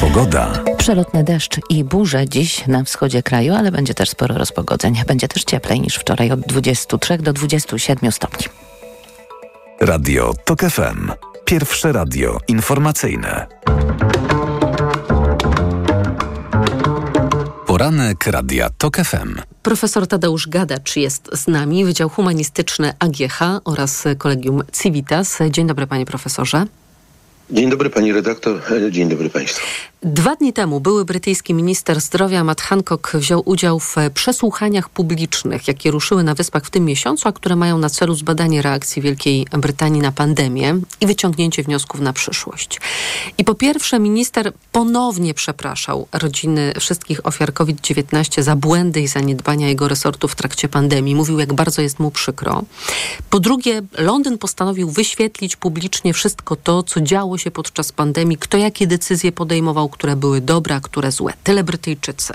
Pogoda. 0.00 0.52
Przelotny 0.78 1.24
deszcz 1.24 1.60
i 1.70 1.84
burze 1.84 2.28
dziś 2.28 2.66
na 2.66 2.84
wschodzie 2.84 3.22
kraju, 3.22 3.54
ale 3.54 3.72
będzie 3.72 3.94
też 3.94 4.10
sporo 4.10 4.38
rozpogodzeń. 4.38 5.02
Będzie 5.06 5.28
też 5.28 5.44
cieplej 5.44 5.80
niż 5.80 5.94
wczoraj 5.96 6.30
od 6.30 6.40
23 6.40 7.18
do 7.18 7.32
27 7.32 8.12
stopni. 8.12 8.46
Radio 9.80 10.34
TOK 10.44 10.60
FM. 10.60 11.12
Pierwsze 11.44 11.92
radio 11.92 12.38
informacyjne. 12.48 13.46
Poranek 17.78 18.26
Radia 18.26 18.70
TOK 18.78 18.96
FM. 18.96 19.34
Profesor 19.62 20.06
Tadeusz 20.06 20.48
Gadacz 20.48 20.96
jest 20.96 21.30
z 21.32 21.46
nami, 21.46 21.84
Wydział 21.84 22.08
Humanistyczny 22.08 22.92
AGH 22.98 23.40
oraz 23.64 24.04
Kolegium 24.18 24.62
Civitas. 24.72 25.38
Dzień 25.50 25.66
dobry 25.66 25.86
panie 25.86 26.06
profesorze. 26.06 26.66
Dzień 27.50 27.70
dobry 27.70 27.90
pani 27.90 28.12
redaktor, 28.12 28.62
dzień 28.90 29.08
dobry 29.08 29.30
państwu. 29.30 29.66
Dwa 30.02 30.36
dni 30.36 30.52
temu 30.52 30.80
były 30.80 31.04
brytyjski 31.04 31.54
minister 31.54 32.00
zdrowia 32.00 32.44
Matt 32.44 32.60
Hancock 32.60 33.16
wziął 33.16 33.42
udział 33.44 33.80
w 33.80 33.96
przesłuchaniach 34.14 34.88
publicznych, 34.88 35.68
jakie 35.68 35.90
ruszyły 35.90 36.24
na 36.24 36.34
wyspach 36.34 36.64
w 36.64 36.70
tym 36.70 36.84
miesiącu, 36.84 37.28
a 37.28 37.32
które 37.32 37.56
mają 37.56 37.78
na 37.78 37.90
celu 37.90 38.14
zbadanie 38.14 38.62
reakcji 38.62 39.02
Wielkiej 39.02 39.46
Brytanii 39.52 40.00
na 40.00 40.12
pandemię 40.12 40.80
i 41.00 41.06
wyciągnięcie 41.06 41.62
wniosków 41.62 42.00
na 42.00 42.12
przyszłość. 42.12 42.80
I 43.38 43.44
po 43.44 43.54
pierwsze 43.54 43.98
minister 43.98 44.52
ponownie 44.72 45.34
przepraszał 45.34 46.08
rodziny 46.12 46.72
wszystkich 46.80 47.26
ofiar 47.26 47.52
COVID-19 47.52 48.42
za 48.42 48.56
błędy 48.56 49.00
i 49.00 49.08
zaniedbania 49.08 49.68
jego 49.68 49.88
resortu 49.88 50.28
w 50.28 50.36
trakcie 50.36 50.68
pandemii. 50.68 51.14
Mówił, 51.14 51.38
jak 51.38 51.54
bardzo 51.54 51.82
jest 51.82 51.98
mu 51.98 52.10
przykro. 52.10 52.62
Po 53.30 53.40
drugie, 53.40 53.82
Londyn 53.98 54.38
postanowił 54.38 54.90
wyświetlić 54.90 55.56
publicznie 55.56 56.12
wszystko 56.12 56.56
to, 56.56 56.82
co 56.82 57.00
działo 57.00 57.38
się 57.38 57.50
podczas 57.50 57.92
pandemii, 57.92 58.36
kto 58.36 58.56
jakie 58.56 58.86
decyzje 58.86 59.32
podejmował, 59.32 59.87
które 59.88 60.16
były 60.16 60.40
dobre, 60.40 60.74
a 60.74 60.80
które 60.80 61.12
złe. 61.12 61.32
Tyle 61.44 61.64
Brytyjczycy. 61.64 62.34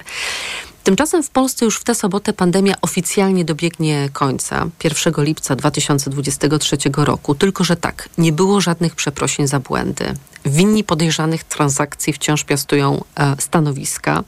Tymczasem 0.83 1.23
w 1.23 1.29
Polsce 1.29 1.65
już 1.65 1.79
w 1.79 1.83
tę 1.83 1.95
sobotę 1.95 2.33
pandemia 2.33 2.75
oficjalnie 2.81 3.45
dobiegnie 3.45 4.09
końca 4.13 4.67
1 4.83 5.13
lipca 5.17 5.55
2023 5.55 6.77
roku. 6.97 7.35
Tylko, 7.35 7.63
że 7.63 7.75
tak, 7.75 8.09
nie 8.17 8.31
było 8.31 8.61
żadnych 8.61 8.95
przeprosin 8.95 9.47
za 9.47 9.59
błędy. 9.59 10.13
Winni 10.45 10.83
podejrzanych 10.83 11.43
transakcji 11.43 12.13
wciąż 12.13 12.43
piastują 12.43 13.03
e, 13.15 13.35
stanowiska, 13.39 14.23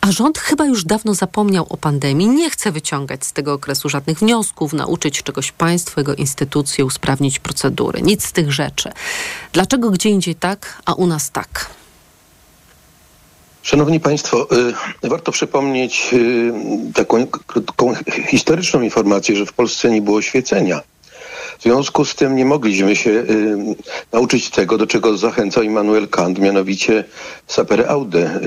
a 0.00 0.12
rząd 0.12 0.38
chyba 0.38 0.64
już 0.64 0.84
dawno 0.84 1.14
zapomniał 1.14 1.66
o 1.68 1.76
pandemii, 1.76 2.28
nie 2.28 2.50
chce 2.50 2.72
wyciągać 2.72 3.26
z 3.26 3.32
tego 3.32 3.52
okresu 3.52 3.88
żadnych 3.88 4.18
wniosków, 4.18 4.72
nauczyć 4.72 5.22
czegoś 5.22 5.52
państwo, 5.52 6.00
jego 6.00 6.14
instytucje, 6.14 6.84
usprawnić 6.84 7.38
procedury. 7.38 8.02
Nic 8.02 8.24
z 8.24 8.32
tych 8.32 8.52
rzeczy. 8.52 8.92
Dlaczego 9.52 9.90
gdzie 9.90 10.08
indziej 10.08 10.34
tak, 10.34 10.82
a 10.84 10.94
u 10.94 11.06
nas 11.06 11.30
tak? 11.30 11.79
Szanowni 13.70 14.00
Państwo, 14.00 14.48
y, 15.04 15.08
warto 15.08 15.32
przypomnieć 15.32 16.10
y, 16.12 16.52
taką 16.94 17.26
krótką 17.26 17.94
historyczną 18.28 18.82
informację, 18.82 19.36
że 19.36 19.46
w 19.46 19.52
Polsce 19.52 19.90
nie 19.90 20.02
było 20.02 20.22
świecenia. 20.22 20.80
W 21.58 21.62
związku 21.62 22.04
z 22.04 22.14
tym 22.14 22.36
nie 22.36 22.44
mogliśmy 22.44 22.96
się 22.96 23.10
y, 23.10 23.26
nauczyć 24.12 24.50
tego, 24.50 24.78
do 24.78 24.86
czego 24.86 25.16
zachęcał 25.16 25.62
Immanuel 25.62 26.08
Kant, 26.08 26.38
mianowicie 26.38 27.04
sapere 27.46 27.88
aude. 27.88 28.40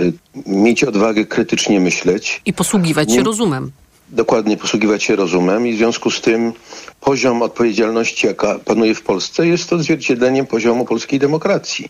Mieć 0.45 0.83
odwagę 0.83 1.25
krytycznie 1.25 1.79
myśleć. 1.79 2.41
I 2.45 2.53
posługiwać 2.53 3.13
się 3.13 3.23
rozumem. 3.23 3.71
Dokładnie, 4.09 4.57
posługiwać 4.57 5.03
się 5.03 5.15
rozumem 5.15 5.67
i 5.67 5.73
w 5.73 5.77
związku 5.77 6.11
z 6.11 6.21
tym 6.21 6.53
poziom 7.01 7.41
odpowiedzialności, 7.41 8.27
jaka 8.27 8.59
panuje 8.59 8.95
w 8.95 9.01
Polsce, 9.01 9.47
jest 9.47 9.73
odzwierciedleniem 9.73 10.45
poziomu 10.45 10.85
polskiej 10.85 11.19
demokracji. 11.19 11.89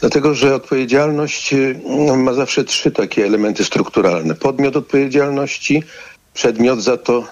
Dlatego, 0.00 0.34
że 0.34 0.54
odpowiedzialność 0.54 1.52
y, 1.52 1.80
ma 2.16 2.32
zawsze 2.32 2.64
trzy 2.64 2.90
takie 2.90 3.26
elementy 3.26 3.64
strukturalne. 3.64 4.34
Podmiot 4.34 4.76
odpowiedzialności, 4.76 5.82
przedmiot 6.34 6.82
za 6.82 6.96
to, 6.96 7.24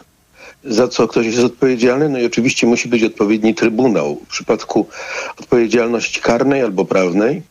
za 0.65 0.89
co 0.89 1.09
ktoś 1.09 1.27
jest 1.27 1.39
odpowiedzialny, 1.39 2.09
no 2.09 2.19
i 2.19 2.27
oczywiście 2.27 2.67
musi 2.67 2.89
być 2.89 3.03
odpowiedni 3.05 3.55
trybunał. 3.55 4.21
W 4.25 4.29
przypadku 4.29 4.89
odpowiedzialności 5.41 6.21
karnej 6.21 6.63
albo 6.63 6.85
prawnej, 6.85 7.43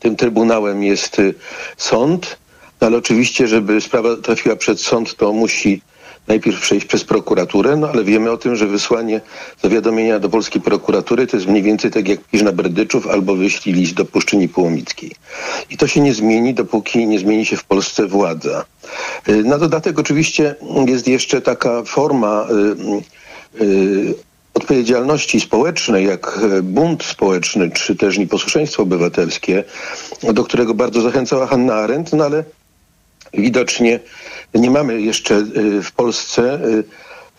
tym 0.00 0.16
trybunałem 0.16 0.82
jest 0.82 1.18
y, 1.18 1.34
sąd, 1.76 2.38
no 2.80 2.86
ale 2.86 2.96
oczywiście, 2.96 3.48
żeby 3.48 3.80
sprawa 3.80 4.16
trafiła 4.16 4.56
przed 4.56 4.80
sąd, 4.80 5.16
to 5.16 5.32
musi 5.32 5.82
najpierw 6.28 6.60
przejść 6.60 6.86
przez 6.86 7.04
prokuraturę, 7.04 7.76
no 7.76 7.88
ale 7.88 8.04
wiemy 8.04 8.30
o 8.30 8.36
tym, 8.36 8.56
że 8.56 8.66
wysłanie 8.66 9.20
zawiadomienia 9.62 10.18
do 10.18 10.28
polskiej 10.28 10.62
prokuratury 10.62 11.26
to 11.26 11.36
jest 11.36 11.48
mniej 11.48 11.62
więcej 11.62 11.90
tak 11.90 12.08
jak 12.08 12.20
pisz 12.20 12.42
na 12.42 12.52
Berdyczów 12.52 13.06
albo 13.06 13.36
wyślij 13.36 13.74
list 13.74 13.94
do 13.94 14.04
Puszczyni 14.04 14.48
Połomickiej. 14.48 15.12
I 15.70 15.76
to 15.76 15.86
się 15.86 16.00
nie 16.00 16.14
zmieni, 16.14 16.54
dopóki 16.54 17.06
nie 17.06 17.18
zmieni 17.18 17.46
się 17.46 17.56
w 17.56 17.64
Polsce 17.64 18.06
władza. 18.06 18.64
Y, 19.28 19.44
na 19.44 19.58
dodatek 19.58 19.98
oczywiście 19.98 20.54
jest 20.86 21.08
jeszcze 21.08 21.40
taka 21.40 21.82
forma 21.82 22.46
y, 23.60 23.64
y, 23.64 24.14
odpowiedzialności 24.54 25.40
społecznej, 25.40 26.06
jak 26.06 26.40
bunt 26.62 27.04
społeczny, 27.04 27.70
czy 27.70 27.96
też 27.96 28.18
nieposłuszeństwo 28.18 28.82
obywatelskie, 28.82 29.64
do 30.32 30.44
którego 30.44 30.74
bardzo 30.74 31.00
zachęcała 31.00 31.46
Hanna 31.46 31.74
Arendt, 31.74 32.12
no 32.12 32.24
ale 32.24 32.44
widocznie 33.34 34.00
nie 34.54 34.70
mamy 34.70 35.00
jeszcze 35.00 35.34
y, 35.34 35.82
w 35.82 35.92
Polsce 35.92 36.60
y, 36.64 36.84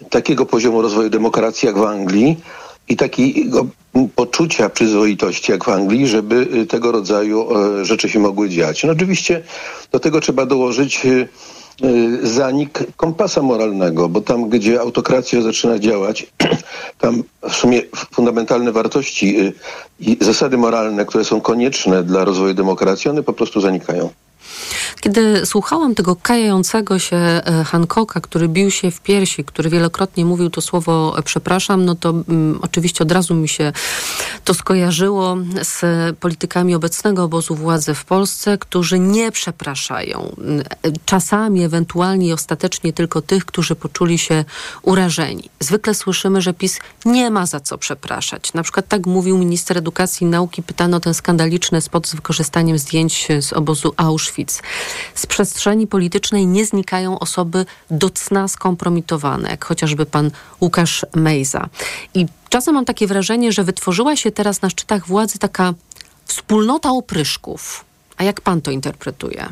takiego 0.10 0.46
poziomu 0.46 0.82
rozwoju 0.82 1.10
demokracji 1.10 1.66
jak 1.66 1.78
w 1.78 1.84
Anglii 1.84 2.38
i 2.90 2.96
takiego 2.98 3.66
poczucia 4.16 4.70
przyzwoitości 4.70 5.52
jak 5.52 5.64
w 5.64 5.70
Anglii, 5.70 6.08
żeby 6.08 6.48
y, 6.54 6.66
tego 6.66 6.92
rodzaju 6.92 7.50
rzeczy 7.82 8.10
się 8.10 8.20
mogły 8.20 8.50
dziać. 8.50 8.84
No 8.84 8.92
oczywiście 8.92 9.44
do 9.92 10.00
tego 10.00 10.22
trzeba 10.22 10.46
dołożyć 10.46 11.02
zanik 12.24 12.80
kompasa 12.98 13.42
moralnego, 13.42 14.10
bo 14.10 14.22
tam, 14.22 14.50
gdzie 14.50 14.82
autokracja 14.82 15.42
zaczyna 15.42 15.80
działać, 15.80 16.28
tam 17.02 17.24
w 17.50 17.56
sumie 17.56 17.82
fundamentalne 18.12 18.72
wartości 18.72 19.38
i 20.00 20.18
zasady 20.22 20.58
moralne, 20.58 21.06
które 21.06 21.26
są 21.26 21.42
konieczne 21.42 22.04
dla 22.04 22.26
rozwoju 22.26 22.54
demokracji, 22.54 23.10
one 23.10 23.24
po 23.24 23.34
prostu 23.34 23.62
zanikają. 23.62 24.10
Kiedy 25.02 25.46
słuchałam 25.46 25.96
tego 25.96 26.16
kajającego 26.16 27.00
się 27.00 27.18
e, 27.18 27.64
Hancocka, 27.66 28.22
który 28.22 28.48
bił 28.48 28.72
się 28.72 28.92
w 28.92 29.02
piersi, 29.02 29.44
który 29.44 29.70
wielokrotnie 29.70 30.26
mówił 30.26 30.50
to 30.50 30.62
słowo 30.62 31.16
e, 31.18 31.24
przepraszam, 31.24 31.86
no 31.86 31.96
to 31.96 32.12
um, 32.12 32.60
oczywiście 32.62 33.04
od 33.04 33.12
razu 33.12 33.36
mi 33.36 33.50
się 33.50 33.74
to 34.44 34.54
skojarzyło 34.54 35.38
z 35.64 35.82
politykami 36.18 36.76
obecnego 36.76 37.24
obozu 37.24 37.56
władzy 37.56 37.94
w 37.94 38.06
Polsce, 38.06 38.58
którzy 38.58 39.00
nie 39.00 39.32
przepraszają. 39.32 40.36
Czasami, 41.06 41.64
ewentualnie 41.64 42.34
ostatecznie 42.34 42.94
tylko 42.94 43.22
tych, 43.22 43.46
którzy 43.46 43.76
poczuli 43.76 44.18
się 44.18 44.46
urażeni. 44.82 45.50
Zwykle 45.60 45.94
słyszymy, 45.96 46.42
że 46.42 46.54
PiS 46.54 46.80
nie 47.06 47.32
ma 47.32 47.46
za 47.46 47.60
co 47.60 47.78
przepraszać. 47.78 48.54
Na 48.54 48.64
przykład 48.64 48.88
tak 48.88 49.06
mówił 49.06 49.38
minister 49.38 49.78
edukacji 49.78 50.28
i 50.28 50.30
nauki, 50.30 50.64
pytano 50.64 51.00
ten 51.00 51.14
skandaliczny 51.14 51.82
spot 51.82 52.08
z 52.08 52.16
wykorzystaniem 52.16 52.78
zdjęć 52.78 53.28
z 53.42 53.54
obozu 53.54 53.94
Auschwitz. 53.98 54.29
Z 55.16 55.26
przestrzeni 55.26 55.88
politycznej 55.88 56.48
nie 56.48 56.66
znikają 56.66 57.20
osoby 57.20 57.66
do 57.92 58.10
cna 58.10 58.48
skompromitowane, 58.48 59.50
jak 59.50 59.66
chociażby 59.66 60.06
pan 60.06 60.32
Łukasz 60.62 61.06
Mejza. 61.16 61.70
I 62.14 62.26
czasem 62.50 62.74
mam 62.74 62.86
takie 62.86 63.08
wrażenie, 63.08 63.52
że 63.52 63.64
wytworzyła 63.64 64.16
się 64.16 64.32
teraz 64.32 64.62
na 64.62 64.70
szczytach 64.70 65.08
władzy 65.08 65.40
taka 65.40 65.74
wspólnota 66.26 66.90
opryszków. 66.90 67.86
A 68.18 68.24
jak 68.24 68.42
pan 68.42 68.62
to 68.62 68.72
interpretuje? 68.72 69.46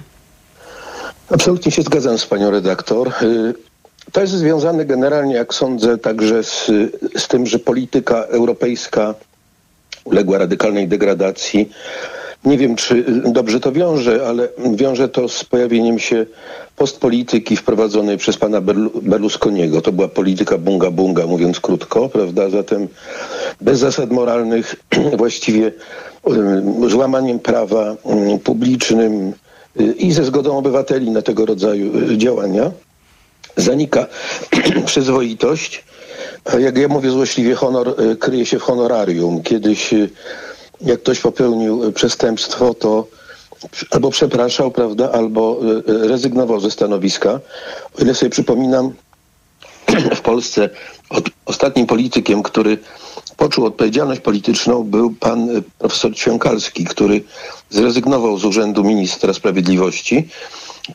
Absolutnie 1.30 1.72
się 1.72 1.82
zgadzam 1.82 2.18
z 2.18 2.26
panią 2.26 2.52
redaktor. 2.52 3.14
Y, 3.22 3.54
to 4.12 4.22
jest 4.22 4.34
związane 4.34 4.86
generalnie, 4.86 5.36
jak 5.36 5.54
sądzę, 5.54 5.98
także 5.98 6.44
z, 6.44 6.72
z 7.18 7.28
tym, 7.28 7.46
że 7.46 7.60
polityka 7.60 8.24
europejska 8.24 9.16
uległa 10.04 10.38
radykalnej 10.38 10.88
degradacji 10.88 11.70
Nie 12.48 12.58
wiem, 12.58 12.76
czy 12.76 13.06
dobrze 13.26 13.60
to 13.60 13.72
wiąże, 13.72 14.28
ale 14.28 14.50
wiąże 14.76 15.10
to 15.10 15.30
z 15.30 15.44
pojawieniem 15.44 16.00
się 16.00 16.26
postpolityki 16.76 17.58
wprowadzonej 17.58 18.18
przez 18.18 18.38
pana 18.38 18.62
Berlusconiego. 19.02 19.82
To 19.82 19.92
była 19.92 20.08
polityka 20.08 20.58
bunga 20.58 20.92
bunga, 20.92 21.28
mówiąc 21.28 21.60
krótko, 21.60 22.10
prawda? 22.10 22.50
Zatem 22.50 22.88
bez 23.62 23.80
zasad 23.80 24.12
moralnych, 24.12 24.76
właściwie 25.18 25.72
złamaniem 26.88 27.40
prawa 27.40 27.96
publicznym 28.44 29.34
i 29.98 30.12
ze 30.12 30.24
zgodą 30.24 30.58
obywateli 30.58 31.12
na 31.12 31.22
tego 31.22 31.46
rodzaju 31.46 32.18
działania 32.18 32.72
zanika 33.58 34.08
przyzwoitość. 34.86 35.84
Jak 36.60 36.78
ja 36.78 36.88
mówię 36.88 37.10
złośliwie, 37.10 37.56
honor 37.56 37.96
kryje 38.20 38.46
się 38.46 38.60
w 38.60 38.62
honorarium. 38.62 39.44
Kiedyś 39.44 39.94
jak 40.82 41.00
ktoś 41.00 41.20
popełnił 41.20 41.94
przestępstwo, 41.94 42.74
to 42.74 43.08
albo 43.92 44.12
przepraszał, 44.12 44.72
prawda, 44.72 45.12
albo 45.12 45.60
e, 45.88 46.08
rezygnował 46.08 46.60
ze 46.60 46.72
stanowiska. 46.72 47.40
O 48.00 48.02
ile 48.02 48.16
sobie 48.16 48.30
przypominam, 48.30 48.94
w 50.16 50.22
Polsce 50.22 50.70
ostatnim 51.46 51.88
politykiem, 51.88 52.44
który 52.44 52.78
poczuł 53.38 53.66
odpowiedzialność 53.66 54.22
polityczną, 54.22 54.84
był 54.84 55.14
pan 55.20 55.50
e, 55.50 55.62
profesor 55.80 56.16
Ćwiąkalski, 56.16 56.86
który 56.86 57.24
zrezygnował 57.70 58.38
z 58.38 58.46
urzędu 58.46 58.84
ministra 58.84 59.34
sprawiedliwości 59.34 60.30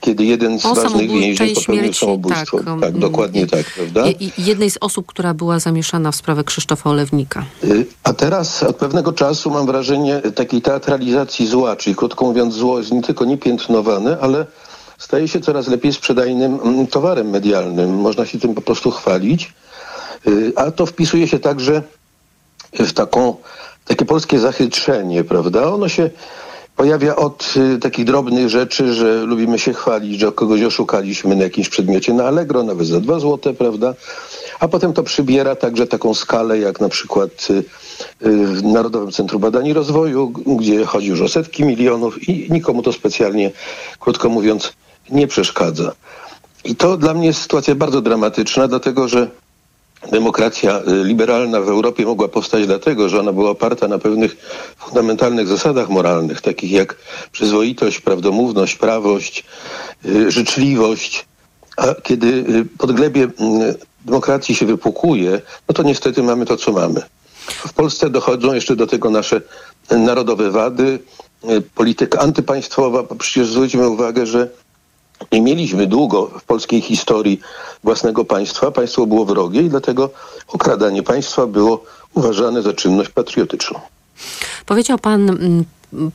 kiedy 0.00 0.24
jeden 0.24 0.58
z 0.60 0.66
o 0.66 0.74
ważnych 0.74 1.10
więźniów 1.10 1.54
popełnił 1.54 1.94
samobójstwo. 1.94 2.58
Tak, 2.58 2.80
tak 2.80 2.98
dokładnie 2.98 3.46
tak, 3.46 3.66
prawda? 3.74 4.08
I, 4.08 4.32
jednej 4.38 4.70
z 4.70 4.78
osób, 4.80 5.06
która 5.06 5.34
była 5.34 5.58
zamieszana 5.58 6.12
w 6.12 6.16
sprawę 6.16 6.44
Krzysztofa 6.44 6.90
Olewnika. 6.90 7.44
Y, 7.64 7.86
a 8.04 8.12
teraz 8.12 8.62
od 8.62 8.76
pewnego 8.76 9.12
czasu 9.12 9.50
mam 9.50 9.66
wrażenie 9.66 10.20
takiej 10.34 10.62
teatralizacji 10.62 11.46
zła, 11.46 11.76
czyli 11.76 11.96
krótko 11.96 12.24
mówiąc 12.24 12.54
zło 12.54 12.78
jest 12.78 12.92
nie 12.92 13.02
tylko 13.02 13.24
niepiętnowane, 13.24 14.18
ale 14.20 14.46
staje 14.98 15.28
się 15.28 15.40
coraz 15.40 15.68
lepiej 15.68 15.92
sprzedajnym 15.92 16.60
mm, 16.64 16.86
towarem 16.86 17.30
medialnym. 17.30 17.94
Można 17.94 18.26
się 18.26 18.38
tym 18.38 18.54
po 18.54 18.62
prostu 18.62 18.90
chwalić. 18.90 19.52
Y, 20.26 20.52
a 20.56 20.70
to 20.70 20.86
wpisuje 20.86 21.28
się 21.28 21.38
także 21.38 21.82
w 22.72 22.92
taką, 22.92 23.36
takie 23.84 24.04
polskie 24.04 24.38
zachytrzenie, 24.38 25.24
prawda? 25.24 25.64
Ono 25.64 25.88
się 25.88 26.10
pojawia 26.82 27.16
od 27.16 27.54
y, 27.56 27.78
takich 27.78 28.04
drobnych 28.04 28.48
rzeczy, 28.48 28.94
że 28.94 29.22
lubimy 29.22 29.58
się 29.58 29.72
chwalić, 29.72 30.20
że 30.20 30.32
kogoś 30.32 30.62
oszukaliśmy 30.62 31.36
na 31.36 31.42
jakimś 31.42 31.68
przedmiocie 31.68 32.14
na 32.14 32.24
Allegro, 32.24 32.62
nawet 32.62 32.86
za 32.86 33.00
dwa 33.00 33.18
złote, 33.18 33.54
prawda? 33.54 33.94
A 34.60 34.68
potem 34.68 34.92
to 34.92 35.02
przybiera 35.02 35.56
także 35.56 35.86
taką 35.86 36.14
skalę, 36.14 36.58
jak 36.58 36.80
na 36.80 36.88
przykład 36.88 37.30
y, 37.50 37.54
y, 38.26 38.46
w 38.46 38.62
Narodowym 38.62 39.12
Centrum 39.12 39.42
Badań 39.42 39.66
i 39.66 39.72
Rozwoju, 39.72 40.32
gdzie 40.46 40.84
chodzi 40.84 41.08
już 41.08 41.20
o 41.20 41.28
setki 41.28 41.64
milionów 41.64 42.28
i 42.28 42.52
nikomu 42.52 42.82
to 42.82 42.92
specjalnie, 42.92 43.50
krótko 44.00 44.28
mówiąc, 44.28 44.72
nie 45.10 45.26
przeszkadza. 45.26 45.92
I 46.64 46.76
to 46.76 46.96
dla 46.96 47.14
mnie 47.14 47.26
jest 47.26 47.42
sytuacja 47.42 47.74
bardzo 47.74 48.00
dramatyczna, 48.00 48.68
dlatego 48.68 49.08
że 49.08 49.30
Demokracja 50.10 50.78
y, 50.78 51.04
liberalna 51.04 51.60
w 51.60 51.68
Europie 51.68 52.04
mogła 52.06 52.28
powstać 52.28 52.66
dlatego, 52.66 53.08
że 53.08 53.20
ona 53.20 53.32
była 53.32 53.50
oparta 53.50 53.88
na 53.88 53.98
pewnych 53.98 54.36
fundamentalnych 54.78 55.48
zasadach 55.48 55.88
moralnych, 55.88 56.40
takich 56.40 56.70
jak 56.70 56.96
przyzwoitość, 57.32 58.00
prawdomówność, 58.00 58.74
prawość, 58.74 59.44
y, 60.04 60.30
życzliwość. 60.30 61.26
A 61.76 61.94
kiedy 62.02 62.26
y, 62.26 62.64
podglebie 62.78 63.28
demokracji 64.04 64.54
się 64.54 64.66
wypukuje, 64.66 65.40
no 65.68 65.74
to 65.74 65.82
niestety 65.82 66.22
mamy 66.22 66.46
to, 66.46 66.56
co 66.56 66.72
mamy. 66.72 67.02
W 67.46 67.72
Polsce 67.72 68.10
dochodzą 68.10 68.52
jeszcze 68.52 68.76
do 68.76 68.86
tego 68.86 69.10
nasze 69.10 69.40
narodowe 69.90 70.50
wady, 70.50 70.98
polityka 71.74 72.18
antypaństwowa. 72.18 73.02
Przecież 73.18 73.48
zwróćmy 73.48 73.88
uwagę, 73.88 74.26
że 74.26 74.48
nie 75.32 75.42
mieliśmy 75.42 75.86
długo 75.86 76.26
w 76.26 76.44
polskiej 76.44 76.80
historii 76.80 77.40
własnego 77.84 78.24
państwa. 78.24 78.70
Państwo 78.70 79.06
było 79.06 79.24
wrogie 79.24 79.62
i 79.62 79.70
dlatego 79.70 80.10
okradanie 80.48 81.02
państwa 81.02 81.46
było 81.46 81.84
uważane 82.14 82.62
za 82.62 82.72
czynność 82.72 83.10
patriotyczną. 83.10 83.80
Powiedział 84.66 84.98
pan, 84.98 85.30
mm, 85.30 85.64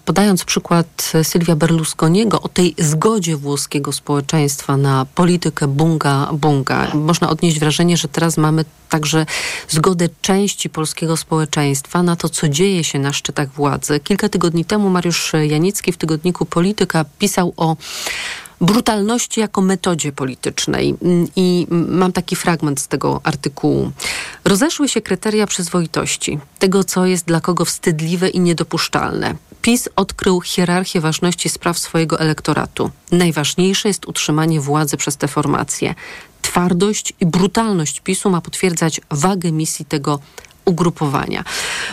podając 0.06 0.44
przykład 0.44 1.12
Sylwia 1.24 1.56
Berlusconiego, 1.56 2.42
o 2.42 2.50
tej 2.50 2.76
zgodzie 2.78 3.38
włoskiego 3.38 3.94
społeczeństwa 3.94 4.78
na 4.78 5.06
politykę 5.16 5.68
bunga-bunga. 5.68 6.96
Można 6.96 7.30
odnieść 7.30 7.60
wrażenie, 7.60 7.98
że 7.98 8.08
teraz 8.08 8.38
mamy 8.38 8.66
także 8.90 9.26
zgodę 9.70 10.10
części 10.22 10.70
polskiego 10.70 11.18
społeczeństwa 11.18 12.04
na 12.04 12.16
to, 12.16 12.30
co 12.30 12.50
dzieje 12.50 12.84
się 12.84 13.00
na 13.00 13.14
szczytach 13.14 13.52
władzy. 13.52 14.00
Kilka 14.00 14.30
tygodni 14.30 14.66
temu 14.66 14.90
Mariusz 14.90 15.34
Janicki 15.48 15.92
w 15.92 15.98
tygodniku 15.98 16.46
Polityka 16.46 17.06
pisał 17.20 17.54
o 17.58 17.76
brutalności 18.62 19.40
jako 19.40 19.62
metodzie 19.62 20.12
politycznej. 20.12 20.96
I 21.36 21.68
mam 21.70 22.12
taki 22.12 22.36
fragment 22.36 22.80
z 22.80 22.88
tego 22.88 23.22
artykułu. 23.24 23.92
Rozeszły 24.46 24.90
się 24.90 25.02
kryteria 25.02 25.48
przyzwoitości, 25.48 26.40
tego, 26.60 26.84
co 26.84 27.06
jest 27.06 27.26
dla 27.26 27.42
kogo 27.42 27.66
wstydliwe 27.66 28.30
i 28.30 28.40
niedopuszczalne. 28.40 29.36
PiS 29.62 29.90
odkrył 29.96 30.42
hierarchię 30.42 31.02
ważności 31.02 31.50
spraw 31.50 31.80
swojego 31.80 32.20
elektoratu. 32.20 32.92
Najważniejsze 33.12 33.88
jest 33.88 34.08
utrzymanie 34.08 34.62
władzy 34.62 34.98
przez 34.98 35.18
te 35.18 35.28
formacje. 35.28 35.96
Twardość 36.42 37.14
i 37.20 37.26
brutalność 37.26 38.00
PiSu 38.00 38.30
ma 38.30 38.42
potwierdzać 38.42 39.02
wagę 39.12 39.52
misji 39.52 39.86
tego 39.86 40.20
ugrupowania. 40.68 41.44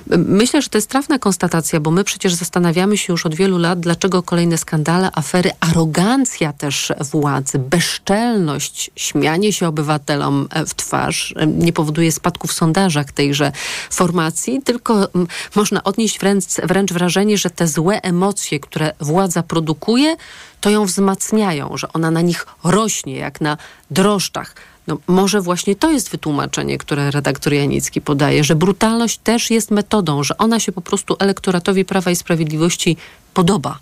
Myślę, 0.06 0.62
że 0.62 0.68
to 0.68 0.78
jest 0.78 0.90
trafna 0.90 1.18
konstatacja, 1.18 1.80
bo 1.80 1.90
my 1.90 2.04
przecież 2.04 2.34
zastanawiamy 2.34 2.98
się 2.98 3.12
już 3.12 3.26
od 3.26 3.34
wielu 3.34 3.58
lat, 3.58 3.80
dlaczego 3.80 4.22
kolejne 4.22 4.58
skandale, 4.58 5.10
afery, 5.14 5.50
arogancja 5.60 6.52
też 6.52 6.92
władzy, 7.00 7.58
bezczelność, 7.58 8.90
śmianie 8.96 9.52
się 9.52 9.68
obywatelom 9.68 10.48
w 10.66 10.74
twarz 10.74 11.34
nie 11.46 11.72
powoduje 11.72 12.12
spadku 12.12 12.48
w 12.48 12.52
sondażach 12.52 13.12
tejże 13.12 13.52
formacji, 13.90 14.62
tylko 14.62 15.08
można 15.54 15.84
odnieść 15.84 16.18
wręcz, 16.18 16.44
wręcz 16.62 16.92
wrażenie, 16.92 17.38
że 17.38 17.50
te 17.50 17.68
złe 17.68 18.02
emocje, 18.02 18.60
które 18.60 18.92
władza 19.00 19.42
produkuje, 19.42 20.16
to 20.60 20.70
ją 20.70 20.84
wzmacniają, 20.84 21.76
że 21.76 21.92
ona 21.92 22.10
na 22.10 22.20
nich 22.20 22.46
rośnie 22.64 23.16
jak 23.16 23.40
na 23.40 23.56
drożdżach 23.90 24.54
no, 24.86 24.98
może 25.06 25.40
właśnie 25.40 25.76
to 25.76 25.90
jest 25.90 26.10
wytłumaczenie, 26.10 26.78
które 26.78 27.10
redaktor 27.10 27.52
Janicki 27.52 28.00
podaje, 28.00 28.44
że 28.44 28.54
brutalność 28.54 29.18
też 29.18 29.50
jest 29.50 29.70
metodą, 29.70 30.22
że 30.22 30.38
ona 30.38 30.60
się 30.60 30.72
po 30.72 30.80
prostu 30.80 31.16
elektoratowi 31.18 31.84
Prawa 31.84 32.10
i 32.10 32.16
Sprawiedliwości 32.16 32.96
podoba. 33.34 33.78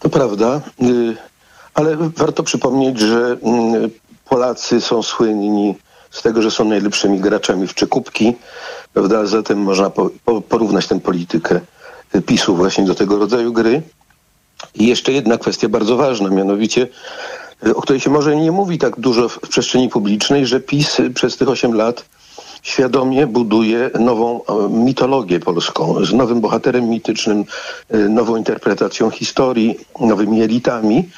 To 0.00 0.08
prawda, 0.08 0.60
y, 0.82 1.16
ale 1.74 1.96
warto 1.96 2.42
przypomnieć, 2.42 3.00
że 3.00 3.36
mm, 3.42 3.90
Polacy 4.28 4.80
są 4.80 5.02
słynni 5.02 5.74
z 6.10 6.22
tego, 6.22 6.42
że 6.42 6.50
są 6.50 6.64
najlepszymi 6.64 7.20
graczami 7.20 7.66
w 7.66 7.74
czekupki, 7.74 8.34
prawda? 8.94 9.26
Zatem 9.26 9.58
można 9.58 9.90
porównać 10.48 10.86
tę 10.86 11.00
politykę 11.00 11.60
PiSu 12.26 12.56
właśnie 12.56 12.84
do 12.84 12.94
tego 12.94 13.18
rodzaju 13.18 13.52
gry. 13.52 13.82
I 14.74 14.86
jeszcze 14.86 15.12
jedna 15.12 15.38
kwestia 15.38 15.68
bardzo 15.68 15.96
ważna, 15.96 16.28
mianowicie 16.28 16.88
o 17.74 17.82
której 17.82 18.00
się 18.00 18.10
może 18.10 18.36
nie 18.36 18.52
mówi 18.52 18.78
tak 18.78 19.00
dużo 19.00 19.28
w 19.28 19.40
przestrzeni 19.40 19.88
publicznej, 19.88 20.46
że 20.46 20.60
PiS 20.60 20.96
przez 21.14 21.36
tych 21.36 21.48
8 21.48 21.74
lat 21.74 22.04
świadomie 22.62 23.26
buduje 23.26 23.90
nową 24.00 24.40
mitologię 24.70 25.40
polską, 25.40 26.04
z 26.04 26.12
nowym 26.12 26.40
bohaterem 26.40 26.88
mitycznym, 26.88 27.44
e, 27.90 27.98
nową 27.98 28.36
interpretacją 28.36 29.10
historii, 29.10 29.78
nowymi 30.00 30.42
elitami. 30.42 31.08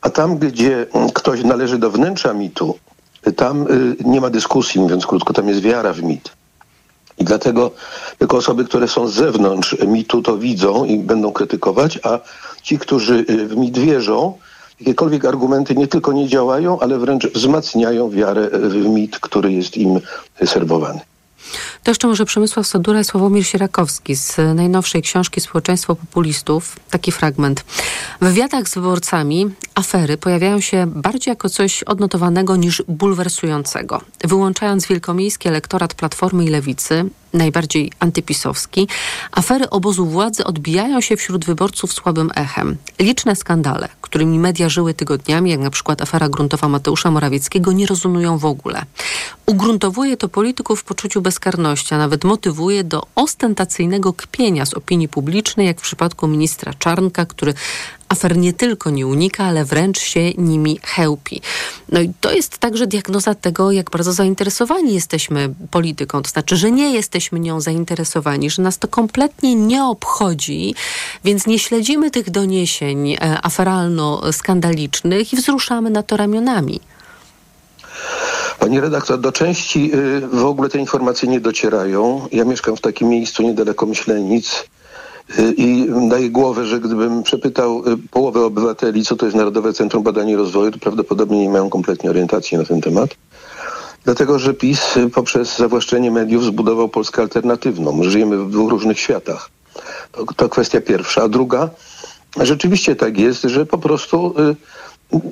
A 0.00 0.10
tam, 0.10 0.38
gdzie 0.38 0.86
ktoś 1.14 1.44
należy 1.44 1.78
do 1.78 1.90
wnętrza 1.90 2.34
mitu, 2.34 2.78
tam 3.36 3.66
nie 4.04 4.20
ma 4.20 4.30
dyskusji, 4.30 4.80
mówiąc 4.80 5.06
krótko, 5.06 5.32
tam 5.32 5.48
jest 5.48 5.60
wiara 5.60 5.92
w 5.92 6.02
mit. 6.02 6.32
I 7.18 7.24
dlatego 7.24 7.70
tylko 8.18 8.36
osoby, 8.36 8.64
które 8.64 8.88
są 8.88 9.08
z 9.08 9.14
zewnątrz 9.14 9.76
mitu, 9.86 10.22
to 10.22 10.38
widzą 10.38 10.84
i 10.84 10.98
będą 10.98 11.32
krytykować, 11.32 11.98
a 12.02 12.18
ci, 12.62 12.78
którzy 12.78 13.24
w 13.24 13.56
mit 13.56 13.78
wierzą, 13.78 14.38
jakiekolwiek 14.80 15.24
argumenty 15.24 15.74
nie 15.74 15.86
tylko 15.86 16.12
nie 16.12 16.28
działają, 16.28 16.80
ale 16.80 16.98
wręcz 16.98 17.26
wzmacniają 17.26 18.10
wiarę 18.10 18.50
w 18.52 18.74
mit, 18.74 19.18
który 19.18 19.52
jest 19.52 19.76
im 19.76 20.00
serwowany. 20.46 21.00
To 21.82 21.90
jeszcze 21.90 22.06
może 22.06 22.24
Przemysław 22.24 22.66
Sadura 22.66 23.00
i 23.00 23.04
Sławomir 23.04 23.46
Sierakowski 23.46 24.16
z 24.16 24.36
najnowszej 24.54 25.02
książki 25.02 25.40
Społeczeństwo 25.40 25.96
Populistów. 25.96 26.76
Taki 26.90 27.12
fragment. 27.12 27.60
W 28.20 28.24
wywiadach 28.24 28.68
z 28.68 28.74
wyborcami 28.74 29.50
afery 29.74 30.16
pojawiają 30.16 30.60
się 30.60 30.86
bardziej 30.86 31.32
jako 31.32 31.48
coś 31.48 31.82
odnotowanego 31.82 32.56
niż 32.56 32.82
bulwersującego. 32.88 34.00
Wyłączając 34.24 34.86
wielkomiejski 34.86 35.48
elektorat 35.48 35.94
Platformy 35.94 36.44
i 36.44 36.48
Lewicy, 36.48 37.04
najbardziej 37.32 37.92
antypisowski, 37.98 38.88
afery 39.32 39.70
obozu 39.70 40.06
władzy 40.06 40.44
odbijają 40.44 41.00
się 41.00 41.16
wśród 41.16 41.44
wyborców 41.44 41.92
słabym 41.92 42.30
echem. 42.34 42.76
Liczne 42.98 43.36
skandale, 43.36 43.88
którymi 44.00 44.38
media 44.38 44.68
żyły 44.68 44.94
tygodniami, 44.94 45.50
jak 45.50 45.60
na 45.60 45.70
przykład 45.70 46.02
afera 46.02 46.28
gruntowa 46.28 46.68
Mateusza 46.68 47.10
Morawieckiego, 47.10 47.72
nie 47.72 47.86
rezonują 47.86 48.38
w 48.38 48.44
ogóle. 48.44 48.82
Ugruntowuje 49.46 50.16
to 50.16 50.28
polityków 50.28 50.80
w 50.80 50.84
poczuciu 50.84 51.22
bezkarności, 51.22 51.94
a 51.94 51.98
nawet 51.98 52.24
motywuje 52.24 52.84
do 52.84 53.02
ostentacyjnego 53.14 54.12
kpienia 54.12 54.66
z 54.66 54.74
opinii 54.74 55.08
publicznej, 55.08 55.66
jak 55.66 55.78
w 55.78 55.82
przypadku 55.82 56.28
ministra 56.28 56.74
Czarnka, 56.74 57.26
który 57.26 57.54
afer 58.10 58.36
nie 58.36 58.52
tylko 58.52 58.90
nie 58.90 59.06
unika, 59.06 59.44
ale 59.44 59.64
wręcz 59.64 59.98
się 59.98 60.32
nimi 60.38 60.78
chełpi. 60.82 61.40
No 61.88 62.00
i 62.00 62.12
to 62.20 62.32
jest 62.32 62.58
także 62.58 62.86
diagnoza 62.86 63.34
tego, 63.34 63.72
jak 63.72 63.90
bardzo 63.90 64.12
zainteresowani 64.12 64.94
jesteśmy 64.94 65.54
polityką. 65.70 66.22
To 66.22 66.30
znaczy, 66.30 66.56
że 66.56 66.70
nie 66.70 66.94
jesteśmy 66.94 67.40
nią 67.40 67.60
zainteresowani, 67.60 68.50
że 68.50 68.62
nas 68.62 68.78
to 68.78 68.88
kompletnie 68.88 69.54
nie 69.54 69.84
obchodzi, 69.84 70.74
więc 71.24 71.46
nie 71.46 71.58
śledzimy 71.58 72.10
tych 72.10 72.30
doniesień 72.30 73.12
e, 73.12 73.18
aferalno-skandalicznych 73.42 75.32
i 75.32 75.36
wzruszamy 75.36 75.90
na 75.90 76.02
to 76.02 76.16
ramionami. 76.16 76.80
Pani 78.58 78.80
redaktor, 78.80 79.20
do 79.20 79.32
części 79.32 79.90
y, 79.94 80.20
w 80.20 80.44
ogóle 80.44 80.68
te 80.68 80.78
informacje 80.78 81.28
nie 81.28 81.40
docierają. 81.40 82.28
Ja 82.32 82.44
mieszkam 82.44 82.76
w 82.76 82.80
takim 82.80 83.08
miejscu 83.08 83.42
niedaleko 83.42 83.86
Myślenic 83.86 84.64
i 85.56 85.86
daję 86.08 86.30
głowę, 86.30 86.66
że 86.66 86.80
gdybym 86.80 87.22
przepytał 87.22 87.88
y, 87.88 87.96
połowę 88.10 88.44
obywateli, 88.44 89.04
co 89.04 89.16
to 89.16 89.26
jest 89.26 89.36
Narodowe 89.36 89.72
Centrum 89.72 90.02
Badań 90.02 90.28
i 90.28 90.36
Rozwoju, 90.36 90.70
to 90.70 90.78
prawdopodobnie 90.78 91.40
nie 91.40 91.50
mają 91.50 91.70
kompletnie 91.70 92.10
orientacji 92.10 92.58
na 92.58 92.64
ten 92.64 92.80
temat. 92.80 93.10
Dlatego, 94.04 94.38
że 94.38 94.54
PiS 94.54 94.98
poprzez 95.14 95.56
zawłaszczenie 95.56 96.10
mediów 96.10 96.44
zbudował 96.44 96.88
Polskę 96.88 97.22
alternatywną. 97.22 98.02
Żyjemy 98.02 98.44
w 98.44 98.50
dwóch 98.50 98.70
różnych 98.70 99.00
światach. 99.00 99.50
To, 100.12 100.24
to 100.36 100.48
kwestia 100.48 100.80
pierwsza. 100.80 101.22
A 101.22 101.28
druga, 101.28 101.70
rzeczywiście 102.40 102.96
tak 102.96 103.18
jest, 103.18 103.42
że 103.42 103.66
po 103.66 103.78
prostu 103.78 104.34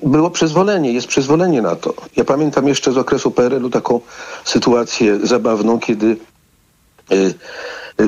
było 0.03 0.31
przyzwolenie, 0.31 0.93
jest 0.93 1.07
przyzwolenie 1.07 1.63
na 1.63 1.77
to. 1.77 1.95
Ja 2.17 2.25
pamiętam 2.25 2.69
jeszcze 2.69 2.93
z 2.93 2.99
okresu 2.99 3.31
PRL-u 3.31 3.71
taką 3.71 4.01
sytuację 4.45 5.27
zabawną, 5.27 5.81
kiedy 5.81 6.07
y, 6.07 7.15
y, 7.15 7.35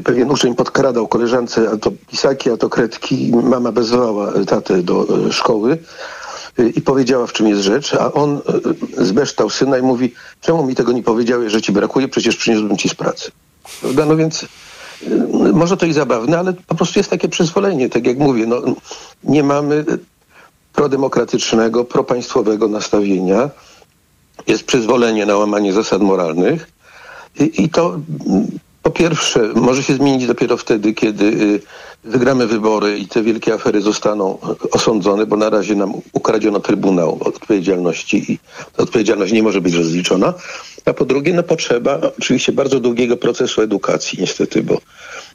pewien 0.04 0.30
uczeń 0.30 0.54
podkradał 0.54 1.08
koleżance 1.08 1.70
a 1.70 1.76
to 1.76 1.92
pisaki, 2.10 2.50
a 2.50 2.56
to 2.56 2.68
kredki. 2.68 3.32
Mama 3.42 3.72
bezwała 3.72 4.32
tatę 4.46 4.82
do 4.82 5.26
y, 5.28 5.32
szkoły 5.32 5.78
i 6.74 6.82
powiedziała, 6.82 7.26
w 7.26 7.32
czym 7.32 7.48
jest 7.48 7.62
rzecz, 7.62 7.94
a 7.94 8.12
on 8.12 8.40
zbeształ 8.98 9.50
syna 9.50 9.78
i 9.78 9.82
mówi, 9.82 10.14
czemu 10.40 10.66
mi 10.66 10.74
tego 10.74 10.92
nie 10.92 11.02
powiedziałeś, 11.02 11.52
że 11.52 11.62
ci 11.62 11.72
brakuje, 11.72 12.08
przecież 12.08 12.36
przyniósłbym 12.36 12.76
ci 12.76 12.88
z 12.88 12.94
pracy. 12.94 13.30
Prawda? 13.80 14.06
No 14.06 14.16
więc 14.16 14.46
może 15.52 15.76
to 15.76 15.86
i 15.86 15.92
zabawne, 15.92 16.38
ale 16.38 16.52
po 16.52 16.74
prostu 16.74 16.98
jest 16.98 17.10
takie 17.10 17.28
przyzwolenie, 17.28 17.88
tak 17.88 18.06
jak 18.06 18.18
mówię, 18.18 18.46
no, 18.46 18.62
nie 19.24 19.42
mamy 19.42 19.84
prodemokratycznego, 20.72 21.84
propaństwowego 21.84 22.68
nastawienia. 22.68 23.50
Jest 24.46 24.64
przyzwolenie 24.64 25.26
na 25.26 25.36
łamanie 25.36 25.72
zasad 25.72 26.02
moralnych 26.02 26.70
i, 27.40 27.64
i 27.64 27.68
to 27.68 28.00
po 28.90 28.94
pierwsze 28.94 29.40
może 29.54 29.82
się 29.82 29.94
zmienić 29.94 30.26
dopiero 30.26 30.56
wtedy, 30.56 30.92
kiedy 30.92 31.24
y, 31.24 31.60
wygramy 32.04 32.46
wybory 32.46 32.98
i 32.98 33.06
te 33.06 33.22
wielkie 33.22 33.54
afery 33.54 33.80
zostaną 33.80 34.38
osądzone, 34.72 35.26
bo 35.26 35.36
na 35.36 35.50
razie 35.50 35.74
nam 35.74 35.92
ukradziono 36.12 36.60
Trybunał 36.60 37.18
Odpowiedzialności 37.24 38.32
i 38.32 38.38
odpowiedzialność 38.76 39.32
nie 39.32 39.42
może 39.42 39.60
być 39.60 39.74
rozliczona. 39.74 40.34
A 40.84 40.92
po 40.92 41.04
drugie, 41.04 41.34
no 41.34 41.42
potrzeba 41.42 42.00
oczywiście 42.18 42.52
bardzo 42.52 42.80
długiego 42.80 43.16
procesu 43.16 43.62
edukacji, 43.62 44.18
niestety, 44.20 44.62
bo 44.62 44.78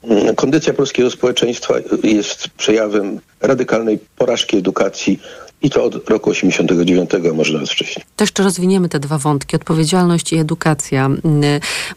mm, 0.03 0.35
kondycja 0.35 0.73
polskiego 0.73 1.11
społeczeństwa 1.11 1.73
jest 2.03 2.49
przejawem 2.49 3.19
radykalnej 3.41 3.99
porażki 4.17 4.57
edukacji 4.57 5.19
i 5.65 5.69
to 5.69 5.83
od 5.83 6.09
roku 6.09 6.29
89, 6.29 7.09
a 7.13 7.33
może 7.33 7.53
nawet 7.53 7.69
wcześniej. 7.69 8.05
To 8.15 8.23
jeszcze 8.23 8.43
rozwiniemy 8.43 8.89
te 8.89 8.99
dwa 8.99 9.17
wątki, 9.17 9.55
odpowiedzialność 9.55 10.33
i 10.33 10.37
edukacja. 10.37 11.05
Mm, 11.05 11.21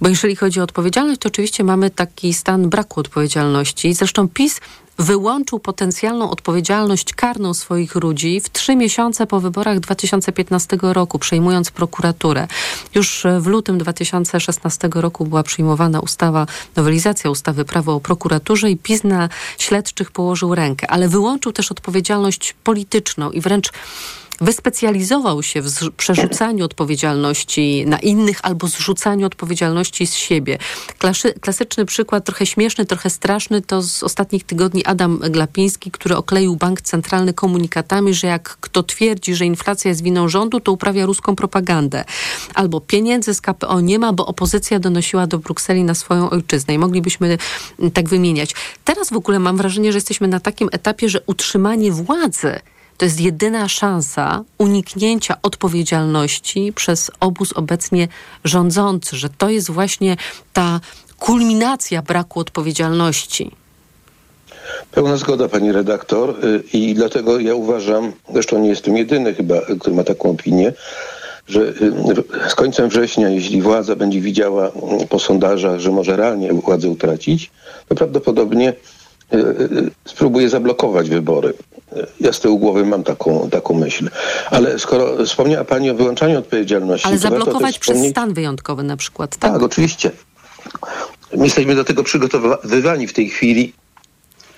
bo 0.00 0.08
jeżeli 0.08 0.36
chodzi 0.36 0.60
o 0.60 0.62
odpowiedzialność, 0.62 1.20
to 1.20 1.28
oczywiście 1.28 1.64
mamy 1.64 1.90
taki 1.90 2.34
stan 2.34 2.68
braku 2.68 3.00
odpowiedzialności. 3.00 3.94
Zresztą 3.94 4.28
PiS 4.28 4.60
wyłączył 4.98 5.58
potencjalną 5.58 6.30
odpowiedzialność 6.30 7.14
karną 7.14 7.54
swoich 7.54 7.94
ludzi 7.94 8.40
w 8.40 8.50
trzy 8.50 8.76
miesiące 8.76 9.26
po 9.26 9.40
wyborach 9.40 9.80
2015 9.80 10.78
roku, 10.82 11.18
przejmując 11.18 11.70
prokuraturę. 11.70 12.48
Już 12.94 13.26
w 13.40 13.46
lutym 13.46 13.78
2016 13.78 14.88
roku 14.94 15.26
była 15.26 15.42
przyjmowana 15.42 16.00
ustawa, 16.00 16.46
nowelizacja 16.76 17.30
ustawy 17.30 17.64
prawo 17.64 17.94
o 17.94 18.00
prokuraturze 18.00 18.70
i 18.70 18.76
PiS 18.76 19.04
na 19.04 19.28
śledczych 19.58 20.10
położył 20.10 20.54
rękę, 20.54 20.90
ale 20.90 21.08
wyłączył 21.08 21.52
też 21.52 21.70
odpowiedzialność 21.70 22.54
polityczną 22.64 23.30
i 23.30 23.40
wręcz 23.40 23.72
wyspecjalizował 24.40 25.42
się 25.42 25.62
w 25.62 25.90
przerzucaniu 25.96 26.64
odpowiedzialności 26.64 27.84
na 27.86 27.98
innych 27.98 28.38
albo 28.42 28.66
zrzucaniu 28.66 29.26
odpowiedzialności 29.26 30.06
z 30.06 30.14
siebie. 30.14 30.58
Klasy, 30.98 31.34
klasyczny 31.40 31.84
przykład, 31.84 32.24
trochę 32.24 32.46
śmieszny, 32.46 32.86
trochę 32.86 33.10
straszny, 33.10 33.62
to 33.62 33.82
z 33.82 34.02
ostatnich 34.02 34.44
tygodni 34.44 34.84
Adam 34.84 35.18
Glapiński, 35.18 35.90
który 35.90 36.16
okleił 36.16 36.56
bank 36.56 36.80
centralny 36.80 37.32
komunikatami, 37.32 38.14
że 38.14 38.26
jak 38.26 38.56
kto 38.60 38.82
twierdzi, 38.82 39.34
że 39.34 39.46
inflacja 39.46 39.88
jest 39.88 40.02
winą 40.02 40.28
rządu, 40.28 40.60
to 40.60 40.72
uprawia 40.72 41.06
ruską 41.06 41.36
propagandę. 41.36 42.04
Albo 42.54 42.80
pieniędzy 42.80 43.34
z 43.34 43.40
KPO 43.40 43.80
nie 43.80 43.98
ma, 43.98 44.12
bo 44.12 44.26
opozycja 44.26 44.78
donosiła 44.78 45.26
do 45.26 45.38
Brukseli 45.38 45.84
na 45.84 45.94
swoją 45.94 46.30
ojczyznę. 46.30 46.74
I 46.74 46.78
moglibyśmy 46.78 47.38
tak 47.94 48.08
wymieniać. 48.08 48.54
Teraz 48.84 49.10
w 49.10 49.16
ogóle 49.16 49.38
mam 49.38 49.56
wrażenie, 49.56 49.92
że 49.92 49.96
jesteśmy 49.96 50.28
na 50.28 50.40
takim 50.40 50.68
etapie, 50.72 51.08
że 51.08 51.20
utrzymanie 51.26 51.92
władzy 51.92 52.60
to 52.98 53.04
jest 53.04 53.20
jedyna 53.20 53.68
szansa 53.68 54.44
uniknięcia 54.58 55.36
odpowiedzialności 55.42 56.72
przez 56.74 57.10
obóz 57.20 57.52
obecnie 57.52 58.08
rządzący, 58.44 59.16
że 59.16 59.28
to 59.38 59.48
jest 59.48 59.70
właśnie 59.70 60.16
ta 60.52 60.80
kulminacja 61.18 62.02
braku 62.02 62.40
odpowiedzialności. 62.40 63.50
Pełna 64.92 65.16
zgoda, 65.16 65.48
pani 65.48 65.72
redaktor, 65.72 66.44
y, 66.44 66.62
i 66.72 66.94
dlatego 66.94 67.40
ja 67.40 67.54
uważam, 67.54 68.12
zresztą 68.32 68.58
nie 68.58 68.68
jestem 68.68 68.96
jedyny 68.96 69.34
chyba, 69.34 69.54
który 69.80 69.96
ma 69.96 70.04
taką 70.04 70.30
opinię, 70.30 70.72
że 71.46 71.60
y, 71.60 71.74
z 72.48 72.54
końcem 72.54 72.88
września, 72.88 73.28
jeśli 73.28 73.62
władza 73.62 73.96
będzie 73.96 74.20
widziała 74.20 74.72
po 75.08 75.18
sondażach, 75.18 75.78
że 75.78 75.90
może 75.90 76.16
realnie 76.16 76.52
władzę 76.52 76.88
utracić, 76.88 77.50
to 77.88 77.94
prawdopodobnie 77.94 78.72
spróbuje 80.04 80.48
zablokować 80.48 81.10
wybory. 81.10 81.54
Ja 82.20 82.32
z 82.32 82.40
tyłu 82.40 82.58
głowy 82.58 82.84
mam 82.84 83.04
taką, 83.04 83.50
taką 83.50 83.74
myśl. 83.74 84.10
Ale 84.50 84.78
skoro 84.78 85.24
wspomniała 85.26 85.64
Pani 85.64 85.90
o 85.90 85.94
wyłączaniu 85.94 86.38
odpowiedzialności... 86.38 87.06
Ale 87.08 87.18
zablokować 87.18 87.78
przez 87.78 88.10
stan 88.10 88.34
wyjątkowy 88.34 88.82
na 88.82 88.96
przykład, 88.96 89.36
tak? 89.36 89.52
Tak, 89.52 89.62
oczywiście. 89.62 90.10
My 91.36 91.44
jesteśmy 91.44 91.74
do 91.74 91.84
tego 91.84 92.04
przygotowywani 92.04 93.06
w 93.06 93.12
tej 93.12 93.28
chwili 93.28 93.72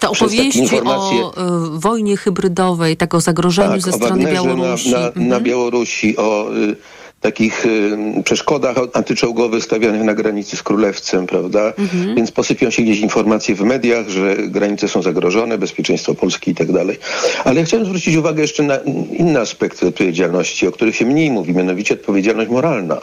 te 0.00 0.10
opowieści 0.10 0.80
o 0.84 1.32
y, 1.76 1.80
wojnie 1.80 2.16
hybrydowej, 2.16 2.96
tak 2.96 3.14
o 3.14 3.20
zagrożeniu 3.20 3.70
tak, 3.72 3.82
ze 3.82 3.92
strony 3.92 4.32
Białorusi. 4.32 4.90
Na, 4.90 4.98
na, 4.98 5.06
mhm. 5.06 5.28
na 5.28 5.40
Białorusi, 5.40 6.16
o 6.16 6.56
y, 6.56 6.76
takich 7.20 7.66
y, 7.66 8.22
przeszkodach 8.24 8.76
antyczołgowych 8.92 9.64
stawianych 9.64 10.02
na 10.02 10.14
granicy 10.14 10.56
z 10.56 10.62
Królewcem, 10.62 11.26
prawda? 11.26 11.72
Mhm. 11.78 12.14
Więc 12.16 12.30
posypią 12.30 12.70
się 12.70 12.82
gdzieś 12.82 13.00
informacje 13.00 13.54
w 13.54 13.60
mediach, 13.60 14.08
że 14.08 14.36
granice 14.36 14.88
są 14.88 15.02
zagrożone, 15.02 15.58
bezpieczeństwo 15.58 16.14
Polski 16.14 16.50
i 16.50 16.54
tak 16.54 16.72
dalej. 16.72 16.98
Ale 17.44 17.60
ja 17.60 17.66
chciałem 17.66 17.86
zwrócić 17.86 18.16
uwagę 18.16 18.42
jeszcze 18.42 18.62
na 18.62 18.76
inne 19.18 19.40
aspekty 19.40 19.86
odpowiedzialności, 19.86 20.66
o 20.66 20.72
których 20.72 20.96
się 20.96 21.06
mniej 21.06 21.30
mówi, 21.30 21.54
mianowicie 21.54 21.94
odpowiedzialność 21.94 22.50
moralna. 22.50 23.00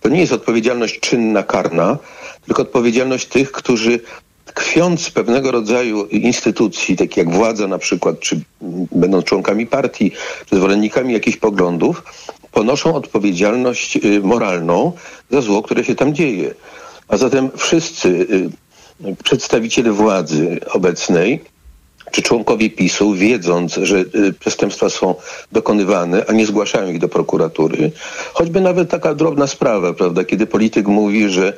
To 0.00 0.08
nie 0.08 0.20
jest 0.20 0.32
odpowiedzialność 0.32 1.00
czynna, 1.00 1.42
karna, 1.42 1.98
tylko 2.46 2.62
odpowiedzialność 2.62 3.26
tych, 3.26 3.52
którzy 3.52 4.00
tkwiąc 4.54 5.10
pewnego 5.10 5.50
rodzaju 5.50 6.06
instytucji, 6.06 6.96
takich 6.96 7.16
jak 7.16 7.30
władza 7.30 7.66
na 7.66 7.78
przykład, 7.78 8.20
czy 8.20 8.40
będąc 8.92 9.24
członkami 9.24 9.66
partii, 9.66 10.12
czy 10.46 10.56
zwolennikami 10.56 11.12
jakichś 11.12 11.36
poglądów, 11.36 12.02
ponoszą 12.52 12.94
odpowiedzialność 12.94 13.96
y, 13.96 14.20
moralną 14.20 14.92
za 15.30 15.40
zło, 15.40 15.62
które 15.62 15.84
się 15.84 15.94
tam 15.94 16.14
dzieje. 16.14 16.54
A 17.08 17.16
zatem 17.16 17.50
wszyscy 17.56 18.08
y, 18.08 18.50
przedstawiciele 19.24 19.92
władzy 19.92 20.60
obecnej, 20.72 21.40
czy 22.10 22.22
członkowie 22.22 22.70
PiSu, 22.70 23.14
wiedząc, 23.14 23.74
że 23.74 23.96
y, 23.98 24.32
przestępstwa 24.40 24.90
są 24.90 25.14
dokonywane, 25.52 26.24
a 26.28 26.32
nie 26.32 26.46
zgłaszają 26.46 26.90
ich 26.90 26.98
do 26.98 27.08
prokuratury, 27.08 27.92
choćby 28.32 28.60
nawet 28.60 28.90
taka 28.90 29.14
drobna 29.14 29.46
sprawa, 29.46 29.92
prawda, 29.92 30.24
kiedy 30.24 30.46
polityk 30.46 30.86
mówi, 30.86 31.28
że 31.28 31.52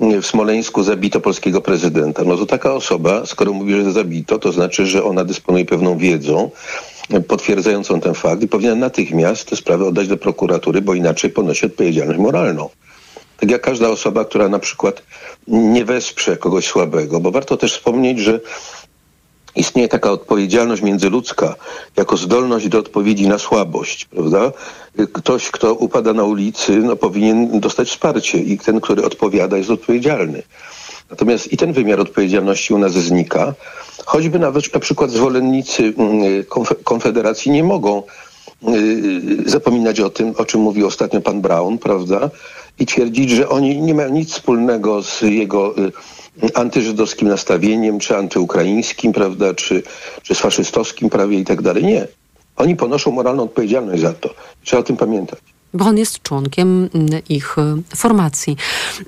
w 0.00 0.26
Smoleńsku 0.26 0.82
zabito 0.82 1.20
polskiego 1.20 1.60
prezydenta. 1.60 2.24
No 2.24 2.36
to 2.36 2.46
taka 2.46 2.72
osoba, 2.74 3.26
skoro 3.26 3.52
mówi, 3.52 3.74
że 3.74 3.92
zabito, 3.92 4.38
to 4.38 4.52
znaczy, 4.52 4.86
że 4.86 5.04
ona 5.04 5.24
dysponuje 5.24 5.64
pewną 5.64 5.98
wiedzą 5.98 6.50
potwierdzającą 7.28 8.00
ten 8.00 8.14
fakt 8.14 8.42
i 8.42 8.48
powinna 8.48 8.74
natychmiast 8.74 9.50
tę 9.50 9.56
sprawę 9.56 9.84
oddać 9.84 10.08
do 10.08 10.16
prokuratury, 10.16 10.82
bo 10.82 10.94
inaczej 10.94 11.30
ponosi 11.30 11.66
odpowiedzialność 11.66 12.20
moralną. 12.20 12.68
Tak 13.36 13.50
jak 13.50 13.62
każda 13.62 13.88
osoba, 13.88 14.24
która 14.24 14.48
na 14.48 14.58
przykład 14.58 15.02
nie 15.48 15.84
wesprze 15.84 16.36
kogoś 16.36 16.66
słabego, 16.66 17.20
bo 17.20 17.30
warto 17.30 17.56
też 17.56 17.72
wspomnieć, 17.72 18.18
że 18.18 18.40
istnieje 19.56 19.88
taka 19.88 20.10
odpowiedzialność 20.10 20.82
międzyludzka 20.82 21.54
jako 21.96 22.16
zdolność 22.16 22.68
do 22.68 22.78
odpowiedzi 22.78 23.28
na 23.28 23.38
słabość, 23.38 24.04
prawda? 24.04 24.52
Ktoś, 25.12 25.50
kto 25.50 25.74
upada 25.74 26.12
na 26.12 26.24
ulicy, 26.24 26.78
no, 26.78 26.96
powinien 26.96 27.60
dostać 27.60 27.88
wsparcie 27.88 28.38
i 28.38 28.58
ten, 28.58 28.80
który 28.80 29.04
odpowiada, 29.04 29.56
jest 29.56 29.70
odpowiedzialny. 29.70 30.42
Natomiast 31.10 31.52
i 31.52 31.56
ten 31.56 31.72
wymiar 31.72 32.00
odpowiedzialności 32.00 32.74
u 32.74 32.78
nas 32.78 32.92
znika, 32.92 33.54
choćby 34.04 34.38
nawet 34.38 34.74
na 34.74 34.80
przykład 34.80 35.10
zwolennicy 35.10 35.94
mm, 35.98 36.44
Konfederacji 36.84 37.52
nie 37.52 37.64
mogą 37.64 38.02
y, 38.68 39.50
zapominać 39.50 40.00
o 40.00 40.10
tym, 40.10 40.34
o 40.38 40.44
czym 40.44 40.60
mówił 40.60 40.86
ostatnio 40.86 41.20
pan 41.20 41.40
Brown, 41.40 41.78
prawda? 41.78 42.30
I 42.78 42.86
twierdzić, 42.86 43.30
że 43.30 43.48
oni 43.48 43.80
nie 43.82 43.94
mają 43.94 44.08
nic 44.08 44.32
wspólnego 44.32 45.02
z 45.02 45.22
jego 45.22 45.78
y, 45.78 45.92
antyżydowskim 46.54 47.28
nastawieniem, 47.28 47.98
czy 47.98 48.16
antyukraińskim, 48.16 49.12
prawda, 49.12 49.54
czy, 49.54 49.82
czy 50.22 50.34
z 50.34 50.38
faszystowskim 50.38 51.10
prawie 51.10 51.38
i 51.38 51.44
tak 51.44 51.62
dalej. 51.62 51.84
Nie. 51.84 52.06
Oni 52.56 52.76
ponoszą 52.76 53.10
moralną 53.10 53.42
odpowiedzialność 53.42 54.02
za 54.02 54.12
to. 54.12 54.34
Trzeba 54.62 54.80
o 54.80 54.84
tym 54.84 54.96
pamiętać 54.96 55.53
bo 55.74 55.84
on 55.84 55.98
jest 55.98 56.22
członkiem 56.22 56.88
mm, 56.94 57.22
ich 57.28 57.56
y, 57.58 57.96
formacji. 57.96 58.56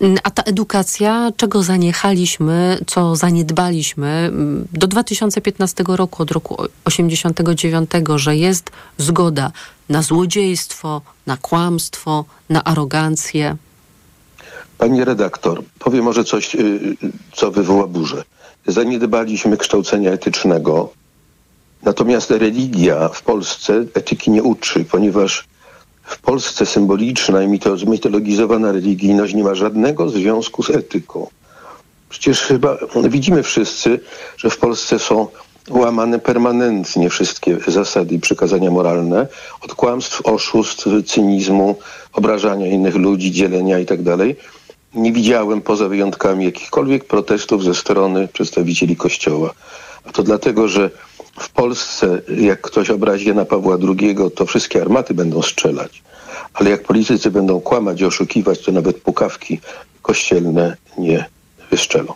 Mm, 0.01 0.19
a 0.23 0.31
ta 0.31 0.43
edukacja, 0.43 1.33
czego 1.37 1.63
zaniechaliśmy, 1.63 2.79
co 2.87 3.17
zaniedbaliśmy 3.17 4.09
mm, 4.09 4.69
do 4.73 4.87
2015 4.87 5.85
roku, 5.89 6.23
od 6.23 6.31
roku 6.31 6.57
89, 6.85 7.91
że 8.17 8.37
jest 8.37 8.71
zgoda 8.99 9.53
na 9.89 10.03
złodziejstwo, 10.03 11.03
na 11.27 11.37
kłamstwo, 11.37 12.25
na 12.49 12.65
arogancję. 12.65 13.57
Pani 14.79 15.05
redaktor, 15.05 15.63
powiem 15.79 16.05
może 16.05 16.25
coś, 16.25 16.55
y, 16.55 16.97
co 17.33 17.51
wywoła 17.51 17.87
burzę. 17.87 18.25
Zaniedbaliśmy 18.67 19.57
kształcenia 19.57 20.11
etycznego, 20.11 20.93
natomiast 21.83 22.31
religia 22.31 23.09
w 23.09 23.23
Polsce 23.23 23.85
etyki 23.95 24.31
nie 24.31 24.43
uczy, 24.43 24.85
ponieważ 24.85 25.45
w 26.07 26.19
Polsce 26.19 26.67
symboliczna 26.67 27.43
i 27.43 27.49
mitologizowana 27.87 28.73
religijność 28.73 29.35
nie 29.35 29.45
ma 29.45 29.55
żadnego 29.55 30.09
związku 30.09 30.63
z 30.63 30.71
etyką. 30.71 31.27
Przecież 32.09 32.41
chyba 32.41 32.79
widzimy 33.09 33.43
wszyscy, 33.43 34.01
że 34.37 34.51
w 34.51 34.59
Polsce 34.59 34.99
są 34.99 35.27
łamane 35.71 36.19
permanentnie 36.19 37.11
wszystkie 37.11 37.59
zasady 37.67 38.15
i 38.15 38.21
przykazania 38.21 38.71
moralne, 38.71 39.27
od 39.61 39.75
kłamstw, 39.75 40.27
oszustw, 40.27 40.87
cynizmu, 41.07 41.77
obrażania 42.13 42.67
innych 42.67 42.95
ludzi, 42.95 43.33
dzielenia 43.33 43.79
itd. 43.79 44.17
Tak 44.19 44.27
nie 44.95 45.13
widziałem 45.13 45.61
poza 45.61 45.89
wyjątkami 45.89 46.45
jakichkolwiek 46.45 47.05
protestów 47.05 47.65
ze 47.65 47.75
strony 47.75 48.29
przedstawicieli 48.29 48.97
Kościoła. 48.97 49.55
A 50.07 50.13
to 50.13 50.23
dlatego, 50.23 50.69
że 50.69 50.91
w 51.41 51.51
Polsce, 51.51 52.23
jak 52.39 52.61
ktoś 52.61 52.91
obrazi 52.91 53.29
Jana 53.29 53.45
Pawła 53.45 53.77
II, 53.83 54.17
to 54.35 54.47
wszystkie 54.47 54.81
armaty 54.83 55.15
będą 55.15 55.43
strzelać. 55.43 56.03
Ale 56.55 56.71
jak 56.71 56.83
politycy 56.83 57.31
będą 57.31 57.61
kłamać 57.61 58.01
i 58.01 58.05
oszukiwać, 58.05 58.63
to 58.63 58.73
nawet 58.73 59.01
pukawki 59.01 59.61
kościelne 60.03 60.77
nie 60.99 61.25
wystrzelą. 61.71 62.13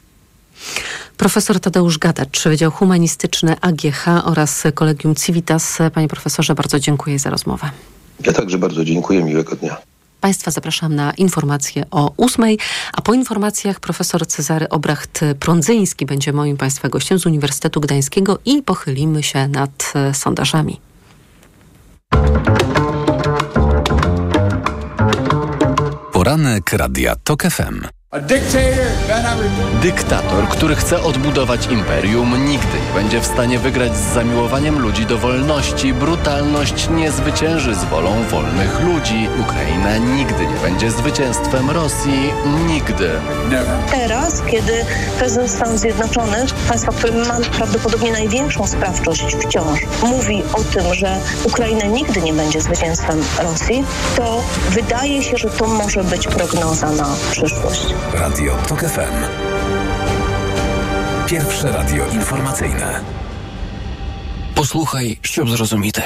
Profesor 1.16 1.60
Tadeusz 1.60 1.98
Gadacz, 1.98 2.44
Wydział 2.44 2.70
Humanistyczny 2.70 3.56
AGH 3.60 4.06
oraz 4.24 4.62
Kolegium 4.74 5.14
Civitas. 5.14 5.78
Panie 5.94 6.08
profesorze, 6.08 6.54
bardzo 6.54 6.78
dziękuję 6.80 7.18
za 7.18 7.30
rozmowę. 7.30 7.70
Ja 8.26 8.32
także 8.32 8.58
bardzo 8.58 8.84
dziękuję. 8.84 9.22
Miłego 9.24 9.56
dnia. 9.56 9.76
Państwa 10.20 10.50
zapraszam 10.50 10.94
na 10.94 11.12
informacje 11.12 11.84
o 11.90 12.12
ósmej, 12.16 12.58
a 12.92 13.00
po 13.00 13.14
informacjach 13.14 13.80
profesor 13.80 14.26
Cezary 14.26 14.68
Obracht-Prądzyński 14.68 16.06
będzie 16.06 16.32
moim 16.32 16.56
Państwa 16.56 16.88
gościem 16.88 17.18
z 17.18 17.26
Uniwersytetu 17.26 17.80
Gdańskiego 17.80 18.38
i 18.44 18.62
pochylimy 18.62 19.22
się 19.22 19.48
nad 19.48 19.92
e, 19.94 20.14
sondażami. 20.14 20.80
Poranek 26.12 26.72
Radia 26.72 27.16
TOK 27.16 27.42
FM. 27.42 27.99
Dyktator, 29.82 30.48
który 30.48 30.76
chce 30.76 31.02
odbudować 31.02 31.66
imperium, 31.66 32.46
nigdy 32.46 32.78
nie 32.86 32.94
będzie 32.94 33.20
w 33.20 33.26
stanie 33.26 33.58
wygrać 33.58 33.96
z 33.96 34.14
zamiłowaniem 34.14 34.78
ludzi 34.78 35.06
do 35.06 35.18
wolności. 35.18 35.94
Brutalność 35.94 36.88
nie 36.90 37.10
zwycięży 37.12 37.74
z 37.74 37.84
wolą 37.84 38.22
wolnych 38.30 38.80
ludzi. 38.80 39.28
Ukraina 39.40 39.96
nigdy 39.96 40.46
nie 40.46 40.56
będzie 40.62 40.90
zwycięstwem 40.90 41.70
Rosji. 41.70 42.32
Nigdy. 42.66 43.10
Teraz, 43.90 44.42
kiedy 44.50 44.84
prezydent 45.18 45.50
Stanów 45.50 45.78
Zjednoczonych, 45.78 46.54
państwa, 46.68 46.92
które 46.92 47.12
ma 47.12 47.36
prawdopodobnie 47.56 48.12
największą 48.12 48.66
sprawczość 48.66 49.36
wciąż, 49.36 49.80
mówi 50.02 50.42
o 50.52 50.64
tym, 50.64 50.94
że 50.94 51.20
Ukraina 51.44 51.84
nigdy 51.84 52.22
nie 52.22 52.32
będzie 52.32 52.60
zwycięstwem 52.60 53.22
Rosji, 53.42 53.84
to 54.16 54.42
wydaje 54.70 55.22
się, 55.22 55.36
że 55.36 55.50
to 55.50 55.66
może 55.66 56.04
być 56.04 56.26
prognoza 56.28 56.90
na 56.90 57.16
przyszłość. 57.30 57.99
Radio 58.13 58.55
TOK 58.67 58.79
FM. 58.79 59.13
Pierwsze 61.27 61.71
radio 61.71 62.05
informacyjne. 62.07 63.01
Posłuchaj, 64.55 65.17
щоб 65.21 65.49
зрозуміти. 65.49 66.01